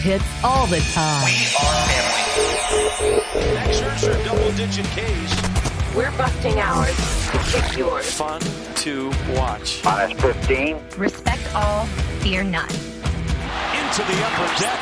hits 0.00 0.24
all 0.42 0.66
the 0.66 0.80
time. 0.94 1.24
We 1.24 1.44
are 1.60 1.86
family. 1.92 3.54
Max 3.54 3.80
Scherzer, 3.80 4.24
double 4.24 4.50
digit 4.52 4.86
Ks. 4.96 5.94
We're 5.94 6.10
busting 6.16 6.58
ours 6.58 6.96
to 7.32 7.38
kick 7.38 7.76
yours. 7.76 8.10
Fun 8.14 8.40
to 8.76 9.10
watch. 9.36 9.84
Minus 9.84 10.18
15. 10.20 10.80
Respect 10.96 11.54
all, 11.54 11.84
fear 12.20 12.42
none. 12.42 12.68
Into 12.70 14.02
the 14.08 14.16
upper 14.24 14.48
deck. 14.58 14.80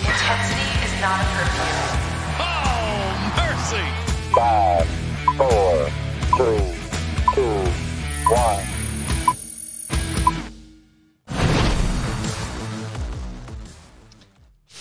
Intensity 0.00 0.68
is 0.86 0.94
not 1.02 1.20
a 1.20 1.26
perfume. 1.36 1.92
Oh, 2.40 3.12
mercy. 3.36 3.86
Five, 4.34 4.86
four, 5.36 5.90
three, 6.38 6.72
two, 7.34 7.70
one. 8.32 8.73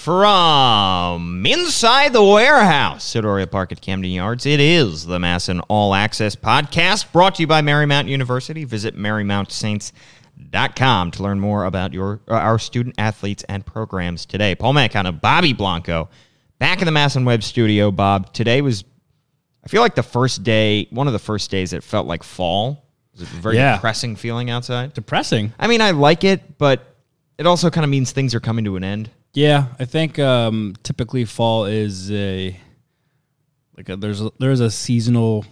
From 0.03 1.45
inside 1.45 2.11
the 2.11 2.21
warehouse 2.21 3.15
at 3.15 3.51
Park 3.51 3.71
at 3.71 3.79
Camden 3.79 4.11
Yards, 4.11 4.45
it 4.45 4.59
is 4.59 5.05
the 5.05 5.17
MASN 5.17 5.63
All 5.69 5.95
Access 5.95 6.35
Podcast 6.35 7.09
brought 7.13 7.35
to 7.35 7.43
you 7.43 7.47
by 7.47 7.61
Marymount 7.61 8.09
University. 8.09 8.65
Visit 8.65 8.97
MarymountSaints.com 8.97 11.11
to 11.11 11.23
learn 11.23 11.39
more 11.39 11.63
about 11.63 11.93
your 11.93 12.19
uh, 12.27 12.33
our 12.33 12.59
student 12.59 12.95
athletes 12.97 13.45
and 13.47 13.65
programs 13.65 14.25
today. 14.25 14.55
Paul 14.55 14.73
Mancano, 14.73 15.21
Bobby 15.21 15.53
Blanco, 15.53 16.09
back 16.59 16.81
in 16.81 16.85
the 16.85 16.91
MASN 16.91 17.25
Web 17.25 17.41
studio. 17.41 17.89
Bob, 17.89 18.33
today 18.33 18.61
was, 18.61 18.83
I 19.63 19.69
feel 19.69 19.81
like 19.81 19.95
the 19.95 20.03
first 20.03 20.43
day, 20.43 20.85
one 20.89 21.07
of 21.07 21.13
the 21.13 21.19
first 21.19 21.49
days 21.49 21.71
that 21.71 21.81
felt 21.81 22.07
like 22.07 22.23
fall. 22.23 22.89
It 23.13 23.21
was 23.21 23.31
a 23.31 23.35
very 23.37 23.55
Yeah. 23.55 23.75
depressing 23.75 24.17
feeling 24.17 24.49
outside. 24.49 24.93
Depressing. 24.93 25.53
I 25.57 25.67
mean, 25.67 25.79
I 25.79 25.91
like 25.91 26.25
it, 26.25 26.57
but 26.57 26.93
it 27.37 27.47
also 27.47 27.69
kind 27.69 27.85
of 27.85 27.89
means 27.89 28.11
things 28.11 28.35
are 28.35 28.41
coming 28.41 28.65
to 28.65 28.75
an 28.75 28.83
end. 28.83 29.09
Yeah, 29.33 29.67
I 29.79 29.85
think 29.85 30.19
um, 30.19 30.75
typically 30.83 31.25
fall 31.25 31.65
is 31.65 32.11
a 32.11 32.57
like 33.75 33.89
a, 33.89 33.95
there's 33.95 34.21
a, 34.21 34.31
there's 34.39 34.59
a 34.59 34.69
seasonal. 34.69 35.45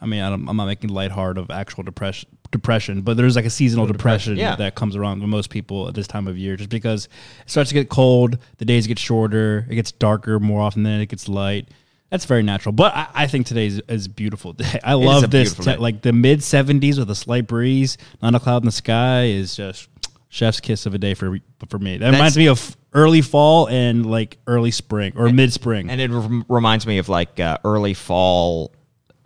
I 0.00 0.06
mean, 0.06 0.22
I 0.22 0.30
don't, 0.30 0.48
I'm 0.48 0.56
not 0.56 0.66
making 0.66 0.90
light 0.90 1.12
hard 1.12 1.38
of 1.38 1.50
actual 1.50 1.84
depression, 1.84 2.28
depression, 2.50 3.02
but 3.02 3.16
there's 3.16 3.36
like 3.36 3.44
a 3.44 3.50
seasonal 3.50 3.86
depression, 3.86 4.36
yeah. 4.36 4.56
that 4.56 4.74
comes 4.74 4.96
around 4.96 5.20
with 5.20 5.28
most 5.28 5.48
people 5.48 5.88
at 5.88 5.94
this 5.94 6.06
time 6.06 6.26
of 6.26 6.36
year, 6.36 6.56
just 6.56 6.70
because 6.70 7.06
it 7.06 7.50
starts 7.50 7.70
to 7.70 7.74
get 7.74 7.88
cold, 7.88 8.38
the 8.58 8.64
days 8.64 8.86
get 8.86 8.98
shorter, 8.98 9.66
it 9.70 9.76
gets 9.76 9.92
darker 9.92 10.38
more 10.40 10.60
often 10.60 10.82
than 10.82 11.00
it 11.00 11.06
gets 11.06 11.28
light. 11.28 11.68
That's 12.10 12.26
very 12.26 12.42
natural, 12.42 12.72
but 12.72 12.94
I, 12.94 13.08
I 13.14 13.26
think 13.26 13.46
today 13.46 13.66
is, 13.88 14.08
beautiful 14.08 14.52
day. 14.54 14.78
I 14.84 14.94
love 14.94 15.30
this, 15.30 15.54
te- 15.54 15.76
like 15.76 16.02
the 16.02 16.12
mid 16.12 16.40
70s 16.40 16.98
with 16.98 17.10
a 17.10 17.14
slight 17.14 17.46
breeze, 17.46 17.96
not 18.20 18.34
a 18.34 18.40
cloud 18.40 18.62
in 18.62 18.66
the 18.66 18.72
sky 18.72 19.24
is 19.24 19.56
just 19.56 19.88
chef's 20.32 20.60
kiss 20.60 20.86
of 20.86 20.94
a 20.94 20.98
day 20.98 21.12
for 21.14 21.38
for 21.68 21.78
me. 21.78 21.98
That 21.98 22.10
reminds 22.12 22.36
me 22.38 22.48
of 22.48 22.74
early 22.94 23.20
fall 23.20 23.68
and 23.68 24.04
like 24.06 24.38
early 24.46 24.70
spring 24.70 25.12
or 25.14 25.28
mid 25.28 25.52
spring. 25.52 25.90
And 25.90 26.00
it 26.00 26.10
rem- 26.10 26.44
reminds 26.48 26.86
me 26.86 26.96
of 26.98 27.08
like 27.08 27.38
uh, 27.38 27.58
early 27.64 27.92
fall 27.94 28.72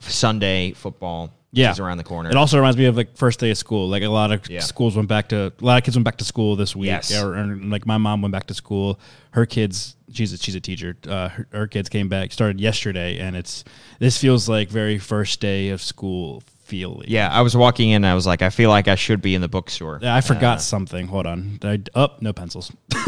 Sunday 0.00 0.72
football. 0.72 1.32
yeah, 1.52 1.70
is 1.70 1.78
around 1.80 1.98
the 1.98 2.04
corner. 2.04 2.28
It 2.28 2.36
also 2.36 2.56
reminds 2.58 2.76
me 2.76 2.86
of 2.86 2.96
like 2.96 3.16
first 3.16 3.38
day 3.40 3.50
of 3.50 3.56
school. 3.56 3.88
Like 3.88 4.02
a 4.02 4.08
lot 4.08 4.32
of 4.32 4.50
Yeah. 4.50 4.60
schools 4.60 4.96
went 4.96 5.08
back 5.08 5.28
to 5.28 5.52
a 5.60 5.64
lot 5.64 5.78
of 5.78 5.84
kids 5.84 5.96
went 5.96 6.04
back 6.04 6.16
to 6.18 6.24
school 6.24 6.56
this 6.56 6.74
week. 6.74 6.88
Yes. 6.88 7.14
Or, 7.16 7.34
or, 7.36 7.56
like 7.56 7.86
my 7.86 7.98
mom 7.98 8.20
went 8.20 8.32
back 8.32 8.46
to 8.48 8.54
school. 8.54 8.98
Her 9.30 9.46
kids, 9.46 9.96
she's 10.12 10.32
a, 10.32 10.38
she's 10.38 10.56
a 10.56 10.60
teacher. 10.60 10.96
Uh, 11.08 11.28
her, 11.28 11.48
her 11.52 11.66
kids 11.68 11.88
came 11.88 12.08
back 12.08 12.32
started 12.32 12.60
yesterday, 12.60 13.18
and 13.18 13.36
it's 13.36 13.62
this 14.00 14.18
feels 14.18 14.48
like 14.48 14.68
very 14.70 14.98
first 14.98 15.40
day 15.40 15.68
of 15.70 15.80
school 15.80 16.42
feeling. 16.66 17.06
yeah, 17.08 17.28
I 17.30 17.42
was 17.42 17.56
walking 17.56 17.90
in. 17.90 17.96
and 17.96 18.06
I 18.06 18.14
was 18.14 18.26
like, 18.26 18.42
I 18.42 18.50
feel 18.50 18.70
like 18.70 18.88
I 18.88 18.96
should 18.96 19.22
be 19.22 19.34
in 19.34 19.40
the 19.40 19.48
bookstore. 19.48 20.00
Yeah, 20.02 20.14
I 20.14 20.20
forgot 20.20 20.58
uh. 20.58 20.60
something. 20.60 21.06
Hold 21.06 21.26
on. 21.26 21.58
Did 21.60 21.90
I, 21.94 21.98
up, 22.00 22.14
oh, 22.16 22.18
no 22.20 22.32
pencils. 22.32 22.72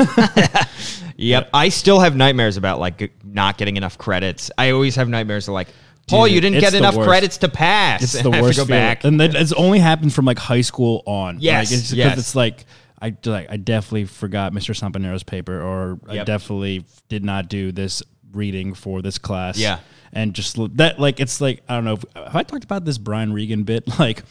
Yep. 1.21 1.51
I 1.53 1.69
still 1.71 1.99
have 1.99 2.15
nightmares 2.15 2.57
about 2.57 2.79
like 2.79 3.13
not 3.25 3.59
getting 3.59 3.77
enough 3.77 3.99
credits. 3.99 4.53
I 4.57 4.71
always 4.71 4.95
have 4.95 5.09
nightmares 5.09 5.49
of 5.49 5.55
like, 5.55 5.69
Paul, 6.07 6.27
Dude, 6.27 6.35
you 6.37 6.41
didn't 6.41 6.61
get 6.61 6.75
enough 6.75 6.95
worst. 6.95 7.09
credits 7.09 7.39
to 7.39 7.49
pass. 7.49 8.03
It's 8.03 8.23
the 8.23 8.31
worst 8.31 8.57
go 8.59 8.65
feeling. 8.65 8.81
back. 8.81 9.05
and 9.05 9.21
that, 9.21 9.35
it's 9.35 9.53
only 9.53 9.81
happened 9.81 10.15
from 10.15 10.25
like 10.25 10.39
high 10.39 10.61
school 10.63 11.03
on. 11.07 11.39
Yes, 11.41 11.71
like, 11.71 11.79
it's, 11.79 11.89
'cause 11.91 11.97
yes. 11.99 12.19
it's 12.19 12.35
like 12.37 12.65
I 13.03 13.15
like 13.27 13.51
I 13.51 13.57
definitely 13.57 14.05
forgot 14.05 14.53
Mr. 14.53 14.75
Sampanero's 14.79 15.23
paper, 15.25 15.61
or 15.61 15.99
I 16.09 16.25
definitely 16.25 16.85
did 17.09 17.25
not 17.25 17.49
do 17.49 17.73
this 17.73 18.03
reading 18.33 18.75
for 18.75 19.03
this 19.03 19.19
class. 19.19 19.59
Yeah. 19.59 19.81
And 20.13 20.35
just 20.35 20.57
that 20.77 20.99
like 20.99 21.21
it's 21.21 21.41
like 21.41 21.63
I 21.69 21.75
don't 21.75 21.85
know. 21.85 21.95
If, 21.95 22.05
have 22.15 22.37
I 22.37 22.43
talked 22.43 22.65
about 22.65 22.85
this 22.85 22.99
Brian 22.99 23.33
Regan 23.33 23.63
bit 23.65 23.87
like? 23.99 24.23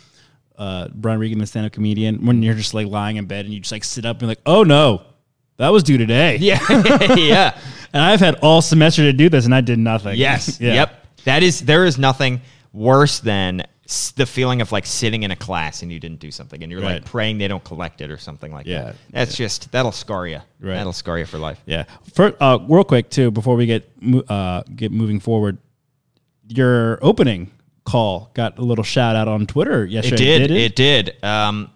Uh, 0.57 0.87
Brian 0.91 1.19
Regan, 1.19 1.37
the 1.37 1.45
stand-up 1.45 1.71
comedian, 1.71 2.25
when 2.25 2.41
you're 2.41 2.55
just 2.55 2.73
like 2.73 2.87
lying 2.87 3.17
in 3.17 3.25
bed 3.25 3.45
and 3.45 3.53
you 3.53 3.59
just 3.59 3.71
like 3.71 3.83
sit 3.83 4.05
up 4.07 4.19
and 4.21 4.27
like, 4.27 4.39
oh 4.47 4.63
no, 4.63 5.03
that 5.57 5.69
was 5.69 5.83
due 5.83 5.99
today. 5.99 6.37
yeah, 6.41 6.57
yeah. 7.15 7.55
and 7.93 8.01
I've 8.01 8.19
had 8.19 8.35
all 8.41 8.63
semester 8.63 9.03
to 9.03 9.13
do 9.13 9.29
this, 9.29 9.45
and 9.45 9.53
I 9.53 9.61
did 9.61 9.77
nothing. 9.77 10.17
Yes. 10.17 10.59
Yeah. 10.59 10.73
Yep. 10.73 11.05
That 11.25 11.43
is. 11.43 11.61
There 11.61 11.85
is 11.85 11.99
nothing 11.99 12.41
worse 12.73 13.19
than 13.19 13.63
the 14.15 14.25
feeling 14.25 14.61
of 14.61 14.71
like 14.71 14.85
sitting 14.87 15.21
in 15.23 15.31
a 15.31 15.35
class 15.35 15.81
and 15.83 15.91
you 15.91 15.99
didn't 15.99 16.19
do 16.19 16.29
something 16.29 16.61
and 16.61 16.69
you're 16.71 16.81
Right. 16.81 16.95
like 16.95 17.05
praying 17.05 17.37
they 17.37 17.47
don't 17.47 17.63
collect 17.63 18.01
it 18.01 18.11
or 18.11 18.17
something 18.17 18.51
like 18.51 18.65
Yeah. 18.65 18.83
that. 18.83 18.95
That's 19.11 19.37
just 19.37 19.71
that'll 19.71 19.93
scar 19.93 20.27
you. 20.27 20.39
Right. 20.59 20.73
That'll 20.75 20.91
scar 20.91 21.17
you 21.19 21.25
for 21.25 21.37
life. 21.37 21.61
Yeah. 21.65 21.85
For 22.13 22.33
uh, 22.41 22.57
real 22.67 22.83
quick 22.83 23.09
too, 23.09 23.31
before 23.31 23.55
we 23.55 23.65
get 23.65 23.89
uh, 24.27 24.63
get 24.75 24.91
moving 24.91 25.19
forward, 25.21 25.57
your 26.49 26.99
opening 27.01 27.51
call 27.85 28.31
got 28.33 28.57
a 28.57 28.61
little 28.61 28.83
shout 28.83 29.15
out 29.15 29.27
on 29.27 29.45
Twitter 29.47 29.85
yesterday. 29.85 30.23
It 30.23 30.27
yesterday. 30.41 30.47
did. 30.47 30.61
It 30.71 30.75
did. 31.21 31.23
Um, 31.23 31.69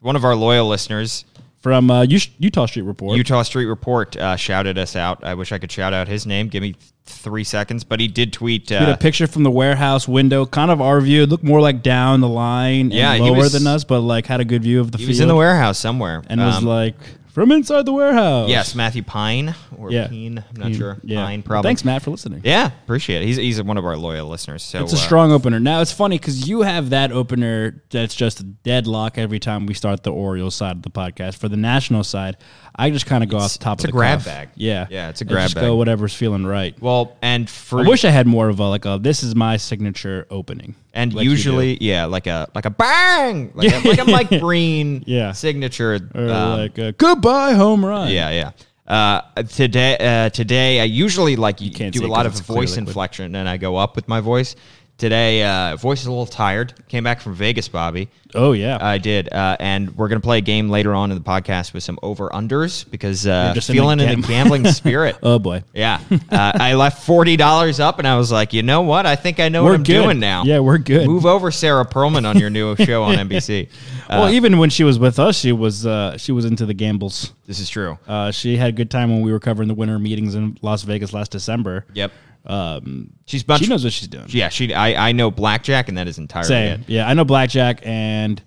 one 0.00 0.16
of 0.16 0.24
our 0.24 0.34
loyal 0.34 0.68
listeners, 0.68 1.24
from 1.60 1.90
uh, 1.90 2.04
Eutaw 2.04 2.68
Street 2.68 2.82
Report. 2.82 3.18
Eutaw 3.18 3.44
Street 3.44 3.66
Report, 3.66 4.16
uh, 4.16 4.36
shouted 4.36 4.78
us 4.78 4.94
out. 4.94 5.24
I 5.24 5.34
wish 5.34 5.50
I 5.50 5.58
could 5.58 5.72
shout 5.72 5.92
out 5.92 6.06
his 6.06 6.24
name. 6.24 6.48
Give 6.48 6.62
me 6.62 6.76
three 7.04 7.42
seconds, 7.42 7.82
but 7.82 7.98
he 7.98 8.06
did 8.06 8.32
tweet. 8.32 8.70
Uh, 8.70 8.94
a 8.94 8.96
picture 8.96 9.26
from 9.26 9.42
the 9.42 9.50
warehouse 9.50 10.06
window, 10.06 10.46
kind 10.46 10.70
of 10.70 10.80
our 10.80 11.00
view. 11.00 11.24
It 11.24 11.28
looked 11.28 11.42
more 11.42 11.60
like 11.60 11.82
down 11.82 12.20
the 12.20 12.28
line 12.28 12.80
and 12.86 12.92
Yeah, 12.92 13.12
lower 13.14 13.38
was- 13.38 13.52
than 13.52 13.66
us, 13.66 13.82
but 13.82 14.00
like 14.02 14.26
had 14.26 14.40
a 14.40 14.44
good 14.44 14.62
view 14.62 14.80
of 14.80 14.92
the 14.92 14.98
he 14.98 15.04
field. 15.04 15.08
was 15.10 15.20
in 15.20 15.28
the 15.28 15.34
warehouse 15.34 15.78
somewhere, 15.78 16.22
and 16.28 16.40
was 16.40 16.58
Um, 16.58 16.64
like 16.64 16.94
from 17.38 17.52
inside 17.52 17.86
the 17.86 17.92
warehouse. 17.92 18.48
yes, 18.48 18.74
Matthew 18.74 19.02
Pine 19.02 19.54
or 19.76 19.90
Yeah. 19.90 20.08
Pine. 20.08 20.44
I'm 20.48 20.56
not 20.56 20.62
Pine, 20.64 20.74
sure. 20.74 20.98
Yeah. 21.02 21.24
Pine, 21.24 21.42
probably. 21.42 21.68
Thanks, 21.68 21.84
Matt, 21.84 22.02
for 22.02 22.10
listening. 22.10 22.40
Yeah, 22.44 22.70
appreciate 22.84 23.22
it. 23.22 23.26
He's 23.26 23.36
he's 23.36 23.62
one 23.62 23.76
of 23.78 23.84
our 23.84 23.96
loyal 23.96 24.28
listeners. 24.28 24.62
So 24.62 24.82
It's 24.82 24.92
a 24.92 24.96
uh, 24.96 24.98
strong 24.98 25.32
opener. 25.32 25.60
Now 25.60 25.80
it's 25.80 25.92
funny 25.92 26.18
because 26.18 26.48
you 26.48 26.62
have 26.62 26.90
that 26.90 27.12
opener 27.12 27.82
that's 27.90 28.14
just 28.14 28.40
a 28.40 28.44
deadlock 28.44 29.18
every 29.18 29.38
time 29.38 29.66
we 29.66 29.74
start 29.74 30.02
the 30.02 30.12
Orioles 30.12 30.54
side 30.54 30.76
of 30.76 30.82
the 30.82 30.90
podcast. 30.90 31.36
For 31.36 31.48
the 31.48 31.56
national 31.56 32.04
side, 32.04 32.36
I 32.74 32.90
just 32.90 33.06
kind 33.06 33.22
of 33.24 33.30
go 33.30 33.38
off 33.38 33.52
the 33.52 33.58
top 33.58 33.78
it's 33.78 33.84
of 33.84 33.88
a 33.88 33.92
the 33.92 33.96
grab 33.98 34.18
cuff. 34.18 34.26
bag. 34.26 34.48
Yeah, 34.54 34.86
Yeah, 34.90 35.08
it's 35.10 35.20
a 35.20 35.24
grab 35.24 35.44
just 35.44 35.54
bag. 35.56 35.64
Go 35.64 35.76
whatever's 35.76 36.14
feeling 36.14 36.44
right. 36.46 36.80
Well, 36.80 37.16
and 37.22 37.48
for 37.48 37.80
I 37.80 37.88
wish 37.88 38.04
I 38.04 38.10
had 38.10 38.26
more 38.26 38.48
of 38.48 38.58
a 38.60 38.64
like 38.68 38.84
a 38.84 38.98
this 39.00 39.22
is 39.22 39.34
my 39.34 39.56
signature 39.56 40.26
opening. 40.30 40.74
and 40.94 41.12
like 41.14 41.24
usually, 41.24 41.76
yeah, 41.80 42.06
like 42.06 42.26
a 42.26 42.48
like 42.54 42.64
a 42.64 42.70
bang, 42.70 43.52
like, 43.54 43.72
a, 43.72 43.88
like 43.88 43.98
a 43.98 44.04
Mike 44.10 44.40
Breen, 44.40 45.04
Yeah. 45.06 45.32
signature. 45.32 46.00
or 46.14 46.30
um, 46.30 46.58
like 46.58 46.78
a 46.78 46.92
goodbye 46.92 47.27
home 47.54 47.84
run. 47.84 48.10
Yeah, 48.10 48.30
yeah. 48.30 48.50
Uh, 48.86 49.42
today, 49.42 49.96
uh, 49.98 50.30
today 50.30 50.80
I 50.80 50.84
usually 50.84 51.36
like 51.36 51.60
you 51.60 51.70
can't 51.70 51.92
do 51.92 52.06
a 52.06 52.08
lot 52.08 52.24
of 52.24 52.32
voice 52.40 52.76
inflection, 52.76 53.34
and 53.34 53.48
I 53.48 53.58
go 53.58 53.76
up 53.76 53.96
with 53.96 54.08
my 54.08 54.20
voice. 54.20 54.56
Today, 54.98 55.44
uh, 55.44 55.76
voice 55.76 56.00
is 56.00 56.06
a 56.06 56.10
little 56.10 56.26
tired. 56.26 56.74
Came 56.88 57.04
back 57.04 57.20
from 57.20 57.32
Vegas, 57.32 57.68
Bobby. 57.68 58.08
Oh 58.34 58.50
yeah. 58.50 58.78
I 58.80 58.98
did, 58.98 59.32
uh, 59.32 59.56
and 59.60 59.96
we're 59.96 60.08
gonna 60.08 60.18
play 60.20 60.38
a 60.38 60.40
game 60.40 60.68
later 60.70 60.92
on 60.92 61.12
in 61.12 61.16
the 61.16 61.22
podcast 61.22 61.72
with 61.72 61.84
some 61.84 62.00
over 62.02 62.28
unders 62.30 62.84
because 62.90 63.24
uh, 63.24 63.44
You're 63.46 63.54
just 63.54 63.70
in 63.70 63.76
the 63.76 63.80
feeling 63.80 64.00
in 64.00 64.20
the 64.20 64.26
gambling 64.28 64.66
spirit. 64.66 65.16
oh 65.22 65.38
boy. 65.38 65.62
Yeah, 65.72 66.00
uh, 66.10 66.18
I 66.56 66.74
left 66.74 67.06
forty 67.06 67.36
dollars 67.36 67.78
up, 67.78 68.00
and 68.00 68.08
I 68.08 68.16
was 68.16 68.32
like, 68.32 68.52
you 68.52 68.64
know 68.64 68.82
what? 68.82 69.06
I 69.06 69.14
think 69.14 69.38
I 69.38 69.48
know 69.48 69.62
We're 69.62 69.70
what 69.70 69.76
I'm 69.76 69.82
good. 69.84 70.02
doing 70.02 70.18
now. 70.18 70.42
Yeah, 70.42 70.58
we're 70.58 70.78
good. 70.78 71.06
Move 71.06 71.26
over, 71.26 71.52
Sarah 71.52 71.86
Perlman, 71.86 72.26
on 72.28 72.36
your 72.36 72.50
new 72.50 72.74
show 72.84 73.04
on 73.04 73.14
NBC. 73.14 73.68
Uh, 73.68 74.22
well, 74.22 74.30
even 74.30 74.58
when 74.58 74.68
she 74.68 74.82
was 74.82 74.98
with 74.98 75.20
us, 75.20 75.38
she 75.38 75.52
was 75.52 75.86
uh, 75.86 76.18
she 76.18 76.32
was 76.32 76.44
into 76.44 76.66
the 76.66 76.74
gambles. 76.74 77.32
this 77.46 77.60
is 77.60 77.70
true. 77.70 77.98
Uh, 78.08 78.32
she 78.32 78.56
had 78.56 78.70
a 78.70 78.72
good 78.72 78.90
time 78.90 79.10
when 79.12 79.20
we 79.22 79.30
were 79.30 79.38
covering 79.40 79.68
the 79.68 79.74
winter 79.74 79.96
meetings 80.00 80.34
in 80.34 80.58
Las 80.60 80.82
Vegas 80.82 81.12
last 81.12 81.30
December. 81.30 81.86
Yep, 81.94 82.10
Um, 82.46 83.10
she's 83.26 83.42
bunch. 83.42 83.62
she 83.62 83.68
knows 83.68 83.84
what 83.84 83.92
she's 83.92 84.08
doing. 84.08 84.26
Yeah, 84.28 84.48
she. 84.48 84.72
I, 84.72 85.08
I 85.08 85.12
know 85.12 85.30
blackjack, 85.30 85.88
and 85.88 85.98
that 85.98 86.08
is 86.08 86.18
entirely 86.18 86.48
Same. 86.48 86.80
it. 86.80 86.88
Yeah, 86.88 87.08
I 87.08 87.14
know 87.14 87.24
blackjack, 87.24 87.80
and 87.84 88.40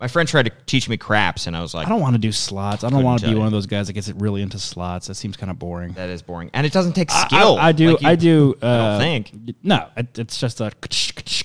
My 0.00 0.08
friend 0.08 0.28
tried 0.28 0.46
to 0.46 0.52
teach 0.66 0.88
me 0.88 0.96
craps, 0.96 1.46
and 1.46 1.56
I 1.56 1.60
was 1.62 1.74
like, 1.74 1.86
I 1.86 1.90
don't 1.90 2.00
want 2.00 2.14
to 2.14 2.18
do 2.18 2.32
slots. 2.32 2.84
I 2.84 2.88
don't 2.88 2.92
Couldn't 2.98 3.04
want 3.04 3.18
to 3.20 3.24
tell 3.26 3.30
be 3.32 3.34
you. 3.34 3.38
one 3.38 3.46
of 3.46 3.52
those 3.52 3.66
guys 3.66 3.86
that 3.88 3.92
gets 3.94 4.08
it 4.08 4.16
really 4.18 4.40
into 4.42 4.58
slots. 4.58 5.06
That 5.08 5.14
seems 5.14 5.36
kind 5.36 5.50
of 5.50 5.58
boring. 5.58 5.92
that 5.92 6.08
is 6.10 6.22
boring, 6.22 6.50
and 6.54 6.66
it 6.66 6.72
doesn't 6.72 6.94
take 6.94 7.10
I- 7.12 7.26
skill. 7.26 7.56
I, 7.58 7.68
I 7.68 7.72
do. 7.72 7.92
Like, 7.92 8.02
you- 8.02 8.08
I 8.08 8.14
do. 8.16 8.54
Uh, 8.62 8.66
I 8.66 8.76
don't 8.78 8.98
think. 9.00 9.54
No, 9.62 9.88
it, 9.96 10.18
it's 10.18 10.38
just 10.40 10.60
a. 10.60 10.72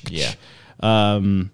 Yeah. 0.10 0.32
Um, 0.82 1.52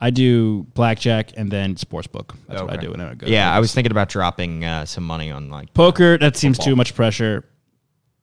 I 0.00 0.10
do 0.10 0.62
blackjack 0.74 1.32
and 1.36 1.50
then 1.50 1.76
sports 1.76 2.06
book. 2.06 2.34
That's 2.46 2.62
what 2.62 2.70
I 2.70 2.74
Okay. 2.74 2.86
do. 2.86 2.90
When 2.92 3.00
I 3.00 3.14
go 3.14 3.26
Yeah, 3.26 3.52
I 3.52 3.58
was 3.58 3.74
thinking 3.74 3.90
about 3.90 4.08
dropping 4.08 4.64
uh, 4.64 4.84
some 4.84 5.02
money 5.04 5.30
on 5.32 5.50
like. 5.50 5.74
poker. 5.74 6.16
That 6.18 6.36
seems 6.36 6.56
too 6.58 6.76
much 6.76 6.94
pressure. 6.94 7.44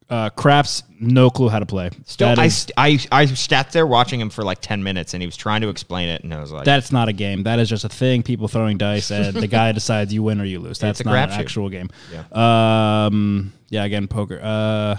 Uh, 0.07 0.29
Craps, 0.29 0.83
no 0.99 1.31
clue 1.31 1.49
how 1.49 1.57
to 1.57 1.65
play. 1.65 1.89
Still, 2.05 2.39
I, 2.39 2.45
is- 2.45 2.67
I 2.77 2.99
I 3.11 3.25
sat 3.25 3.71
there 3.71 3.87
watching 3.87 4.19
him 4.21 4.29
for 4.29 4.43
like 4.43 4.59
ten 4.61 4.83
minutes, 4.83 5.15
and 5.15 5.21
he 5.23 5.25
was 5.25 5.35
trying 5.35 5.61
to 5.61 5.69
explain 5.69 6.09
it, 6.09 6.23
and 6.23 6.31
I 6.31 6.39
was 6.39 6.51
like, 6.51 6.63
that's 6.63 6.91
not 6.91 7.09
a 7.09 7.13
game. 7.13 7.41
That 7.43 7.57
is 7.57 7.67
just 7.69 7.85
a 7.85 7.89
thing. 7.89 8.21
People 8.21 8.47
throwing 8.47 8.77
dice, 8.77 9.09
and 9.09 9.35
the 9.35 9.47
guy 9.47 9.71
decides 9.73 10.13
you 10.13 10.21
win 10.21 10.39
or 10.39 10.45
you 10.45 10.59
lose. 10.59 10.77
That's 10.77 11.03
not 11.03 11.15
an 11.15 11.29
crapshoot. 11.29 11.39
actual 11.39 11.69
game. 11.69 11.89
Yeah. 12.11 13.05
Um. 13.05 13.51
Yeah. 13.69 13.83
Again, 13.83 14.07
poker. 14.07 14.39
Uh. 14.41 14.97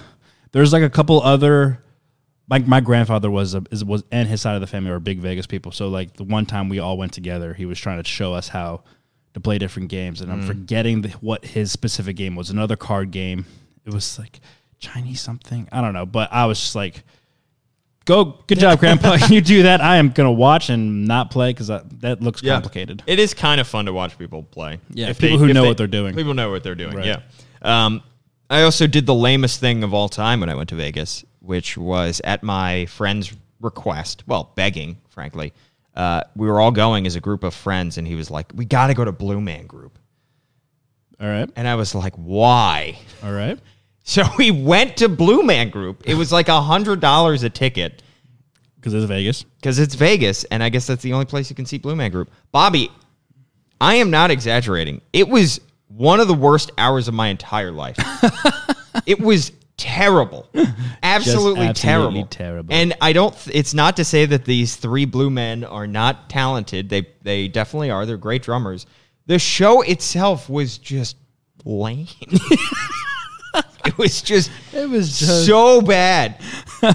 There's 0.53 0.73
like 0.73 0.83
a 0.83 0.91
couple 0.91 1.21
other. 1.23 1.83
My 2.49 2.59
my 2.61 2.81
grandfather 2.81 3.31
was 3.31 3.55
a, 3.55 3.63
is, 3.71 3.85
was 3.85 4.03
and 4.11 4.29
his 4.29 4.41
side 4.41 4.55
of 4.55 4.61
the 4.61 4.67
family 4.67 4.91
are 4.91 5.01
big 5.01 5.19
Vegas 5.21 5.47
people. 5.47 5.71
So 5.73 5.89
like 5.89 6.15
the 6.15 6.25
one 6.25 6.47
time 6.47 6.69
we 6.69 6.79
all 6.79 6.97
went 6.99 7.13
together, 7.13 7.55
he 7.55 7.65
was 7.67 7.79
trying 7.79 8.03
to 8.03 8.09
show 8.09 8.35
us 8.35 8.49
how 8.49 8.83
to 9.35 9.41
play 9.41 9.59
different 9.59 9.89
games, 9.89 10.21
and 10.21 10.33
I'm 10.33 10.43
Mm. 10.43 10.47
forgetting 10.47 11.03
the, 11.03 11.09
what 11.21 11.45
his 11.45 11.71
specific 11.71 12.17
game 12.17 12.35
was. 12.37 12.51
Another 12.51 12.77
card 12.77 13.11
game. 13.11 13.47
It 13.85 13.93
was 13.93 14.19
like 14.19 14.41
Chinese 14.79 15.21
something. 15.21 15.69
I 15.73 15.81
don't 15.81 15.95
know, 15.95 16.07
but 16.07 16.33
I 16.33 16.47
was 16.47 16.61
just 16.61 16.75
like. 16.75 17.03
Go, 18.05 18.39
good 18.47 18.61
job, 18.61 18.79
Grandpa. 18.79 19.17
you 19.31 19.41
do 19.41 19.65
that. 19.65 19.81
I 19.81 19.97
am 19.97 20.11
gonna 20.11 20.31
watch 20.31 20.71
and 20.71 21.07
not 21.09 21.33
play 21.33 21.51
because 21.51 21.67
that 21.67 22.23
looks 22.23 22.41
Yeah. 22.41 22.53
complicated. 22.53 23.03
It 23.05 23.19
is 23.19 23.35
kind 23.35 23.61
of 23.61 23.67
fun 23.67 23.87
to 23.87 23.93
watch 23.93 24.17
people 24.17 24.45
play. 24.45 24.79
Yeah, 24.91 25.13
people 25.13 25.39
who 25.39 25.53
know 25.53 25.65
what 25.65 25.77
they're 25.77 25.89
doing. 25.89 26.15
People 26.15 26.35
know 26.35 26.51
what 26.53 26.63
they're 26.63 26.77
doing. 26.77 26.95
Right. 26.97 27.07
Yeah. 27.07 27.23
Um, 27.63 28.05
I 28.49 28.63
also 28.63 28.87
did 28.87 29.07
the 29.07 29.15
lamest 29.15 29.59
thing 29.59 29.83
of 29.83 29.93
all 29.93 30.09
time 30.09 30.39
when 30.39 30.49
I 30.49 30.55
went 30.55 30.69
to 30.69 30.77
Vegas, 30.77 31.25
which 31.41 31.77
was 31.77 32.21
at 32.23 32.45
my 32.45 32.87
friend's 32.87 33.35
request. 33.61 34.23
Well, 34.29 34.53
begging, 34.55 34.99
frankly. 35.09 35.53
Uh, 35.97 36.23
we 36.37 36.47
were 36.47 36.61
all 36.61 36.71
going 36.71 37.09
as 37.09 37.17
a 37.17 37.21
group 37.21 37.43
of 37.43 37.55
friends, 37.55 37.99
and 37.99 38.07
he 38.07 38.15
was 38.15 38.31
like, 38.31 38.53
"We 38.55 38.67
got 38.67 38.87
to 38.87 38.95
go 38.95 39.05
to 39.05 39.11
Blue 39.11 39.41
Man 39.41 39.67
Group," 39.67 39.99
All 41.21 41.27
right, 41.27 41.51
and 41.57 41.67
I 41.67 41.75
was 41.75 41.93
like, 41.93 42.15
"Why?" 42.15 42.99
all 43.25 43.33
right. 43.33 43.59
So 44.09 44.23
we 44.39 44.51
went 44.51 44.97
to 44.99 45.09
Blue 45.11 45.43
Man 45.43 45.69
Group. 45.69 46.05
It 46.07 46.15
was 46.15 46.33
like 46.33 46.49
a 46.49 46.63
hundred 46.63 47.01
dollars 47.01 47.43
a 47.43 47.51
ticket. 47.51 48.03
Because 48.77 48.95
it's 48.95 49.05
Vegas. 49.07 49.43
because 49.43 49.79
it's 49.81 49.97
Vegas, 49.97 50.45
and 50.45 50.63
I 50.63 50.69
guess 50.69 50.87
that's 50.87 51.03
the 51.03 51.13
only 51.13 51.25
place 51.27 51.51
you 51.51 51.57
can 51.57 51.67
see 51.67 51.77
Blue 51.77 51.97
Man 51.97 52.13
Group. 52.13 52.31
Bobby, 52.53 52.89
I 53.81 53.97
am 53.97 54.11
not 54.11 54.31
exaggerating. 54.31 55.01
It 55.13 55.29
was 55.29 55.61
one 55.89 56.21
of 56.21 56.29
the 56.29 56.35
worst 56.35 56.71
hours 56.79 57.09
of 57.09 57.15
my 57.15 57.27
entire 57.29 57.73
life. 57.73 57.97
it 59.07 59.19
was 59.19 59.51
terrible, 59.77 60.49
absolutely, 60.55 61.67
absolutely 61.67 61.73
terrible, 61.75 62.27
terrible. 62.27 62.73
And 62.73 62.95
I 63.01 63.13
don't. 63.13 63.37
th- 63.37 63.57
It's 63.57 63.75
not 63.75 63.97
to 63.97 64.05
say 64.05 64.25
that 64.25 64.45
these 64.45 64.77
three 64.77 65.05
Blue 65.05 65.31
Men 65.31 65.65
are 65.65 65.89
not 65.89 66.31
talented. 66.31 66.89
They 66.89 67.09
they 67.23 67.49
definitely 67.49 67.91
are. 67.91 68.07
They're 68.07 68.17
great 68.17 68.43
drummers. 68.45 68.87
The 69.27 69.41
show 69.41 69.83
itself 69.83 70.49
was 70.49 70.79
just 70.79 71.17
lame. 71.65 72.07
it 73.97 73.99
was 74.03 74.23
just 74.23 74.51
It 74.73 74.89
was 74.89 75.19
just 75.19 75.47
so 75.47 75.81
bad. 75.81 76.41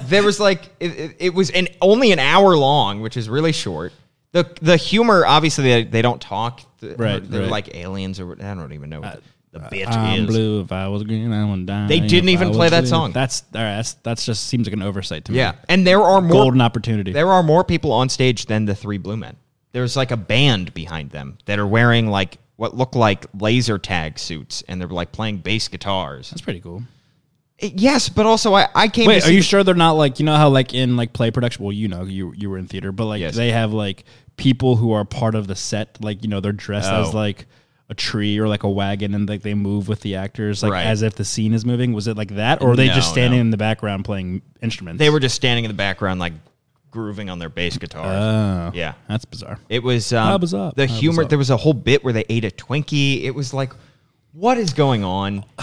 there 0.03 0.23
was 0.23 0.39
like 0.39 0.69
it, 0.79 0.91
it, 0.99 1.15
it 1.19 1.33
was 1.33 1.49
an 1.51 1.67
only 1.81 2.11
an 2.11 2.19
hour 2.19 2.55
long, 2.55 3.01
which 3.01 3.17
is 3.17 3.29
really 3.29 3.51
short. 3.51 3.93
The 4.33 4.49
the 4.61 4.77
humor 4.77 5.25
obviously 5.25 5.63
they, 5.65 5.83
they 5.83 6.01
don't 6.01 6.21
talk. 6.21 6.61
Right, 6.81 7.19
They're 7.29 7.41
right. 7.41 7.47
Uh, 7.47 7.51
like 7.51 7.75
aliens 7.75 8.19
or 8.19 8.33
I 8.41 8.53
don't 8.55 8.71
even 8.73 8.89
know 8.89 9.01
what 9.01 9.21
the, 9.51 9.59
the 9.59 9.65
bitch 9.65 9.87
I'm 9.95 10.21
is. 10.21 10.27
blue. 10.27 10.61
If 10.61 10.71
I 10.71 10.87
was 10.87 11.03
green, 11.03 11.31
I 11.33 11.49
would 11.49 11.65
die. 11.65 11.87
They 11.87 11.99
didn't 11.99 12.29
If 12.29 12.33
even 12.41 12.51
play 12.51 12.69
that 12.69 12.81
blue. 12.81 12.89
song. 12.89 13.11
That's 13.11 13.43
all 13.53 13.61
right. 13.61 13.75
That's 13.75 13.93
that's 13.95 14.25
just 14.25 14.47
seems 14.47 14.65
like 14.67 14.73
an 14.73 14.81
oversight 14.81 15.25
to 15.25 15.31
me. 15.33 15.39
Yeah, 15.39 15.55
and 15.69 15.85
there 15.85 16.01
are 16.01 16.21
more 16.21 16.31
golden 16.31 16.61
opportunity. 16.61 17.11
There 17.11 17.29
are 17.29 17.43
more 17.43 17.63
people 17.63 17.91
on 17.91 18.07
stage 18.09 18.45
than 18.45 18.65
the 18.65 18.73
three 18.73 18.97
blue 18.97 19.17
men. 19.17 19.35
There's 19.73 19.95
like 19.95 20.11
a 20.11 20.17
band 20.17 20.73
behind 20.73 21.11
them 21.11 21.37
that 21.45 21.59
are 21.59 21.67
wearing 21.67 22.07
like 22.07 22.37
what 22.61 22.77
look 22.77 22.93
like 22.93 23.25
laser 23.39 23.79
tag 23.79 24.19
suits, 24.19 24.63
and 24.67 24.79
they're 24.79 24.87
like 24.87 25.11
playing 25.11 25.37
bass 25.39 25.67
guitars. 25.67 26.29
That's 26.29 26.41
pretty 26.41 26.59
cool. 26.59 26.83
Eh, 27.59 27.71
yes, 27.73 28.07
but 28.07 28.27
also 28.27 28.53
I, 28.53 28.67
I 28.75 28.87
came. 28.87 29.07
Wait, 29.07 29.25
are 29.25 29.31
you 29.31 29.41
sure 29.41 29.63
they're 29.63 29.73
not 29.73 29.93
like 29.93 30.19
you 30.19 30.25
know 30.27 30.35
how 30.35 30.47
like 30.49 30.75
in 30.75 30.95
like 30.95 31.11
play 31.11 31.31
production? 31.31 31.63
Well, 31.65 31.73
you 31.73 31.87
know 31.87 32.03
you 32.03 32.33
you 32.37 32.51
were 32.51 32.59
in 32.59 32.67
theater, 32.67 32.91
but 32.91 33.05
like 33.05 33.19
Yes. 33.19 33.35
they 33.35 33.51
have 33.51 33.73
like 33.73 34.03
people 34.37 34.75
who 34.75 34.91
are 34.91 35.03
part 35.05 35.33
of 35.33 35.47
the 35.47 35.55
set. 35.55 35.97
Like 36.01 36.21
you 36.21 36.29
know 36.29 36.39
they're 36.39 36.51
dressed 36.51 36.91
Oh. 36.91 37.01
as 37.01 37.15
like 37.15 37.47
a 37.89 37.95
tree 37.95 38.37
or 38.37 38.47
like 38.47 38.61
a 38.61 38.69
wagon, 38.69 39.15
and 39.15 39.27
like 39.27 39.41
they 39.41 39.55
move 39.55 39.87
with 39.87 40.01
the 40.01 40.15
actors, 40.15 40.61
like 40.61 40.71
Right. 40.71 40.85
as 40.85 41.01
if 41.01 41.15
the 41.15 41.25
scene 41.25 41.53
is 41.55 41.65
moving. 41.65 41.93
Was 41.93 42.07
it 42.07 42.15
like 42.15 42.35
that, 42.35 42.61
or 42.61 42.69
were 42.69 42.75
they 42.75 42.89
No, 42.89 42.93
just 42.93 43.09
standing 43.09 43.39
no. 43.39 43.41
in 43.41 43.49
the 43.49 43.57
background 43.57 44.05
playing 44.05 44.43
instruments? 44.61 44.99
They 44.99 45.09
were 45.09 45.19
just 45.19 45.33
standing 45.35 45.65
in 45.65 45.69
the 45.69 45.75
background, 45.75 46.19
like 46.19 46.33
grooving 46.91 47.29
on 47.29 47.39
their 47.39 47.49
bass 47.49 47.77
guitars. 47.77 48.05
Oh, 48.05 48.77
yeah, 48.77 48.93
that's 49.07 49.25
bizarre. 49.25 49.57
it 49.69 49.81
was. 49.81 50.11
Um. 50.13 50.39
The 50.75 50.85
humor. 50.85 51.25
There 51.25 51.37
was 51.37 51.49
a 51.49 51.57
whole 51.57 51.73
bit 51.73 52.03
where 52.03 52.13
they 52.13 52.25
ate 52.29 52.45
a 52.45 52.51
Twinkie. 52.51 53.23
It 53.23 53.31
was 53.31 53.53
like, 53.53 53.73
what 54.33 54.57
is 54.57 54.73
going 54.73 55.03
on? 55.03 55.45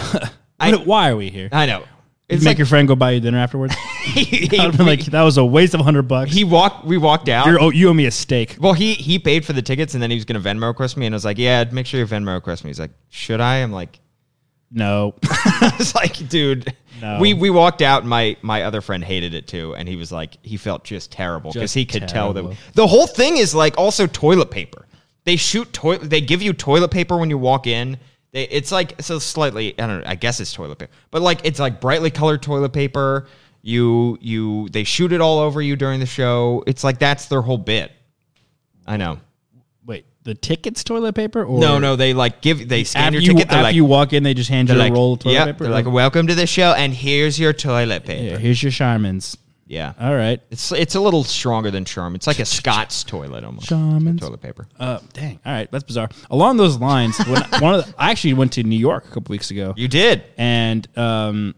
I- 0.60 0.72
What- 0.72 0.86
why 0.86 1.10
are 1.10 1.16
we 1.16 1.30
here? 1.30 1.48
I 1.52 1.66
know. 1.66 1.84
It's 2.28 2.44
make 2.44 2.50
like 2.52 2.58
your 2.58 2.66
friend 2.66 2.86
go 2.86 2.94
buy 2.94 3.12
you 3.12 3.20
dinner 3.20 3.38
afterwards. 3.38 3.75
I'd 4.16 4.78
like 4.78 5.06
that 5.06 5.22
was 5.22 5.38
a 5.38 5.44
waste 5.44 5.72
of 5.72 5.80
hundred 5.80 6.02
bucks. 6.08 6.30
he 6.30 6.44
walked. 6.44 6.84
We 6.84 6.98
walked 6.98 7.30
out. 7.30 7.46
You're, 7.46 7.58
oh, 7.58 7.70
you 7.70 7.88
owe 7.88 7.94
me 7.94 8.04
a 8.04 8.10
steak. 8.10 8.56
Well, 8.60 8.75
he 8.75 8.92
he 8.92 9.19
paid 9.19 9.46
for 9.46 9.54
the 9.54 9.62
tickets 9.62 9.94
and 9.94 10.02
then 10.02 10.10
he 10.10 10.16
was 10.16 10.26
gonna 10.26 10.40
Venmo 10.40 10.66
request 10.69 10.98
me 10.98 11.06
and 11.06 11.14
I 11.14 11.16
was 11.16 11.25
like, 11.25 11.38
yeah, 11.38 11.64
make 11.72 11.86
sure 11.86 12.00
you 12.00 12.06
Venmo 12.06 12.34
request 12.34 12.64
me. 12.64 12.69
He's 12.69 12.78
like, 12.80 12.90
should 13.08 13.40
I? 13.40 13.56
I'm 13.62 13.72
like, 13.72 13.98
No, 14.70 15.14
I 15.25 15.75
was 15.78 15.94
like, 15.94 16.28
dude. 16.28 16.75
No. 17.00 17.18
We 17.20 17.34
we 17.34 17.50
walked 17.50 17.82
out. 17.82 18.02
And 18.02 18.10
my 18.10 18.36
my 18.42 18.62
other 18.62 18.80
friend 18.80 19.04
hated 19.04 19.34
it 19.34 19.46
too, 19.46 19.74
and 19.74 19.88
he 19.88 19.96
was 19.96 20.10
like, 20.12 20.36
he 20.42 20.56
felt 20.56 20.84
just 20.84 21.12
terrible 21.12 21.52
because 21.52 21.72
he 21.72 21.84
could 21.84 22.08
tell 22.08 22.32
terrible. 22.32 22.50
that 22.50 22.58
the 22.74 22.86
whole 22.86 23.06
thing 23.06 23.36
is 23.36 23.54
like 23.54 23.76
also 23.78 24.06
toilet 24.06 24.50
paper. 24.50 24.86
They 25.24 25.36
shoot 25.36 25.72
toilet. 25.72 26.08
They 26.08 26.20
give 26.20 26.42
you 26.42 26.52
toilet 26.52 26.90
paper 26.90 27.16
when 27.16 27.30
you 27.30 27.38
walk 27.38 27.66
in. 27.66 27.98
They, 28.32 28.44
it's 28.44 28.72
like 28.72 29.00
so 29.00 29.18
slightly. 29.18 29.78
I 29.78 29.86
don't 29.86 30.00
know. 30.02 30.10
I 30.10 30.14
guess 30.14 30.40
it's 30.40 30.52
toilet 30.52 30.78
paper, 30.78 30.92
but 31.10 31.22
like 31.22 31.40
it's 31.44 31.60
like 31.60 31.80
brightly 31.80 32.10
colored 32.10 32.42
toilet 32.42 32.72
paper. 32.72 33.26
You 33.62 34.18
you 34.20 34.68
they 34.70 34.84
shoot 34.84 35.12
it 35.12 35.20
all 35.20 35.38
over 35.38 35.60
you 35.60 35.76
during 35.76 36.00
the 36.00 36.06
show. 36.06 36.62
It's 36.66 36.84
like 36.84 36.98
that's 36.98 37.26
their 37.26 37.42
whole 37.42 37.58
bit. 37.58 37.92
I 38.86 38.96
know. 38.96 39.20
The 40.28 40.34
tickets 40.34 40.84
toilet 40.84 41.14
paper 41.14 41.42
or 41.42 41.58
No, 41.58 41.78
no, 41.78 41.96
they 41.96 42.12
like 42.12 42.42
give 42.42 42.69
they 42.69 42.84
scan 42.84 43.04
After 43.04 43.14
your 43.14 43.22
you, 43.22 43.32
ticket. 43.38 43.50
After 43.50 43.62
like, 43.62 43.75
you 43.75 43.86
walk 43.86 44.12
in, 44.12 44.25
they 44.25 44.34
just 44.34 44.50
hand 44.50 44.69
you 44.69 44.75
a 44.75 44.76
like, 44.76 44.92
roll 44.92 45.14
of 45.14 45.20
toilet 45.20 45.32
yep, 45.34 45.46
paper. 45.46 45.64
They're 45.64 45.72
like, 45.72 45.86
welcome 45.86 46.26
to 46.26 46.34
the 46.34 46.46
show, 46.46 46.75
and 46.76 46.92
here's 46.92 47.40
your 47.40 47.54
toilet 47.54 48.04
paper. 48.04 48.22
yeah, 48.22 48.30
Yeah, 48.32 48.36
here's 48.36 48.62
your 48.62 48.70
Charmin's. 48.70 49.38
Yeah. 49.66 49.94
All 49.98 50.14
right. 50.14 50.38
it's 50.50 50.70
it's 50.72 50.94
a 50.96 51.00
little 51.00 51.25
stronger 51.25 51.70
than 51.70 51.86
Charm. 51.86 52.14
It's 52.14 52.26
like 52.26 52.40
a 52.40 52.44
Scott's 52.44 53.04
toilet 53.04 53.42
almost. 53.42 53.70
Charmin's. 53.70 54.20
toilet 54.20 54.42
paper. 54.42 54.69
Uh, 54.78 54.98
dang. 55.14 55.40
All 55.46 55.52
right, 55.52 55.70
that's 55.70 55.84
bizarre. 55.84 56.10
Along 56.30 56.58
those 56.58 56.76
lines, 56.78 57.16
when 57.26 57.42
one 57.60 57.75
of 57.76 57.86
the, 57.86 57.94
I 57.98 58.10
actually 58.10 58.34
went 58.34 58.52
to 58.52 58.62
New 58.62 58.78
York 58.78 59.06
a 59.06 59.08
couple 59.10 59.32
weeks 59.32 59.50
ago, 59.50 59.72
You 59.78 59.88
did. 59.88 60.25
and 60.36 60.86
um, 60.98 61.54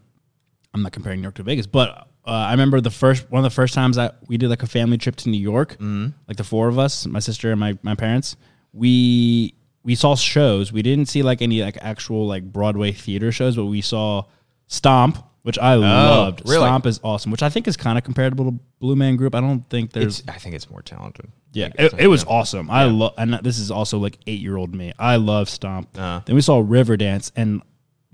I'm 0.73 0.83
not 0.83 0.93
comparing 0.93 1.21
New 1.21 1.25
York 1.25 1.35
to 1.37 1.43
Vegas, 1.43 1.67
but 1.67 1.89
uh, 2.25 2.31
I 2.31 2.51
remember 2.53 2.81
the 2.81 2.91
first 2.91 3.31
one 3.31 3.45
of 3.45 3.51
the 3.51 3.55
first 3.55 3.75
times 3.75 3.97
that 3.97 4.19
we 4.29 4.37
did 4.39 4.49
like 4.51 4.63
a 4.63 4.67
family 4.69 4.97
trip 4.99 5.17
to 5.17 5.29
New 5.29 5.41
York, 5.41 5.73
Mm-hmm. 5.75 6.09
like 6.29 6.37
the 6.37 6.45
four 6.45 6.69
of 6.69 6.79
us, 6.79 7.07
my 7.07 7.19
sister 7.21 7.51
and 7.51 7.59
my 7.59 7.77
my 7.83 7.95
parents. 7.97 8.37
We 8.73 9.55
we 9.83 9.95
saw 9.95 10.15
shows. 10.15 10.73
We 10.73 10.83
didn't 10.83 11.07
see 11.07 11.23
like 11.23 11.43
any 11.43 11.63
like 11.63 11.79
actual 11.81 12.27
like 12.27 12.45
Broadway 12.53 12.93
theater 12.93 13.33
shows, 13.33 13.57
but 13.57 13.67
we 13.67 13.81
saw 13.81 14.25
Stomp, 14.67 15.19
which 15.43 15.59
I 15.59 15.75
loved. 15.75 16.43
Oh, 16.47 16.51
really? 16.51 16.67
Stomp 16.67 16.87
is 16.87 17.01
awesome, 17.03 17.33
which 17.33 17.43
I 17.43 17.49
think 17.49 17.67
is 17.67 17.77
kind 17.77 17.99
of 17.99 18.05
comparable 18.05 18.45
to 18.47 18.59
Blue 18.79 18.97
Man 18.97 19.17
Group. 19.17 19.35
I 19.35 19.41
don't 19.41 19.69
think 19.71 19.93
there's 19.93 20.21
It's, 20.21 20.29
I 20.29 20.39
think 20.39 20.55
it's 20.55 20.71
more 20.71 20.83
talented. 20.83 21.31
yeah, 21.53 21.71
it, 21.79 21.93
it 21.99 22.07
was 22.07 22.25
awesome. 22.25 22.71
I 22.71 22.85
love, 22.85 23.15
and 23.19 23.35
this 23.43 23.59
is 23.59 23.71
also 23.71 23.99
like 23.99 24.19
eight 24.27 24.41
year 24.41 24.57
old 24.57 24.75
me. 24.75 24.93
I 24.99 25.17
love 25.17 25.49
Stomp. 25.49 25.89
Uh. 25.99 26.21
then 26.25 26.37
we 26.37 26.43
saw 26.43 26.63
Riverdance, 26.63 27.33
and 27.35 27.63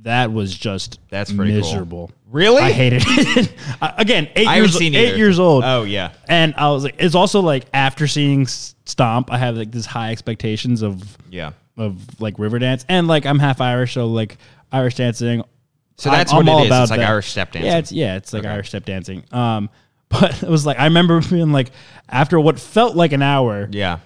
that 0.01 0.33
was 0.33 0.55
just 0.55 1.01
That's 1.11 1.33
pretty 1.33 1.53
cool. 1.53 1.61
miserable. 1.63 2.11
Really? 2.31 2.63
I 2.63 2.73
hated 2.73 3.03
it. 3.07 3.53
Again, 3.81 4.29
eight 4.37 4.47
I 4.47 4.57
years 4.57 4.81
eight 4.81 4.95
either. 4.95 5.17
years 5.17 5.39
old. 5.39 5.65
Oh, 5.65 5.85
yeah. 5.85 6.13
and 6.29 6.55
I 6.57 6.71
was 6.71 6.85
like, 6.85 6.97
it's 6.99 7.15
also 7.15 7.41
like 7.41 7.65
after 7.73 8.07
seeing 8.07 8.47
Stomp, 8.47 9.33
I 9.33 9.39
have 9.39 9.57
like 9.57 9.71
this 9.73 9.87
high 9.87 10.11
expectations 10.13 10.83
of 10.83 11.17
Yeah. 11.31 11.53
of 11.77 12.21
like 12.21 12.37
Riverdance, 12.37 12.85
and 12.89 13.09
like 13.09 13.27
I'm 13.27 13.39
half 13.39 13.61
Irish, 13.61 13.95
so 13.95 14.07
like 14.07 14.37
Irish 14.73 14.97
dancing. 14.97 15.43
So 15.99 16.11
I'm- 16.11 16.19
that's 16.19 16.33
I'm 16.33 16.39
what 16.45 16.49
all 16.49 16.59
it 16.59 16.63
is. 16.63 16.69
about 16.69 16.83
It's 16.83 16.91
like 16.91 17.01
that. 17.01 17.11
Irish 17.11 17.29
step 17.29 17.53
dancing. 17.53 17.71
Yeah, 17.71 17.79
it's 17.79 17.93
yeah, 17.93 18.17
it's 18.17 18.33
like 18.33 18.45
Irish 18.45 18.69
step 18.69 18.85
dancing. 18.85 19.25
Um, 19.33 19.71
but 20.09 20.43
it 20.43 20.49
was 20.49 20.65
like 20.67 20.79
I 20.79 20.85
remember 20.85 21.21
being 21.21 21.53
like 21.53 21.71
after 22.09 22.39
what 22.39 22.61
felt 22.61 22.95
like 22.97 23.13
an 23.13 23.23
hour, 23.23 23.69
Yeah. 23.73 23.99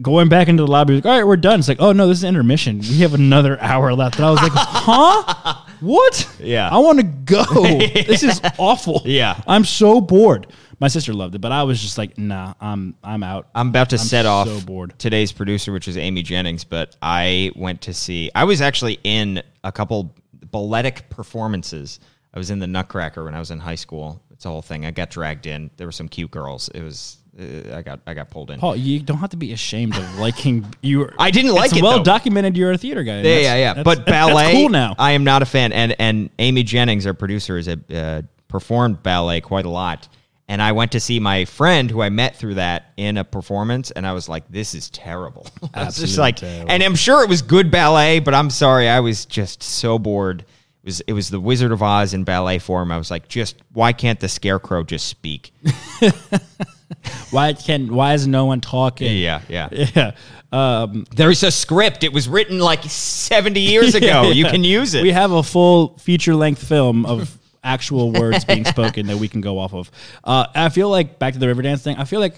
Going 0.00 0.28
back 0.28 0.48
into 0.48 0.64
the 0.64 0.70
lobby, 0.70 0.94
like, 0.94 1.06
all 1.06 1.12
right, 1.12 1.26
we're 1.26 1.36
done. 1.36 1.58
It's 1.58 1.68
like, 1.68 1.80
oh 1.80 1.92
no, 1.92 2.06
this 2.08 2.18
is 2.18 2.24
intermission. 2.24 2.78
We 2.78 3.00
have 3.00 3.14
another 3.14 3.60
hour 3.60 3.92
left. 3.94 4.16
And 4.16 4.24
I 4.24 4.30
was 4.30 4.42
like, 4.42 4.52
huh? 4.54 5.54
What? 5.80 6.36
Yeah. 6.40 6.68
I 6.70 6.78
want 6.78 6.98
to 6.98 7.04
go. 7.04 7.44
this 7.62 8.22
is 8.22 8.40
awful. 8.58 9.02
Yeah. 9.04 9.40
I'm 9.46 9.64
so 9.64 10.00
bored. 10.00 10.46
My 10.78 10.88
sister 10.88 11.12
loved 11.12 11.34
it, 11.34 11.40
but 11.40 11.52
I 11.52 11.62
was 11.62 11.80
just 11.80 11.96
like, 11.98 12.18
nah, 12.18 12.54
I'm 12.60 12.96
I'm 13.04 13.22
out. 13.22 13.48
I'm 13.54 13.68
about 13.68 13.90
to 13.90 13.96
I'm 13.96 14.00
set 14.00 14.26
off 14.26 14.48
so 14.48 14.60
bored. 14.62 14.98
today's 14.98 15.30
producer, 15.30 15.72
which 15.72 15.86
is 15.86 15.96
Amy 15.96 16.22
Jennings, 16.22 16.64
but 16.64 16.96
I 17.00 17.52
went 17.54 17.82
to 17.82 17.94
see. 17.94 18.30
I 18.34 18.44
was 18.44 18.60
actually 18.60 18.98
in 19.04 19.42
a 19.62 19.70
couple 19.70 20.14
balletic 20.50 21.08
performances 21.08 22.00
I 22.34 22.38
was 22.38 22.50
in 22.50 22.58
the 22.58 22.66
Nutcracker 22.66 23.24
when 23.24 23.34
I 23.34 23.38
was 23.38 23.50
in 23.50 23.58
high 23.58 23.74
school. 23.74 24.22
It's 24.30 24.44
a 24.44 24.48
whole 24.48 24.62
thing. 24.62 24.86
I 24.86 24.90
got 24.90 25.10
dragged 25.10 25.46
in. 25.46 25.70
There 25.76 25.86
were 25.86 25.92
some 25.92 26.08
cute 26.08 26.30
girls. 26.30 26.68
It 26.70 26.82
was. 26.82 27.18
Uh, 27.38 27.76
I 27.76 27.82
got. 27.82 28.00
I 28.06 28.12
got 28.14 28.28
pulled 28.30 28.50
in. 28.50 28.60
Paul, 28.60 28.76
you 28.76 29.00
don't 29.00 29.16
have 29.18 29.30
to 29.30 29.36
be 29.38 29.52
ashamed 29.52 29.96
of 29.96 30.18
liking 30.18 30.66
you. 30.82 31.10
I 31.18 31.30
didn't 31.30 31.52
like 31.54 31.70
it's 31.70 31.78
it, 31.78 31.82
Well 31.82 31.98
though. 31.98 32.04
documented. 32.04 32.56
You're 32.56 32.72
a 32.72 32.78
theater 32.78 33.02
guy. 33.02 33.22
Yeah, 33.22 33.38
yeah, 33.38 33.56
yeah. 33.74 33.82
But 33.82 34.04
ballet, 34.04 34.52
cool 34.52 34.68
now. 34.68 34.94
I 34.98 35.12
am 35.12 35.24
not 35.24 35.40
a 35.40 35.46
fan. 35.46 35.72
And 35.72 35.96
and 35.98 36.28
Amy 36.38 36.62
Jennings, 36.62 37.06
our 37.06 37.14
producer, 37.14 37.56
has 37.56 37.68
uh, 37.68 38.22
performed 38.48 39.02
ballet 39.02 39.40
quite 39.40 39.64
a 39.64 39.70
lot. 39.70 40.08
And 40.48 40.60
I 40.60 40.72
went 40.72 40.92
to 40.92 41.00
see 41.00 41.18
my 41.20 41.46
friend 41.46 41.90
who 41.90 42.02
I 42.02 42.10
met 42.10 42.36
through 42.36 42.54
that 42.56 42.92
in 42.98 43.16
a 43.16 43.24
performance, 43.24 43.90
and 43.92 44.06
I 44.06 44.12
was 44.12 44.28
like, 44.28 44.46
"This 44.50 44.74
is 44.74 44.90
terrible." 44.90 45.46
I 45.74 45.84
was 45.84 45.96
just 45.96 46.18
like, 46.18 46.36
terrible. 46.36 46.70
and 46.70 46.82
I'm 46.82 46.96
sure 46.96 47.22
it 47.22 47.30
was 47.30 47.40
good 47.40 47.70
ballet, 47.70 48.18
but 48.18 48.34
I'm 48.34 48.50
sorry, 48.50 48.90
I 48.90 49.00
was 49.00 49.24
just 49.24 49.62
so 49.62 49.98
bored. 49.98 50.40
It 50.82 50.86
was 50.86 51.00
it 51.06 51.12
was 51.14 51.30
the 51.30 51.40
Wizard 51.40 51.72
of 51.72 51.82
Oz 51.82 52.12
in 52.12 52.24
ballet 52.24 52.58
form. 52.58 52.92
I 52.92 52.98
was 52.98 53.10
like, 53.10 53.28
just 53.28 53.56
why 53.72 53.94
can't 53.94 54.20
the 54.20 54.28
Scarecrow 54.28 54.82
just 54.82 55.06
speak? 55.06 55.54
why 57.30 57.52
can 57.54 57.94
why 57.94 58.14
is 58.14 58.26
no 58.26 58.46
one 58.46 58.60
talking? 58.60 59.16
yeah, 59.16 59.42
yeah. 59.48 59.68
yeah. 59.72 60.12
Um, 60.52 61.06
There's 61.16 61.42
a 61.42 61.50
script. 61.50 62.04
It 62.04 62.12
was 62.12 62.28
written 62.28 62.58
like 62.58 62.82
70 62.84 63.58
years 63.60 63.94
ago. 63.94 64.22
You 64.32 64.44
yeah. 64.44 64.50
can 64.50 64.64
use 64.64 64.92
it. 64.94 65.02
We 65.02 65.10
have 65.12 65.32
a 65.32 65.42
full 65.42 65.96
feature 65.98 66.34
length 66.34 66.62
film 66.66 67.06
of 67.06 67.38
actual 67.64 68.12
words 68.20 68.44
being 68.44 68.64
spoken 68.66 69.06
that 69.06 69.16
we 69.16 69.28
can 69.28 69.40
go 69.40 69.58
off 69.58 69.72
of. 69.72 69.90
Uh, 70.22 70.46
I 70.54 70.68
feel 70.68 70.90
like 70.90 71.18
back 71.18 71.32
to 71.34 71.38
the 71.38 71.46
Riverdance 71.46 71.82
thing. 71.82 71.96
I 71.96 72.04
feel 72.04 72.20
like 72.20 72.34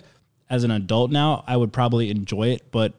as 0.48 0.62
an 0.62 0.70
adult 0.70 1.10
now, 1.10 1.42
I 1.46 1.56
would 1.56 1.72
probably 1.72 2.10
enjoy 2.10 2.48
it, 2.50 2.70
but 2.70 2.92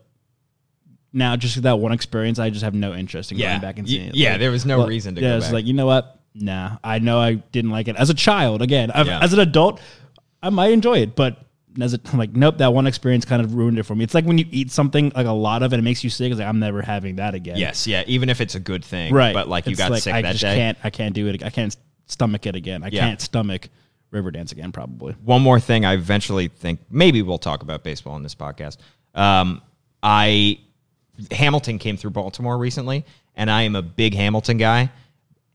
now 1.13 1.35
just 1.38 1.62
that 1.62 1.79
one 1.79 1.91
experience, 1.93 2.38
I 2.39 2.50
just 2.50 2.63
have 2.63 2.74
no 2.74 2.93
interest 2.93 3.31
in 3.31 3.38
Yeah. 3.38 3.51
going 3.51 3.62
back 3.62 3.77
and 3.79 3.88
Y- 3.88 3.91
seeing 3.93 4.07
it. 4.09 4.15
yeah, 4.15 4.38
there 4.38 4.51
was 4.51 4.65
no 4.65 4.85
reason 4.85 5.15
to 5.15 5.21
yeah, 5.21 5.29
go 5.31 5.38
it's 5.38 5.51
like 5.51 5.65
you 5.65 5.74
know 5.74 5.85
what? 5.85 6.19
Nah, 6.33 6.77
I 6.83 7.00
know 7.00 7.19
I 7.19 7.35
didn't 7.35 7.71
like 7.71 7.88
it 7.88 7.95
as 7.95 8.09
a 8.09 8.13
child. 8.13 8.62
Again, 8.62 8.91
Yeah. 8.93 9.19
as 9.21 9.31
an 9.31 9.39
adult, 9.39 9.79
I 10.43 10.50
might 10.50 10.71
enjoy 10.74 10.97
it, 11.00 11.15
but. 11.15 11.38
As 11.82 11.94
a, 11.94 12.00
I'm 12.12 12.17
like, 12.20 12.34
nope, 12.34 12.58
that 12.60 12.74
one 12.74 12.88
experience 12.88 13.25
kind 13.25 13.41
of 13.41 13.53
ruined 13.55 13.79
it 13.79 13.84
for 13.84 13.96
me. 13.96 14.03
It's 14.03 14.13
like 14.13 14.25
when 14.25 14.38
you 14.38 14.46
eat 14.51 14.72
something 14.72 15.12
like 15.15 15.27
a 15.27 15.32
lot 15.32 15.63
of 15.63 15.74
it, 15.74 15.79
it 15.79 15.82
makes 15.84 16.03
you 16.03 16.10
sick. 16.10 16.32
It's 16.32 16.39
like 16.39 16.48
I'm 16.48 16.60
never 16.60 16.82
having 16.82 17.17
that 17.17 17.36
again. 17.36 17.58
Yes, 17.58 17.86
yeah. 17.88 18.03
Even 18.08 18.29
if 18.29 18.41
it's 18.41 18.55
a 18.55 18.60
good 18.60 18.84
thing, 18.86 19.13
right? 19.13 19.34
But 19.34 19.48
like 19.48 19.65
you 19.65 19.72
It's 19.72 19.79
got 19.79 19.91
like, 19.91 20.03
sick 20.03 20.13
I 20.13 20.22
that 20.22 20.32
just 20.34 20.41
day. 20.41 20.55
Can't 20.55 20.77
I 20.84 20.89
can't 20.89 21.13
do 21.13 21.27
it. 21.27 21.44
I 21.44 21.50
can't 21.50 21.75
stomach 22.08 22.46
it 22.46 22.55
again. 22.55 22.84
I 22.84 22.88
Yeah. 22.91 23.01
can't 23.01 23.22
stomach 23.22 23.70
Riverdance 24.13 24.51
again. 24.51 24.72
Probably. 24.72 25.13
One 25.24 25.41
more 25.41 25.60
thing, 25.60 25.84
I 25.86 25.94
eventually 25.94 26.48
think 26.48 26.79
maybe 26.89 27.22
we'll 27.22 27.38
talk 27.38 27.63
about 27.63 27.84
baseball 27.84 28.15
in 28.15 28.24
this 28.24 28.36
podcast. 28.36 28.77
Um, 29.13 29.62
I 30.01 30.60
Hamilton 31.32 31.79
came 31.79 31.98
through 31.98 32.12
Baltimore 32.12 32.58
recently, 32.58 33.05
and 33.36 33.50
I 33.50 33.63
am 33.63 33.75
a 33.75 33.82
big 33.82 34.13
Hamilton 34.13 34.58
guy. 34.58 34.91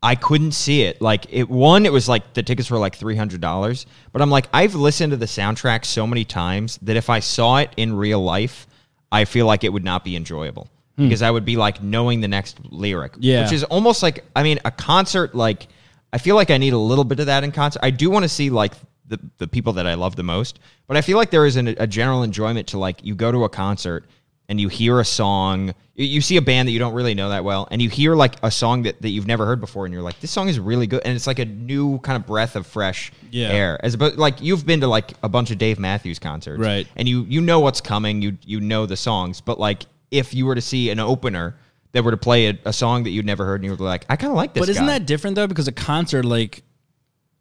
I 0.02 0.14
couldn't 0.14 0.52
see 0.52 0.82
it. 0.82 1.00
Like 1.02 1.26
it 1.30 1.48
one, 1.48 1.84
it 1.84 1.92
was 1.92 2.08
like 2.08 2.32
the 2.32 2.42
tickets 2.42 2.70
were 2.70 2.78
like 2.78 2.96
three 2.96 3.16
hundred 3.16 3.40
dollars. 3.40 3.86
But 4.12 4.22
I'm 4.22 4.30
like, 4.30 4.48
I've 4.52 4.74
listened 4.74 5.10
to 5.10 5.16
the 5.16 5.26
soundtrack 5.26 5.84
so 5.84 6.06
many 6.06 6.24
times 6.24 6.78
that 6.82 6.96
if 6.96 7.10
I 7.10 7.20
saw 7.20 7.58
it 7.58 7.70
in 7.76 7.94
real 7.94 8.22
life, 8.22 8.66
I 9.12 9.24
feel 9.24 9.46
like 9.46 9.64
it 9.64 9.72
would 9.72 9.84
not 9.84 10.04
be 10.04 10.16
enjoyable. 10.16 10.68
Hmm. 10.96 11.04
Because 11.04 11.22
I 11.22 11.30
would 11.30 11.44
be 11.44 11.56
like 11.56 11.82
knowing 11.82 12.20
the 12.20 12.28
next 12.28 12.58
lyric. 12.70 13.14
Yeah. 13.18 13.42
Which 13.42 13.52
is 13.52 13.64
almost 13.64 14.02
like 14.02 14.24
I 14.34 14.42
mean, 14.42 14.58
a 14.64 14.70
concert 14.70 15.34
like 15.34 15.68
I 16.12 16.18
feel 16.18 16.34
like 16.34 16.50
I 16.50 16.56
need 16.56 16.72
a 16.72 16.78
little 16.78 17.04
bit 17.04 17.20
of 17.20 17.26
that 17.26 17.44
in 17.44 17.52
concert. 17.52 17.80
I 17.82 17.90
do 17.90 18.10
want 18.10 18.22
to 18.22 18.28
see 18.28 18.48
like 18.48 18.72
the 19.06 19.18
the 19.36 19.46
people 19.46 19.74
that 19.74 19.86
I 19.86 19.94
love 19.94 20.16
the 20.16 20.22
most, 20.22 20.60
but 20.86 20.96
I 20.96 21.02
feel 21.02 21.18
like 21.18 21.30
there 21.30 21.44
is 21.44 21.56
an, 21.56 21.68
a 21.68 21.86
general 21.86 22.22
enjoyment 22.22 22.68
to 22.68 22.78
like 22.78 23.04
you 23.04 23.14
go 23.14 23.30
to 23.30 23.44
a 23.44 23.50
concert 23.50 24.06
and 24.50 24.60
you 24.60 24.66
hear 24.66 24.98
a 24.98 25.04
song, 25.04 25.72
you, 25.94 26.20
see 26.20 26.36
a 26.36 26.42
band 26.42 26.66
that 26.66 26.72
you 26.72 26.80
don't 26.80 26.92
really 26.92 27.14
know 27.14 27.28
that 27.28 27.44
well, 27.44 27.68
and 27.70 27.80
you 27.80 27.88
hear 27.88 28.16
like 28.16 28.34
a 28.42 28.50
song 28.50 28.82
that, 28.82 29.00
that 29.00 29.10
you've 29.10 29.28
never 29.28 29.46
heard 29.46 29.60
before, 29.60 29.84
and 29.86 29.94
you're 29.94 30.02
like, 30.02 30.18
this 30.18 30.32
song 30.32 30.48
is 30.48 30.58
really 30.58 30.88
good, 30.88 31.02
and 31.04 31.14
it's 31.14 31.28
like 31.28 31.38
a 31.38 31.44
new 31.44 31.98
kind 32.00 32.16
of 32.16 32.26
breath 32.26 32.56
of 32.56 32.66
fresh 32.66 33.12
Yeah. 33.30 33.46
air. 33.48 33.78
As 33.84 33.94
about 33.94 34.18
like 34.18 34.42
you've 34.42 34.66
been 34.66 34.80
to 34.80 34.88
like 34.88 35.12
a 35.22 35.28
bunch 35.28 35.52
of 35.52 35.58
Dave 35.58 35.78
Matthews 35.78 36.18
concerts, 36.18 36.60
Right. 36.60 36.88
And 36.96 37.08
you 37.08 37.24
you 37.28 37.40
know 37.40 37.60
what's 37.60 37.80
coming, 37.80 38.20
you 38.22 38.36
you 38.44 38.60
know 38.60 38.86
the 38.86 38.96
songs, 38.96 39.40
but 39.40 39.60
like 39.60 39.84
if 40.10 40.34
you 40.34 40.46
were 40.46 40.56
to 40.56 40.60
see 40.60 40.90
an 40.90 40.98
opener 40.98 41.54
that 41.92 42.02
were 42.02 42.10
to 42.10 42.16
play 42.16 42.48
a, 42.48 42.58
a 42.64 42.72
song 42.72 43.04
that 43.04 43.10
you'd 43.10 43.24
never 43.26 43.44
heard, 43.46 43.60
and 43.60 43.64
you 43.64 43.70
were 43.70 43.84
like, 43.86 44.04
I 44.08 44.16
kind 44.16 44.32
of 44.32 44.36
like 44.36 44.52
this. 44.52 44.62
But 44.62 44.68
isn't 44.68 44.84
guy. 44.84 44.98
that 44.98 45.06
different 45.06 45.36
though? 45.36 45.46
Because 45.46 45.68
a 45.68 45.72
concert, 45.72 46.24
like 46.24 46.64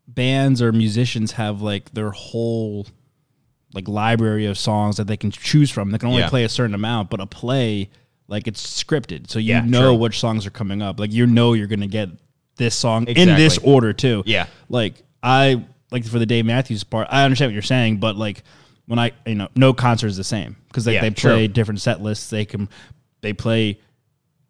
bands 0.07 0.61
or 0.61 0.71
musicians 0.71 1.31
have 1.33 1.61
like 1.63 1.91
their 1.91 2.11
whole 2.11 2.85
like 3.73 3.87
library 3.87 4.45
of 4.45 4.57
songs 4.57 4.97
that 4.97 5.05
they 5.07 5.17
can 5.17 5.31
choose 5.31 5.69
from. 5.69 5.91
They 5.91 5.97
can 5.97 6.09
only 6.09 6.21
Yeah. 6.21 6.29
play 6.29 6.43
a 6.43 6.49
certain 6.49 6.73
amount, 6.75 7.09
but 7.09 7.19
a 7.19 7.25
play 7.25 7.89
like 8.27 8.47
it's 8.47 8.83
scripted, 8.83 9.29
so 9.29 9.39
you 9.39 9.49
Yeah, 9.55 9.61
know 9.61 9.89
true. 9.91 9.95
which 9.95 10.19
songs 10.19 10.45
are 10.45 10.51
coming 10.51 10.81
up. 10.81 10.99
Like 10.99 11.11
you 11.11 11.25
know 11.27 11.53
you're 11.53 11.67
gonna 11.67 11.87
get 11.87 12.09
this 12.57 12.75
song 12.75 13.07
in 13.07 13.29
this 13.29 13.57
order 13.59 13.93
too. 13.93 14.23
Yeah. 14.25 14.47
Like 14.69 14.95
I 15.23 15.63
like 15.91 16.05
for 16.05 16.19
the 16.19 16.25
Dave 16.25 16.45
Matthews 16.45 16.83
part, 16.83 17.07
I 17.09 17.23
understand 17.23 17.49
what 17.49 17.53
you're 17.53 17.61
saying, 17.63 17.97
but 17.97 18.15
like 18.17 18.43
when 18.85 18.99
I 18.99 19.11
you 19.25 19.35
know 19.35 19.49
no 19.55 19.73
concert 19.73 20.07
is 20.07 20.17
the 20.17 20.23
same 20.23 20.55
because 20.67 20.85
like 20.85 20.95
Yeah, 20.95 21.01
they 21.01 21.11
play 21.11 21.47
true. 21.47 21.53
different 21.53 21.81
set 21.81 22.01
lists. 22.01 22.29
They 22.29 22.45
can 22.45 22.69
they 23.21 23.33
play 23.33 23.79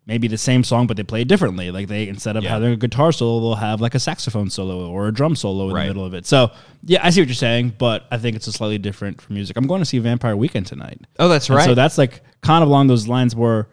maybe 0.10 0.28
the 0.28 0.38
same 0.38 0.64
song, 0.64 0.88
but 0.88 0.98
they 0.98 1.04
play 1.04 1.22
it 1.22 1.28
differently. 1.30 1.72
Like 1.72 1.88
they 1.88 2.08
instead 2.10 2.36
of 2.36 2.44
Yeah. 2.44 2.50
having 2.50 2.74
a 2.74 2.76
guitar 2.76 3.12
solo, 3.14 3.40
they'll 3.40 3.56
have 3.56 3.80
like 3.80 3.96
a 3.96 4.00
saxophone 4.00 4.50
solo 4.50 4.90
or 4.90 5.08
a 5.08 5.14
drum 5.14 5.36
solo 5.36 5.70
in 5.70 5.76
Right. 5.76 5.84
the 5.84 5.88
middle 5.90 6.04
of 6.06 6.14
it. 6.14 6.26
So 6.26 6.52
yeah, 6.84 7.00
I 7.06 7.12
see 7.12 7.22
what 7.22 7.28
you're 7.30 7.36
saying, 7.36 7.76
but 7.78 8.06
I 8.12 8.18
think 8.18 8.36
it's 8.36 8.48
a 8.48 8.52
slightly 8.52 8.78
different 8.80 9.22
for 9.22 9.32
music. 9.32 9.56
I'm 9.56 9.68
going 9.68 9.80
to 9.82 9.86
see 9.86 10.00
Vampire 10.00 10.36
Weekend 10.36 10.66
tonight. 10.66 11.00
Oh, 11.20 11.30
that's 11.30 11.48
And 11.48 11.56
right. 11.58 11.66
So 11.66 11.76
that's 11.76 11.98
like 11.98 12.22
kind 12.42 12.64
of 12.64 12.68
along 12.70 12.88
those 12.88 13.08
lines 13.08 13.36
where 13.36 13.70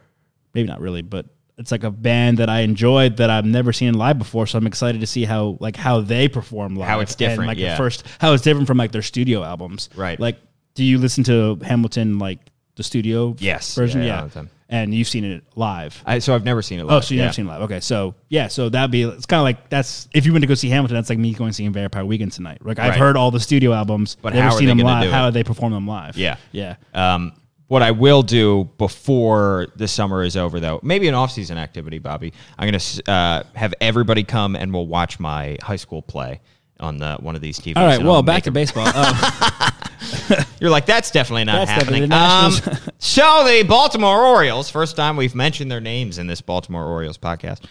maybe 0.54 0.68
not 0.68 0.80
really, 0.80 1.02
but 1.02 1.26
it's 1.58 1.72
like 1.72 1.84
a 1.84 1.90
band 1.90 2.36
that 2.38 2.50
I 2.50 2.60
enjoyed 2.60 3.16
that 3.16 3.30
I've 3.30 3.46
never 3.46 3.72
seen 3.72 3.94
live 3.94 4.18
before. 4.18 4.46
So 4.46 4.58
I'm 4.58 4.66
excited 4.66 5.00
to 5.00 5.06
see 5.06 5.24
how 5.24 5.56
like 5.58 5.74
how 5.76 6.02
they 6.02 6.28
perform 6.28 6.76
live. 6.76 6.86
How 6.88 7.00
it's 7.00 7.14
different, 7.14 7.40
And 7.40 7.48
like 7.48 7.58
yeah. 7.58 7.70
the 7.70 7.76
first 7.78 8.04
how 8.18 8.34
it's 8.34 8.42
different 8.42 8.66
from 8.66 8.76
like 8.76 8.92
their 8.92 9.00
studio 9.02 9.42
albums. 9.42 9.88
Right. 9.96 10.20
Like 10.20 10.36
do 10.74 10.84
you 10.84 10.98
listen 10.98 11.24
to 11.24 11.58
Hamilton 11.64 12.18
like 12.18 12.40
the 12.74 12.82
studio 12.82 13.34
Yes. 13.38 13.74
version? 13.74 14.02
Yeah, 14.02 14.28
Yeah. 14.34 14.42
Yeah, 14.68 14.76
all 14.76 14.80
the 14.80 14.86
time. 14.86 14.86
And 14.86 14.94
you've 14.94 15.08
seen 15.08 15.24
it 15.24 15.44
live. 15.54 16.02
I, 16.06 16.18
so 16.18 16.34
I've 16.34 16.44
never 16.44 16.62
seen 16.62 16.80
it. 16.80 16.82
Oh, 16.82 16.86
Live. 16.86 17.04
so 17.04 17.14
you've 17.14 17.18
yeah. 17.18 17.24
never 17.24 17.32
seen 17.34 17.46
it 17.46 17.48
live. 17.48 17.62
Okay, 17.62 17.80
so 17.80 18.14
yeah, 18.28 18.48
so 18.48 18.68
that'd 18.68 18.90
be 18.90 19.02
it's 19.02 19.26
kind 19.26 19.38
of 19.40 19.44
like 19.44 19.68
that's 19.68 20.08
if 20.14 20.26
you 20.26 20.32
went 20.32 20.42
to 20.42 20.48
go 20.48 20.54
see 20.54 20.68
Hamilton, 20.68 20.96
that's 20.96 21.10
like 21.10 21.18
me 21.18 21.32
going 21.34 21.52
seeing 21.52 21.72
Vampire 21.72 22.04
Weekend 22.04 22.32
tonight. 22.32 22.58
Like 22.64 22.78
I've 22.78 22.90
Right. 22.90 22.98
heard 22.98 23.16
all 23.16 23.30
the 23.30 23.40
studio 23.40 23.72
albums, 23.72 24.16
But 24.20 24.34
never 24.34 24.50
seen 24.56 24.68
them 24.68 24.78
live. 24.78 25.10
How 25.10 25.30
do 25.30 25.32
they 25.32 25.44
perform 25.44 25.72
them 25.72 25.86
live? 25.86 26.16
Yeah. 26.16 26.36
yeah. 26.52 26.76
Um, 26.94 27.32
what 27.68 27.82
I 27.82 27.90
will 27.90 28.22
do 28.22 28.68
before 28.78 29.66
the 29.74 29.88
summer 29.88 30.22
is 30.22 30.36
over, 30.36 30.60
though, 30.60 30.78
maybe 30.84 31.08
an 31.08 31.14
off-season 31.14 31.58
activity, 31.58 31.98
Bobby. 31.98 32.32
I'm 32.58 32.68
gonna 32.68 33.12
uh, 33.12 33.42
have 33.54 33.74
everybody 33.80 34.22
come 34.22 34.54
and 34.54 34.72
we'll 34.72 34.86
watch 34.86 35.18
my 35.18 35.56
high 35.62 35.76
school 35.76 36.00
play 36.00 36.40
on 36.78 36.98
the, 36.98 37.16
one 37.20 37.34
of 37.34 37.40
these 37.40 37.58
TVs. 37.58 37.76
All 37.76 37.86
right, 37.86 38.02
well, 38.02 38.22
back 38.22 38.44
to 38.44 38.50
baseball. 38.52 38.86
Um, 38.86 39.14
You're 40.60 40.70
like, 40.70 40.86
that's 40.86 41.10
definitely 41.10 41.44
not 41.44 41.66
That's 41.66 41.70
happening. 41.70 42.08
definitely 42.08 42.72
Um, 42.72 42.92
so 42.98 43.44
the 43.46 43.64
Baltimore 43.66 44.24
Orioles, 44.24 44.70
first 44.70 44.96
time 44.96 45.16
we've 45.16 45.34
mentioned 45.34 45.70
their 45.70 45.80
names 45.80 46.18
in 46.18 46.26
this 46.26 46.40
Baltimore 46.40 46.84
Orioles 46.84 47.18
podcast, 47.18 47.64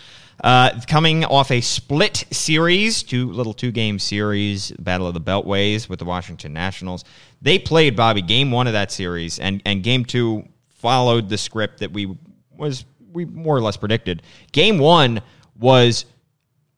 uh, 0.44 0.80
coming 0.88 1.24
off 1.26 1.52
a 1.52 1.62
split 1.62 2.26
series, 2.32 3.04
two 3.04 3.32
little 3.32 3.54
two 3.54 3.72
game 3.72 4.00
series, 4.00 4.72
Battle 4.72 5.08
of 5.08 5.14
the 5.14 5.22
Beltways 5.22 5.88
with 5.88 6.00
the 6.00 6.06
Washington 6.06 6.54
Nationals. 6.54 7.06
They 7.42 7.58
played 7.58 7.96
Bobby 7.96 8.22
game 8.22 8.52
one 8.52 8.68
of 8.68 8.74
that 8.74 8.92
series, 8.92 9.40
and 9.40 9.62
and 9.66 9.84
game 9.84 10.04
two 10.06 10.48
followed 10.70 11.30
the 11.30 11.38
script 11.38 11.80
that 11.80 11.92
we 11.92 12.16
was 12.56 12.86
we 13.14 13.26
more 13.26 13.56
or 13.56 13.62
less 13.62 13.78
predicted. 13.78 14.22
Game 14.52 14.78
one 14.78 15.22
was 15.58 16.06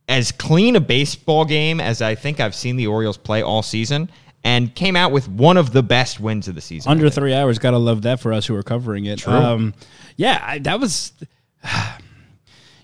as 0.08 0.32
clean 0.32 0.76
a 0.76 0.80
baseball 0.80 1.44
game 1.44 1.82
as 1.82 2.02
I 2.02 2.16
think 2.16 2.40
I've 2.40 2.56
seen 2.56 2.78
the 2.78 2.88
Orioles 2.88 3.18
play 3.18 3.42
all 3.42 3.62
season, 3.62 4.10
and 4.48 4.74
came 4.74 4.96
out 4.96 5.12
with 5.12 5.28
one 5.28 5.58
of 5.58 5.74
the 5.74 5.84
best 5.84 6.22
wins 6.22 6.48
of 6.48 6.56
the 6.56 6.62
season. 6.62 6.90
Under 6.90 7.10
three 7.10 7.34
hours, 7.34 7.60
gotta 7.60 7.78
love 7.78 8.04
that 8.04 8.22
for 8.22 8.32
us 8.32 8.46
who 8.46 8.56
are 8.56 8.64
covering 8.64 9.04
it. 9.04 9.20
True. 9.20 9.34
Um, 9.34 9.74
yeah, 10.16 10.42
I, 10.42 10.60
that 10.60 10.80
was. 10.80 11.14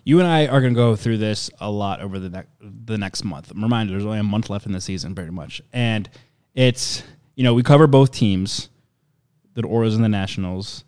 You 0.06 0.20
and 0.20 0.28
I 0.28 0.48
are 0.48 0.60
going 0.60 0.74
to 0.74 0.78
go 0.78 0.98
through 0.98 1.20
this 1.20 1.50
a 1.62 1.72
lot 1.72 2.02
over 2.02 2.20
the 2.20 2.28
next 2.28 2.50
the 2.60 2.98
next 2.98 3.24
month. 3.24 3.52
I'm 3.52 3.64
reminded 3.64 3.94
there's 3.94 4.06
only 4.06 4.20
a 4.20 4.24
month 4.24 4.50
left 4.50 4.66
in 4.66 4.74
the 4.74 4.82
season, 4.82 5.16
pretty 5.16 5.32
much, 5.32 5.62
and 5.72 6.10
it's 6.56 7.04
you 7.36 7.46
know 7.46 7.54
we 7.54 7.64
cover 7.64 7.88
both 7.88 8.12
teams, 8.12 8.68
the 9.54 9.66
Orioles 9.66 9.96
and 9.96 10.04
the 10.04 10.10
Nationals, 10.10 10.84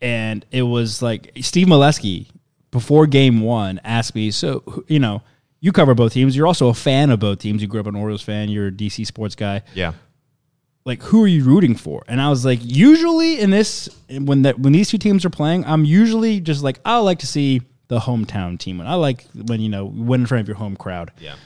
and 0.00 0.44
it 0.50 0.62
was 0.62 1.02
like 1.02 1.30
Steve 1.40 1.68
Melewski 1.68 2.26
before 2.72 3.06
Game 3.06 3.42
One 3.42 3.80
asked 3.84 4.16
me, 4.16 4.32
so 4.32 4.84
you 4.88 4.98
know 4.98 5.22
you 5.64 5.72
cover 5.72 5.94
both 5.94 6.12
teams, 6.12 6.36
you're 6.36 6.46
also 6.46 6.68
a 6.68 6.74
fan 6.74 7.10
of 7.10 7.18
both 7.20 7.38
teams. 7.38 7.62
You 7.62 7.68
grew 7.68 7.80
up 7.80 7.86
an 7.86 7.96
Orioles 7.96 8.20
fan, 8.22 8.48
you're 8.50 8.66
a 8.68 8.72
DC 8.72 9.06
sports 9.06 9.34
guy 9.34 9.62
Yeah. 9.74 9.92
like 10.84 11.02
who 11.02 11.22
are 11.24 11.26
you 11.26 11.42
rooting 11.44 11.74
for? 11.74 12.04
And 12.06 12.20
I 12.20 12.28
was 12.28 12.44
like, 12.44 12.58
usually 12.62 13.40
in 13.40 13.50
this 13.50 13.88
when 14.10 14.42
that 14.42 14.58
when 14.58 14.72
these 14.74 14.90
two 14.90 14.98
teams 14.98 15.24
are 15.24 15.30
playing, 15.30 15.64
I'm 15.64 15.84
usually 15.86 16.40
just 16.40 16.62
like 16.62 16.80
I 16.84 16.98
like 16.98 17.20
to 17.20 17.26
see 17.26 17.62
the 17.88 17.98
hometown 17.98 18.58
team. 18.58 18.80
And 18.80 18.88
I 18.88 18.94
like 18.94 19.24
when 19.34 19.60
you 19.60 19.68
know 19.70 19.86
win 19.86 20.20
in 20.22 20.26
front 20.26 20.42
of 20.42 20.48
your 20.48 20.56
home 20.58 20.76
crowd. 20.76 21.12
Yeah. 21.18 21.36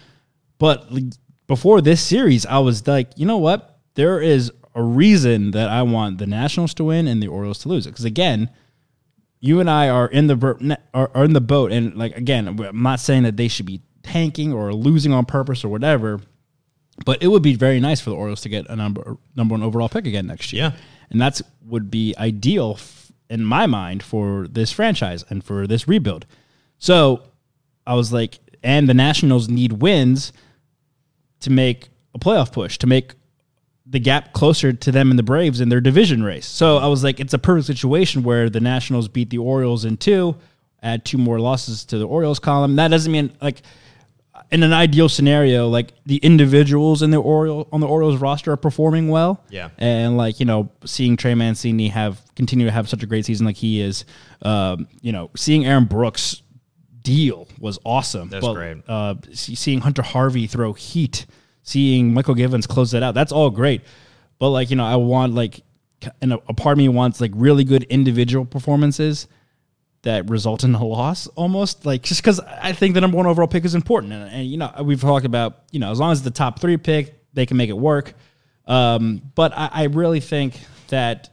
But 0.59 0.93
like, 0.93 1.05
before 1.47 1.81
this 1.81 2.01
series, 2.03 2.45
I 2.47 2.59
was 2.59 2.87
like, 2.89 3.11
you 3.17 3.25
know 3.27 3.39
what? 3.39 3.79
There 3.95 4.21
is 4.21 4.51
a 4.75 4.83
reason 4.83 5.53
that 5.53 5.69
I 5.69 5.83
want 5.83 6.19
the 6.19 6.27
Nationals 6.27 6.75
to 6.75 6.85
win 6.85 7.07
and 7.09 7.23
the 7.23 7.29
Orioles 7.29 7.59
to 7.61 7.69
lose 7.69 7.87
it. 7.87 7.91
Because 7.91 8.05
again, 8.05 8.51
you 9.41 9.61
and 9.61 9.71
I 9.71 9.89
are 9.89 10.09
in 10.09 10.27
the 10.27 10.35
ver- 10.35 10.59
ne- 10.61 10.77
are, 10.93 11.11
are 11.15 11.25
in 11.25 11.33
the 11.33 11.41
boat, 11.41 11.71
and 11.73 11.95
like 11.97 12.17
again, 12.17 12.49
I'm 12.49 12.83
not 12.83 12.99
saying 13.01 13.23
that 13.23 13.37
they 13.37 13.47
should 13.49 13.67
be 13.67 13.81
tanking 14.13 14.53
or 14.53 14.73
losing 14.73 15.13
on 15.13 15.25
purpose 15.25 15.65
or 15.65 15.69
whatever. 15.69 16.21
But 17.05 17.23
it 17.23 17.29
would 17.29 17.43
be 17.43 17.55
very 17.55 17.79
nice 17.81 18.01
for 18.01 18.11
the 18.11 18.17
Orioles 18.17 18.41
to 18.43 18.49
get 18.49 18.67
a 18.69 18.75
number 18.77 19.17
number 19.37 19.53
one 19.55 19.63
overall 19.63 19.89
pick 19.89 20.07
again 20.07 20.27
next 20.27 20.53
year. 20.53 20.63
Yeah. 20.63 20.73
and 21.11 21.21
that's 21.21 21.43
would 21.65 21.91
be 21.91 22.15
ideal 22.19 22.75
f- 22.79 23.13
in 23.31 23.45
my 23.45 23.67
mind 23.67 24.03
for 24.03 24.49
this 24.49 24.73
franchise 24.73 25.25
and 25.31 25.45
for 25.45 25.67
this 25.67 25.87
rebuild. 25.87 26.27
So 26.79 27.23
I 27.87 27.95
was 27.95 28.13
like, 28.13 28.39
and 28.63 28.89
the 28.89 28.95
Nationals 28.95 29.49
need 29.49 29.75
wins 29.75 30.33
to 31.41 31.51
make 31.51 31.89
a 32.15 32.19
playoff 32.19 32.53
push 32.53 32.79
to 32.79 32.87
make 32.87 33.15
the 33.87 34.01
gap 34.01 34.33
closer 34.33 34.73
to 34.73 34.93
them 34.93 35.11
and 35.11 35.19
the 35.19 35.23
Braves 35.23 35.61
in 35.61 35.69
their 35.69 35.81
division 35.81 36.23
race. 36.23 36.47
So 36.47 36.79
I 36.79 36.87
was 36.89 37.05
like, 37.05 37.21
it's 37.21 37.33
a 37.33 37.39
perfect 37.39 37.67
situation 37.67 38.23
where 38.23 38.51
the 38.51 38.61
Nationals 38.61 39.09
beat 39.09 39.31
the 39.31 39.39
Orioles 39.39 39.85
in 39.85 39.97
two, 39.97 40.37
add 40.83 41.05
two 41.05 41.17
more 41.19 41.39
losses 41.41 41.85
to 41.87 41.99
the 41.99 42.07
Orioles 42.07 42.39
column. 42.39 42.77
That 42.77 42.89
doesn't 42.89 43.13
mean 43.13 43.33
like 43.41 43.63
in 44.51 44.63
an 44.63 44.73
ideal 44.73 45.09
scenario, 45.09 45.69
like 45.69 45.93
the 46.07 46.17
individuals 46.19 47.03
in 47.03 47.11
the 47.11 47.19
Oriole 47.19 47.69
on 47.71 47.81
the 47.81 47.87
Orioles 47.87 48.17
roster 48.17 48.53
are 48.53 48.57
performing 48.57 49.09
well. 49.09 49.45
Yeah. 49.51 49.71
And 49.79 50.17
like, 50.17 50.41
you 50.41 50.47
know, 50.47 50.71
seeing 50.85 51.17
Trey 51.17 51.35
Mancini 51.35 51.89
have 51.89 52.23
continue 52.35 52.67
to 52.67 52.73
have 52.73 52.89
such 52.89 53.03
a 53.03 53.07
great 53.07 53.27
season 53.27 53.45
like 53.45 53.57
he 53.57 53.81
is, 53.81 54.05
um, 54.43 54.89
you 55.03 55.13
know, 55.13 55.31
seeing 55.37 55.67
Aaron 55.67 55.85
Brooks 55.85 56.43
deal 57.03 57.47
was 57.59 57.79
awesome. 57.85 58.31
That's 58.31 58.47
great. 58.47 58.79
Uh, 58.89 59.17
seeing 59.33 59.81
Hunter 59.81 60.03
Harvey 60.03 60.47
throw 60.47 60.73
heat, 60.73 61.27
seeing 61.63 62.13
Mychal 62.13 62.37
Givens 62.37 62.67
close 62.67 62.93
that 62.93 63.03
out, 63.03 63.15
that's 63.15 63.33
all 63.33 63.51
great. 63.51 63.83
But 64.39 64.51
like 64.51 64.71
you 64.71 64.77
know, 64.77 64.87
I 64.87 64.97
want 64.97 65.35
like, 65.35 65.63
and 66.23 66.33
a, 66.33 66.41
a 66.49 66.55
part 66.55 66.75
of 66.75 66.79
me 66.79 66.89
wants 66.89 67.21
like 67.21 67.33
really 67.35 67.65
good 67.65 67.83
individual 67.85 68.47
performances 68.47 69.27
that 70.03 70.29
result 70.31 70.65
in 70.65 70.75
a 70.75 70.85
loss, 70.85 71.27
almost 71.29 71.85
like 71.85 72.03
just 72.03 72.23
because 72.23 72.41
I 72.41 72.73
think 72.73 72.95
the 72.95 73.01
number 73.01 73.17
one 73.17 73.27
overall 73.27 73.49
pick 73.49 73.65
is 73.65 73.75
important, 73.75 74.13
and, 74.13 74.31
and 74.33 74.47
you 74.47 74.57
know 74.57 74.73
we've 74.83 75.01
talked 75.01 75.27
about 75.27 75.63
you 75.71 75.81
know 75.81 75.91
as 75.91 75.99
long 75.99 76.13
as 76.13 76.23
the 76.23 76.31
top 76.31 76.61
three 76.61 76.77
pick, 76.77 77.15
they 77.35 77.47
can 77.47 77.57
make 77.57 77.71
it 77.71 77.77
work. 77.77 78.15
Um, 78.67 79.23
but 79.35 79.53
I, 79.57 79.71
I 79.73 79.83
really 79.85 80.21
think 80.21 80.61
that 80.89 81.31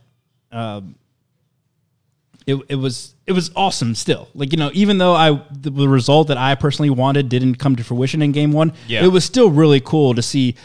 um, 0.51 0.95
it, 2.47 2.55
it 2.69 2.75
was 2.75 3.15
it 3.27 3.33
was 3.33 3.51
awesome 3.55 3.93
still. 3.95 4.29
Like 4.33 4.51
you 4.51 4.57
know, 4.57 4.71
even 4.73 4.97
though 4.97 5.13
I 5.13 5.41
the, 5.51 5.69
the 5.69 5.87
result 5.89 6.27
that 6.29 6.37
I 6.37 6.55
personally 6.55 6.89
wanted 6.89 7.29
didn't 7.29 7.55
come 7.55 7.75
to 7.75 7.83
fruition 7.83 8.21
in 8.21 8.31
game 8.31 8.51
one, 8.51 8.73
Yeah. 8.87 9.03
it 9.03 9.09
was 9.09 9.25
still 9.25 9.49
really 9.49 9.79
cool 9.79 10.15
to 10.15 10.21
see 10.21 10.55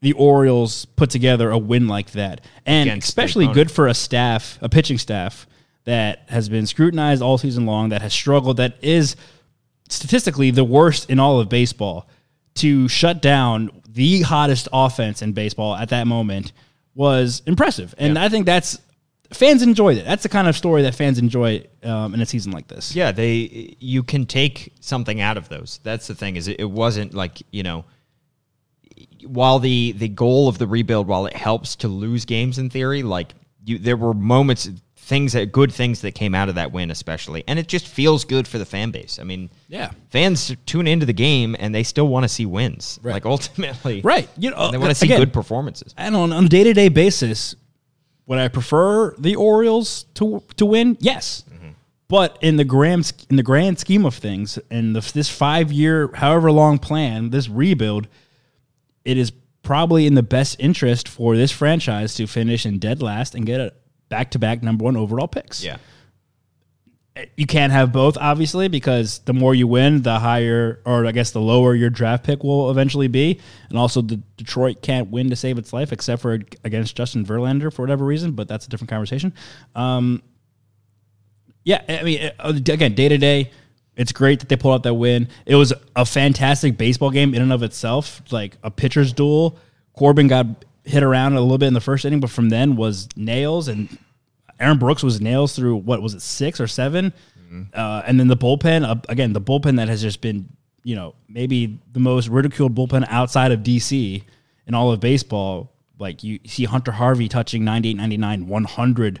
the 0.00 0.12
Orioles 0.14 0.86
put 0.86 1.10
together 1.10 1.50
a 1.50 1.58
win 1.58 1.86
like 1.86 2.12
that, 2.12 2.40
and 2.64 2.88
Against 2.88 3.08
especially 3.08 3.46
good 3.48 3.70
for 3.70 3.86
a 3.86 3.94
staff, 3.94 4.58
a 4.62 4.68
pitching 4.68 4.98
staff 4.98 5.46
that 5.84 6.24
has 6.28 6.48
been 6.48 6.66
scrutinized 6.66 7.22
all 7.22 7.38
season 7.38 7.66
long, 7.66 7.90
that 7.90 8.02
has 8.02 8.12
struggled, 8.12 8.58
that 8.58 8.76
is 8.82 9.16
statistically 9.88 10.50
the 10.50 10.64
worst 10.64 11.10
in 11.10 11.18
all 11.18 11.40
of 11.40 11.48
baseball. 11.48 12.08
To 12.54 12.88
shut 12.88 13.22
down 13.22 13.70
the 13.88 14.22
hottest 14.22 14.68
offense 14.72 15.22
in 15.22 15.32
baseball 15.32 15.76
at 15.76 15.90
that 15.90 16.06
moment 16.06 16.52
was 16.94 17.42
impressive, 17.46 17.94
and 17.96 18.18
I 18.18 18.28
think 18.28 18.44
that's 18.44 18.78
fans 19.32 19.62
enjoyed 19.62 19.96
it. 19.96 20.04
That's 20.04 20.24
the 20.24 20.28
kind 20.28 20.48
of 20.48 20.56
story 20.56 20.82
that 20.82 20.94
fans 20.94 21.18
enjoy 21.18 21.64
um, 21.84 22.12
in 22.12 22.20
a 22.20 22.26
season 22.26 22.52
like 22.52 22.66
this. 22.66 22.94
Yeah, 22.94 23.12
they 23.12 23.76
you 23.78 24.02
can 24.02 24.26
take 24.26 24.74
something 24.80 25.20
out 25.20 25.36
of 25.36 25.48
those. 25.48 25.78
That's 25.84 26.08
the 26.08 26.14
thing 26.14 26.36
is 26.36 26.48
it, 26.48 26.60
it 26.60 26.70
wasn't 26.70 27.14
like 27.14 27.40
you 27.52 27.62
know 27.62 27.84
while 29.26 29.58
the 29.58 29.92
the 29.92 30.08
goal 30.08 30.48
of 30.48 30.58
the 30.58 30.66
rebuild 30.66 31.06
while 31.06 31.26
it 31.26 31.36
helps 31.36 31.76
to 31.76 31.88
lose 31.88 32.24
games 32.24 32.58
in 32.58 32.70
theory 32.70 33.02
like 33.02 33.34
you 33.64 33.78
there 33.78 33.96
were 33.96 34.14
moments 34.14 34.68
things 35.10 35.32
that 35.34 35.50
good 35.52 35.72
things 35.72 36.00
that 36.02 36.12
came 36.14 36.34
out 36.34 36.48
of 36.48 36.54
that 36.54 36.70
win 36.72 36.90
especially 36.90 37.42
and 37.48 37.58
it 37.58 37.66
just 37.68 37.86
feels 37.88 38.24
good 38.24 38.46
for 38.48 38.58
the 38.58 38.64
fan 38.64 38.90
base 38.92 39.18
i 39.20 39.24
mean 39.24 39.50
Yeah. 39.68 39.90
fans 40.08 40.54
tune 40.66 40.86
into 40.86 41.04
the 41.04 41.12
game 41.12 41.54
and 41.58 41.74
they 41.74 41.82
still 41.82 42.08
want 42.08 42.24
to 42.24 42.28
see 42.28 42.46
wins 42.46 42.98
Right. 43.02 43.12
like 43.14 43.26
ultimately 43.26 44.00
Right. 44.02 44.28
You 44.38 44.50
know, 44.50 44.70
they 44.70 44.78
want 44.78 44.86
to 44.88 44.92
uh, 44.92 44.94
see 44.94 45.06
again, 45.08 45.18
good 45.20 45.32
performances 45.32 45.94
And 45.98 46.14
on, 46.16 46.32
on 46.32 46.44
a 46.46 46.48
day 46.48 46.64
to 46.64 46.72
day 46.72 46.88
basis, 46.88 47.56
would 48.26 48.38
I 48.38 48.48
prefer 48.48 49.14
the 49.18 49.34
Orioles 49.34 50.04
to 50.14 50.42
to 50.56 50.64
win? 50.64 50.96
Yes. 51.00 51.42
Mm-hmm. 51.52 51.70
But 52.08 52.38
in 52.40 52.56
the 52.56 52.64
grand 52.64 53.12
in 53.30 53.36
the 53.36 53.42
grand 53.42 53.78
scheme 53.80 54.04
of 54.06 54.14
things, 54.14 54.58
in 54.70 54.92
the, 54.92 55.00
this 55.14 55.28
five 55.28 55.72
year, 55.72 56.10
however 56.14 56.52
long 56.52 56.78
plan, 56.78 57.30
this 57.30 57.48
rebuild, 57.48 58.06
it 59.04 59.16
is 59.16 59.32
probably 59.62 60.06
in 60.06 60.14
the 60.14 60.22
best 60.22 60.56
interest 60.60 61.08
for 61.08 61.36
this 61.36 61.50
franchise 61.52 62.14
to 62.14 62.26
finish 62.26 62.64
in 62.64 62.78
dead 62.78 63.02
last 63.02 63.34
and 63.34 63.44
get 63.46 63.60
a 63.60 63.72
back 64.10 64.32
to 64.32 64.38
back 64.38 64.62
number 64.62 64.84
one 64.84 64.96
overall 64.98 65.28
picks. 65.28 65.64
yeah 65.64 65.78
You 67.36 67.46
can't 67.46 67.72
have 67.72 67.92
both, 67.92 68.16
obviously, 68.18 68.68
because 68.68 69.18
the 69.20 69.32
more 69.32 69.54
you 69.54 69.66
win, 69.66 70.02
the 70.02 70.18
higher, 70.18 70.80
or 70.84 71.06
I 71.06 71.12
guess 71.12 71.32
the 71.32 71.40
lower 71.40 71.74
your 71.74 71.90
draft 71.90 72.24
pick 72.24 72.42
will 72.44 72.70
eventually 72.70 73.08
be. 73.08 73.40
And 73.68 73.76
also, 73.76 74.00
the 74.00 74.16
Detroit 74.36 74.80
can't 74.80 75.10
win 75.10 75.28
to 75.30 75.36
save 75.36 75.58
its 75.58 75.72
life, 75.72 75.92
except 75.92 76.22
for 76.22 76.38
against 76.64 76.96
Justin 76.96 77.26
Verlander 77.26 77.72
for 77.72 77.82
whatever 77.82 78.04
reason. 78.04 78.32
But 78.32 78.48
that's 78.48 78.66
a 78.66 78.70
different 78.70 78.90
conversation. 78.90 79.34
Um, 79.74 80.22
yeah, 81.64 81.82
I 81.88 82.02
mean, 82.04 82.30
uh, 82.38 82.52
again, 82.54 82.94
day 82.94 83.08
to 83.08 83.18
day, 83.18 83.50
it's 83.96 84.12
great 84.12 84.40
that 84.40 84.48
they 84.48 84.56
pulled 84.56 84.74
out 84.74 84.82
that 84.84 84.94
win. 84.94 85.28
It 85.44 85.56
was 85.56 85.74
a 85.94 86.06
fantastic 86.06 86.78
baseball 86.78 87.10
game 87.10 87.34
in 87.34 87.42
and 87.42 87.52
of 87.52 87.62
itself, 87.62 88.22
like 88.30 88.56
a 88.62 88.70
pitcher's 88.70 89.12
duel. 89.12 89.58
Corbin 89.92 90.28
got 90.28 90.46
hit 90.84 91.02
around 91.02 91.34
a 91.34 91.40
little 91.40 91.58
bit 91.58 91.66
in 91.66 91.74
the 91.74 91.80
first 91.80 92.04
inning, 92.04 92.20
but 92.20 92.30
from 92.30 92.48
then 92.48 92.76
was 92.76 93.08
nails, 93.16 93.68
and 93.68 93.98
Aaron 94.58 94.78
Brooks 94.78 95.02
was 95.02 95.20
nails 95.20 95.54
through 95.54 95.76
what 95.76 96.02
was 96.02 96.14
it 96.14 96.22
six 96.22 96.60
or 96.60 96.66
7 96.66 97.12
uh, 97.74 98.02
and 98.06 98.20
then 98.20 98.28
the 98.28 98.36
bullpen 98.36 98.88
uh, 98.88 98.96
again, 99.08 99.32
the 99.32 99.40
bullpen 99.40 99.76
that 99.76 99.88
has 99.88 100.00
just 100.00 100.20
been 100.20 100.48
you 100.84 100.94
know 100.94 101.14
maybe 101.28 101.78
the 101.92 102.00
most 102.00 102.28
ridiculed 102.28 102.74
bullpen 102.74 103.04
outside 103.08 103.52
of 103.52 103.60
DC 103.60 104.22
in 104.66 104.74
all 104.74 104.92
of 104.92 105.00
baseball. 105.00 105.72
Like 105.98 106.22
you 106.22 106.38
see 106.46 106.64
Hunter 106.64 106.92
Harvey 106.92 107.28
touching 107.28 107.64
98, 107.64 107.94
99, 107.94 108.46
100 108.46 109.20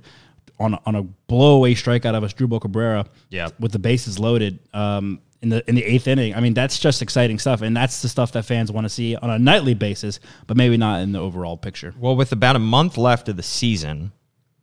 on 0.58 0.74
a, 0.74 0.80
on 0.86 0.94
a 0.94 1.02
blowaway 1.28 1.72
strikeout 1.72 2.14
of 2.14 2.22
Asdrubal 2.22 2.60
Cabrera. 2.60 3.06
Yeah. 3.30 3.48
with 3.58 3.72
the 3.72 3.78
bases 3.78 4.18
loaded. 4.18 4.60
Um, 4.72 5.20
in 5.42 5.48
the 5.48 5.68
in 5.68 5.74
the 5.74 5.84
eighth 5.84 6.06
inning, 6.06 6.34
I 6.34 6.40
mean 6.40 6.54
that's 6.54 6.78
just 6.78 7.02
exciting 7.02 7.38
stuff, 7.38 7.62
and 7.62 7.76
that's 7.76 8.02
the 8.02 8.08
stuff 8.08 8.32
that 8.32 8.44
fans 8.44 8.70
want 8.70 8.84
to 8.84 8.88
see 8.88 9.16
on 9.16 9.30
a 9.30 9.38
nightly 9.38 9.74
basis, 9.74 10.20
but 10.46 10.56
maybe 10.56 10.76
not 10.76 11.00
in 11.00 11.12
the 11.12 11.18
overall 11.18 11.56
picture. 11.56 11.94
Well, 11.98 12.16
with 12.16 12.32
about 12.32 12.56
a 12.56 12.60
month 12.60 12.98
left 12.98 13.28
of 13.28 13.36
the 13.36 13.42
season, 13.42 14.12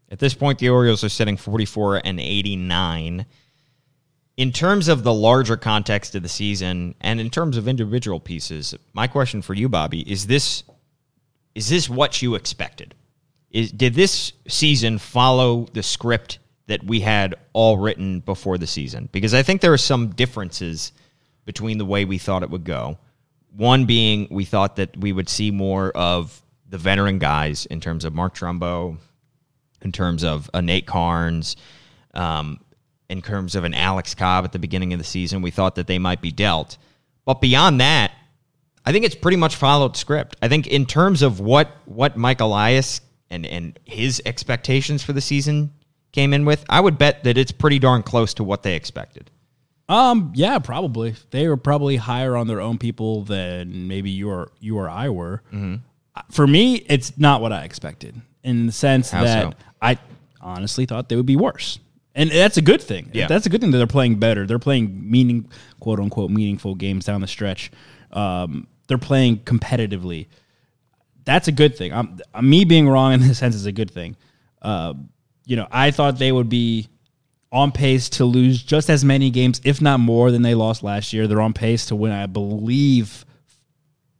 at 0.09 0.19
this 0.19 0.33
point, 0.33 0.59
the 0.59 0.69
Orioles 0.69 1.03
are 1.03 1.09
sitting 1.09 1.37
44 1.37 2.01
and 2.05 2.19
89. 2.19 3.25
In 4.37 4.51
terms 4.51 4.87
of 4.87 5.03
the 5.03 5.13
larger 5.13 5.57
context 5.57 6.13
of 6.13 6.21
the 6.21 6.29
season 6.29 6.93
and 7.01 7.19
in 7.19 7.31
terms 7.31 7.57
of 7.57 7.67
individual 7.67 8.19
pieces, 8.19 8.75
my 8.93 9.07
question 9.07 9.41
for 9.41 9.55
you, 9.55 9.67
Bobby, 9.67 10.01
is 10.09 10.27
this 10.27 10.63
is 11.55 11.69
this 11.69 11.89
what 11.89 12.21
you 12.21 12.35
expected? 12.35 12.93
Is 13.49 13.71
did 13.71 13.95
this 13.95 14.33
season 14.47 14.99
follow 14.99 15.67
the 15.73 15.81
script 15.81 16.37
that 16.67 16.83
we 16.83 16.99
had 16.99 17.35
all 17.53 17.77
written 17.77 18.19
before 18.19 18.57
the 18.57 18.67
season? 18.67 19.09
Because 19.11 19.33
I 19.33 19.43
think 19.43 19.61
there 19.61 19.73
are 19.73 19.77
some 19.77 20.09
differences 20.09 20.91
between 21.45 21.77
the 21.77 21.85
way 21.85 22.05
we 22.05 22.17
thought 22.17 22.43
it 22.43 22.49
would 22.49 22.65
go. 22.65 22.97
One 23.55 23.85
being 23.85 24.27
we 24.29 24.45
thought 24.45 24.75
that 24.75 24.95
we 24.95 25.11
would 25.11 25.29
see 25.29 25.49
more 25.51 25.91
of 25.91 26.41
the 26.69 26.77
veteran 26.77 27.17
guys 27.17 27.65
in 27.65 27.79
terms 27.79 28.05
of 28.05 28.13
Mark 28.13 28.35
Trumbo, 28.35 28.97
in 29.81 29.91
terms 29.91 30.23
of 30.23 30.49
a 30.53 30.61
Nate 30.61 30.85
Karns, 30.85 31.55
um, 32.13 32.59
in 33.09 33.21
terms 33.21 33.55
of 33.55 33.63
an 33.63 33.73
Alex 33.73 34.13
Cobb 34.13 34.43
at 34.45 34.51
the 34.51 34.59
beginning 34.59 34.93
of 34.93 34.99
the 34.99 35.05
season. 35.05 35.41
We 35.41 35.51
thought 35.51 35.75
that 35.75 35.87
they 35.87 35.97
might 35.97 36.21
be 36.21 36.31
dealt. 36.31 36.77
But 37.25 37.41
beyond 37.41 37.81
that, 37.81 38.11
I 38.85 38.91
think 38.91 39.05
it's 39.05 39.15
pretty 39.15 39.37
much 39.37 39.55
followed 39.55 39.97
script. 39.97 40.35
I 40.41 40.47
think 40.47 40.67
in 40.67 40.85
terms 40.85 41.21
of 41.21 41.39
what 41.39 41.71
what 41.85 42.17
Mike 42.17 42.41
Elias 42.41 43.01
and 43.29 43.45
and 43.45 43.79
his 43.85 44.21
expectations 44.25 45.03
for 45.03 45.13
the 45.13 45.21
season 45.21 45.73
came 46.17 46.33
in 46.33 46.45
with, 46.45 46.65
I 46.67 46.79
would 46.79 46.97
bet 46.97 47.23
that 47.25 47.37
it's 47.37 47.51
pretty 47.51 47.77
darn 47.77 48.01
close 48.01 48.33
to 48.35 48.43
what 48.43 48.63
they 48.63 48.75
expected. 48.75 49.29
Um, 49.87 50.33
yeah, 50.33 50.57
probably. 50.57 51.13
They 51.29 51.47
were 51.47 51.57
probably 51.57 51.95
higher 51.95 52.35
on 52.35 52.47
their 52.47 52.59
own 52.59 52.79
people 52.79 53.21
than 53.21 53.87
maybe 53.87 54.09
you 54.09 54.27
or 54.31 54.51
you 54.59 54.79
or 54.79 54.89
I 54.89 55.09
were. 55.09 55.43
Mm-hmm. 55.53 55.75
Uh, 56.15 56.21
For 56.31 56.47
me, 56.47 56.77
it's 56.87 57.19
not 57.19 57.41
what 57.41 57.53
I 57.53 57.63
expected 57.65 58.19
in 58.43 58.65
the 58.65 58.71
sense 58.71 59.11
How 59.11 59.23
that 59.23 59.51
so? 59.51 59.57
I 59.79 59.99
honestly 60.41 60.87
thought 60.87 61.07
they 61.07 61.15
would 61.15 61.27
be 61.27 61.35
worse. 61.35 61.77
And 62.15 62.31
that's 62.31 62.57
a 62.57 62.63
good 62.63 62.81
thing. 62.81 63.11
Yeah. 63.13 63.27
That's 63.27 63.45
a 63.45 63.49
good 63.49 63.61
thing 63.61 63.69
that 63.69 63.77
they're 63.77 63.85
playing 63.85 64.17
better. 64.17 64.47
They're 64.47 64.57
playing 64.57 64.99
meaning, 65.09 65.51
quote 65.79 65.99
unquote, 65.99 66.31
meaningful 66.31 66.73
games 66.73 67.05
down 67.05 67.21
the 67.21 67.27
stretch. 67.27 67.69
Um, 68.11 68.65
they're 68.87 68.97
playing 68.97 69.41
competitively. 69.41 70.25
That's 71.25 71.47
a 71.47 71.51
good 71.51 71.77
thing. 71.77 71.93
I'm, 71.93 72.19
me 72.41 72.65
being 72.65 72.89
wrong 72.89 73.13
in 73.13 73.19
this 73.27 73.37
sense 73.37 73.53
is 73.53 73.67
a 73.67 73.71
good 73.71 73.91
thing. 73.91 74.15
Uh, 74.63 74.95
you 75.47 75.55
know, 75.55 75.67
I 75.71 75.91
thought 75.91 76.19
they 76.19 76.31
would 76.31 76.49
be 76.49 76.89
on 77.51 77.71
pace 77.71 78.09
to 78.09 78.25
lose 78.25 78.61
just 78.61 78.89
as 78.89 79.03
many 79.05 79.29
games, 79.29 79.61
if 79.63 79.81
not 79.81 80.01
more, 80.01 80.29
than 80.29 80.41
they 80.41 80.53
lost 80.53 80.83
last 80.83 81.13
year. 81.13 81.25
They're 81.25 81.41
on 81.41 81.53
pace 81.53 81.85
to 81.87 81.95
win, 81.95 82.11
I 82.11 82.25
believe, 82.25 83.25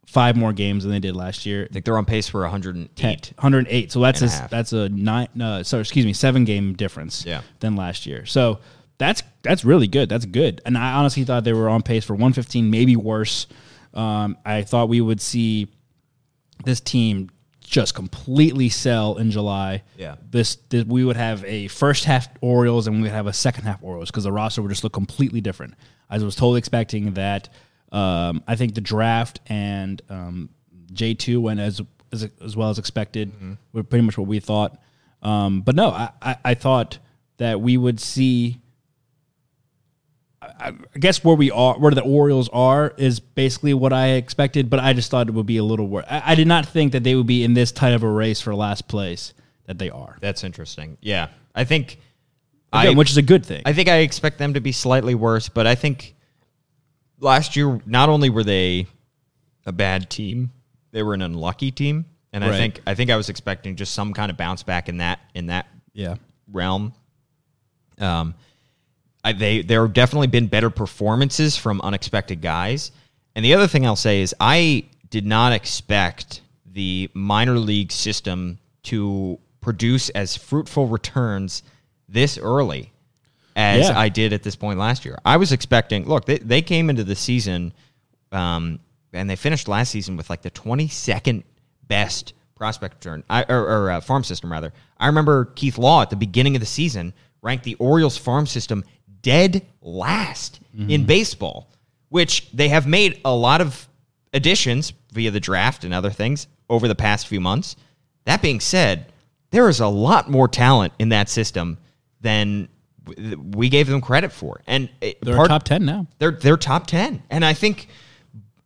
five 0.06 0.36
more 0.36 0.54
games 0.54 0.84
than 0.84 0.92
they 0.92 0.98
did 0.98 1.14
last 1.14 1.44
year. 1.44 1.68
I 1.70 1.72
think 1.72 1.84
they're 1.84 1.98
on 1.98 2.06
pace 2.06 2.28
for 2.28 2.40
108. 2.40 3.32
108. 3.36 3.92
So 3.92 4.00
that's 4.00 4.22
a, 4.22 4.24
a 4.24 4.48
that's 4.50 4.72
a 4.72 4.88
nine. 4.88 5.28
Uh, 5.40 5.62
sorry, 5.62 5.82
excuse 5.82 6.06
me, 6.06 6.14
seven 6.14 6.46
game 6.46 6.72
difference. 6.72 7.26
Yeah. 7.26 7.42
Than 7.60 7.76
last 7.76 8.06
year. 8.06 8.24
So 8.24 8.60
that's 8.96 9.22
that's 9.42 9.66
really 9.66 9.86
good. 9.86 10.08
That's 10.08 10.24
good. 10.24 10.62
And 10.64 10.78
I 10.78 10.94
honestly 10.94 11.24
thought 11.24 11.44
they 11.44 11.52
were 11.52 11.68
on 11.68 11.82
pace 11.82 12.06
for 12.06 12.14
115, 12.14 12.70
maybe 12.70 12.96
worse. 12.96 13.46
Um, 13.92 14.38
I 14.46 14.62
thought 14.62 14.88
we 14.88 15.02
would 15.02 15.20
see 15.20 15.68
this 16.64 16.80
team 16.80 17.30
just 17.68 17.94
completely 17.94 18.68
sell 18.68 19.16
in 19.18 19.30
July. 19.30 19.82
Yeah. 19.96 20.16
This, 20.30 20.56
this 20.68 20.84
we 20.84 21.04
would 21.04 21.16
have 21.16 21.44
a 21.44 21.68
first 21.68 22.04
half 22.04 22.28
Orioles 22.40 22.86
and 22.86 22.96
we 22.96 23.02
would 23.02 23.12
have 23.12 23.26
a 23.26 23.32
second 23.32 23.64
half 23.64 23.82
Orioles 23.82 24.10
because 24.10 24.24
the 24.24 24.32
roster 24.32 24.62
would 24.62 24.70
just 24.70 24.82
look 24.84 24.92
completely 24.92 25.40
different. 25.40 25.74
I 26.10 26.18
was 26.18 26.34
totally 26.34 26.58
expecting 26.58 27.14
that. 27.14 27.48
Um, 27.92 28.42
I 28.46 28.56
think 28.56 28.74
the 28.74 28.80
draft 28.80 29.40
and 29.46 30.02
um, 30.08 30.50
J 30.92 31.14
two 31.14 31.40
went 31.40 31.60
as, 31.60 31.80
as 32.12 32.28
as 32.44 32.56
well 32.56 32.70
as 32.70 32.78
expected. 32.78 33.32
Were 33.72 33.82
pretty 33.82 34.04
much 34.04 34.18
what 34.18 34.26
we 34.26 34.40
thought. 34.40 34.78
Um, 35.22 35.62
but 35.62 35.74
no, 35.74 35.90
I, 35.90 36.10
I, 36.20 36.36
I 36.44 36.54
thought 36.54 36.98
that 37.38 37.60
we 37.60 37.76
would 37.76 38.00
see. 38.00 38.60
I, 40.40 40.72
I 40.94 40.98
guess 40.98 41.24
where 41.24 41.36
we 41.36 41.50
are, 41.50 41.78
where 41.78 41.92
the 41.92 42.02
Orioles 42.02 42.48
are, 42.50 42.94
is 42.96 43.20
basically 43.20 43.74
what 43.74 43.92
I 43.92 44.10
expected. 44.10 44.70
But 44.70 44.80
I 44.80 44.92
just 44.92 45.10
thought 45.10 45.28
it 45.28 45.32
would 45.32 45.46
be 45.46 45.56
a 45.56 45.64
little 45.64 45.88
worse. 45.88 46.04
I, 46.08 46.32
I 46.32 46.34
did 46.34 46.46
not 46.46 46.66
think 46.66 46.92
that 46.92 47.04
they 47.04 47.14
would 47.14 47.26
be 47.26 47.44
in 47.44 47.54
this 47.54 47.72
tight 47.72 47.92
of 47.92 48.02
a 48.02 48.08
race 48.08 48.40
for 48.40 48.54
last 48.54 48.88
place 48.88 49.34
that 49.66 49.78
they 49.78 49.90
are. 49.90 50.16
That's 50.20 50.44
interesting. 50.44 50.98
Yeah, 51.00 51.28
I 51.54 51.64
think, 51.64 51.98
Again, 52.72 52.94
I, 52.94 52.96
which 52.96 53.10
is 53.10 53.16
a 53.16 53.22
good 53.22 53.44
thing. 53.44 53.62
I 53.64 53.72
think 53.72 53.88
I 53.88 53.98
expect 53.98 54.38
them 54.38 54.54
to 54.54 54.60
be 54.60 54.72
slightly 54.72 55.14
worse, 55.14 55.48
but 55.48 55.66
I 55.66 55.74
think 55.74 56.14
last 57.20 57.56
year 57.56 57.80
not 57.86 58.08
only 58.08 58.30
were 58.30 58.44
they 58.44 58.86
a 59.66 59.72
bad 59.72 60.08
team, 60.10 60.52
they 60.92 61.02
were 61.02 61.14
an 61.14 61.22
unlucky 61.22 61.70
team, 61.70 62.06
and 62.32 62.44
I 62.44 62.56
think 62.56 62.80
I 62.86 62.94
think 62.94 63.10
I 63.10 63.16
was 63.16 63.28
expecting 63.28 63.76
just 63.76 63.92
some 63.92 64.12
kind 64.14 64.30
of 64.30 64.36
bounce 64.36 64.62
back 64.62 64.88
in 64.88 64.98
that 64.98 65.20
in 65.34 65.46
that 65.46 65.66
yeah, 65.92 66.16
realm. 66.50 66.94
Um, 67.98 68.34
I, 69.28 69.32
they 69.32 69.62
there 69.62 69.82
have 69.82 69.92
definitely 69.92 70.26
been 70.28 70.46
better 70.46 70.70
performances 70.70 71.56
from 71.56 71.80
unexpected 71.82 72.40
guys. 72.40 72.92
And 73.34 73.44
the 73.44 73.54
other 73.54 73.66
thing 73.68 73.86
I'll 73.86 73.96
say 73.96 74.22
is 74.22 74.34
I 74.40 74.86
did 75.10 75.26
not 75.26 75.52
expect 75.52 76.40
the 76.66 77.10
minor 77.14 77.58
league 77.58 77.92
system 77.92 78.58
to 78.84 79.38
produce 79.60 80.08
as 80.10 80.36
fruitful 80.36 80.86
returns 80.86 81.62
this 82.08 82.38
early 82.38 82.92
as 83.54 83.88
Yeah. 83.88 83.98
I 83.98 84.08
did 84.08 84.32
at 84.32 84.42
this 84.42 84.56
point 84.56 84.78
last 84.78 85.04
year. 85.04 85.18
I 85.24 85.36
was 85.36 85.52
expecting. 85.52 86.06
Look, 86.06 86.24
they 86.24 86.38
they 86.38 86.62
came 86.62 86.88
into 86.88 87.04
the 87.04 87.16
season, 87.16 87.72
um, 88.32 88.78
and 89.12 89.28
they 89.28 89.36
finished 89.36 89.68
last 89.68 89.90
season 89.90 90.16
with 90.16 90.30
like 90.30 90.42
the 90.42 90.50
twenty 90.50 90.88
second 90.88 91.44
best 91.86 92.32
prospect 92.54 92.94
return, 93.04 93.24
I, 93.30 93.44
or, 93.48 93.60
or 93.60 93.90
uh, 93.90 94.00
farm 94.00 94.24
system 94.24 94.50
rather. 94.50 94.72
I 94.98 95.06
remember 95.06 95.46
Keith 95.54 95.78
Law 95.78 96.02
at 96.02 96.10
the 96.10 96.16
beginning 96.16 96.56
of 96.56 96.60
the 96.60 96.66
season 96.66 97.12
ranked 97.42 97.64
the 97.64 97.76
Orioles 97.76 98.16
farm 98.16 98.46
system 98.46 98.84
dead 99.22 99.66
last 99.80 100.60
in 100.74 100.86
mm-hmm. 100.86 101.06
baseball, 101.06 101.70
which 102.08 102.50
they 102.52 102.68
have 102.68 102.86
made 102.86 103.20
a 103.24 103.34
lot 103.34 103.60
of 103.60 103.88
additions 104.32 104.92
via 105.12 105.30
the 105.30 105.40
draft 105.40 105.84
and 105.84 105.92
other 105.92 106.10
things 106.10 106.46
over 106.68 106.86
the 106.86 106.94
past 106.94 107.26
few 107.26 107.40
months. 107.40 107.76
That 108.24 108.42
being 108.42 108.60
said, 108.60 109.12
there 109.50 109.68
is 109.68 109.80
a 109.80 109.88
lot 109.88 110.30
more 110.30 110.48
talent 110.48 110.92
in 110.98 111.08
that 111.10 111.28
system 111.28 111.78
than 112.20 112.68
we 113.52 113.68
gave 113.68 113.86
them 113.86 114.00
credit 114.00 114.32
for, 114.32 114.60
and 114.66 114.88
they're 115.00 115.36
part- 115.36 115.48
top 115.48 115.62
ten 115.62 115.84
now. 115.84 116.06
they're 116.18 116.32
they're 116.32 116.56
top 116.56 116.86
ten, 116.86 117.22
and 117.30 117.44
I 117.44 117.54
think 117.54 117.88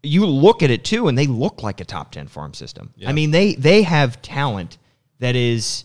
you 0.02 0.26
look 0.26 0.62
at 0.62 0.70
it 0.70 0.84
too, 0.84 1.06
and 1.08 1.16
they 1.16 1.28
look 1.28 1.62
like 1.62 1.80
a 1.80 1.84
top 1.84 2.10
ten 2.10 2.26
farm 2.26 2.54
system. 2.54 2.92
I 3.06 3.12
mean, 3.12 3.30
they 3.30 3.54
they 3.54 3.82
have 3.82 4.20
talent 4.22 4.78
that 5.20 5.36
is. 5.36 5.84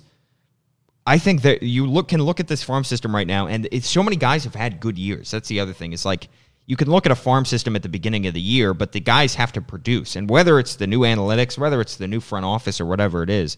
I 1.08 1.18
think 1.18 1.44
that 1.44 1.64
you 1.64 1.88
look 1.88 2.10
can 2.10 2.22
look 2.22 2.42
at 2.42 2.50
this 2.50 2.62
farm 2.62 2.84
system 2.84 3.16
right 3.16 3.26
now, 3.26 3.48
and 3.48 3.66
it's 3.72 3.88
so 3.88 4.04
many 4.04 4.18
guys 4.18 4.44
have 4.44 4.56
had 4.56 4.82
good 4.82 5.00
years. 5.00 5.32
That's 5.32 5.48
the 5.48 5.62
other 5.62 5.72
thing. 5.72 5.94
It's 5.94 6.04
like 6.04 6.28
you 6.66 6.76
can 6.76 6.92
look 6.92 7.06
at 7.06 7.14
a 7.14 7.16
farm 7.16 7.46
system 7.46 7.78
at 7.78 7.82
the 7.82 7.88
beginning 7.88 8.28
of 8.28 8.34
the 8.34 8.42
year, 8.42 8.74
but 8.74 8.92
the 8.92 9.00
guys 9.00 9.34
have 9.36 9.54
to 9.54 9.62
produce, 9.62 10.18
and 10.18 10.30
whether 10.30 10.60
it's 10.60 10.76
the 10.76 10.86
new 10.86 11.00
analytics, 11.00 11.58
whether 11.58 11.80
it's 11.80 11.96
the 11.96 12.10
new 12.10 12.20
front 12.20 12.46
office, 12.46 12.82
or 12.82 12.86
whatever 12.86 13.24
it 13.24 13.30
is, 13.30 13.58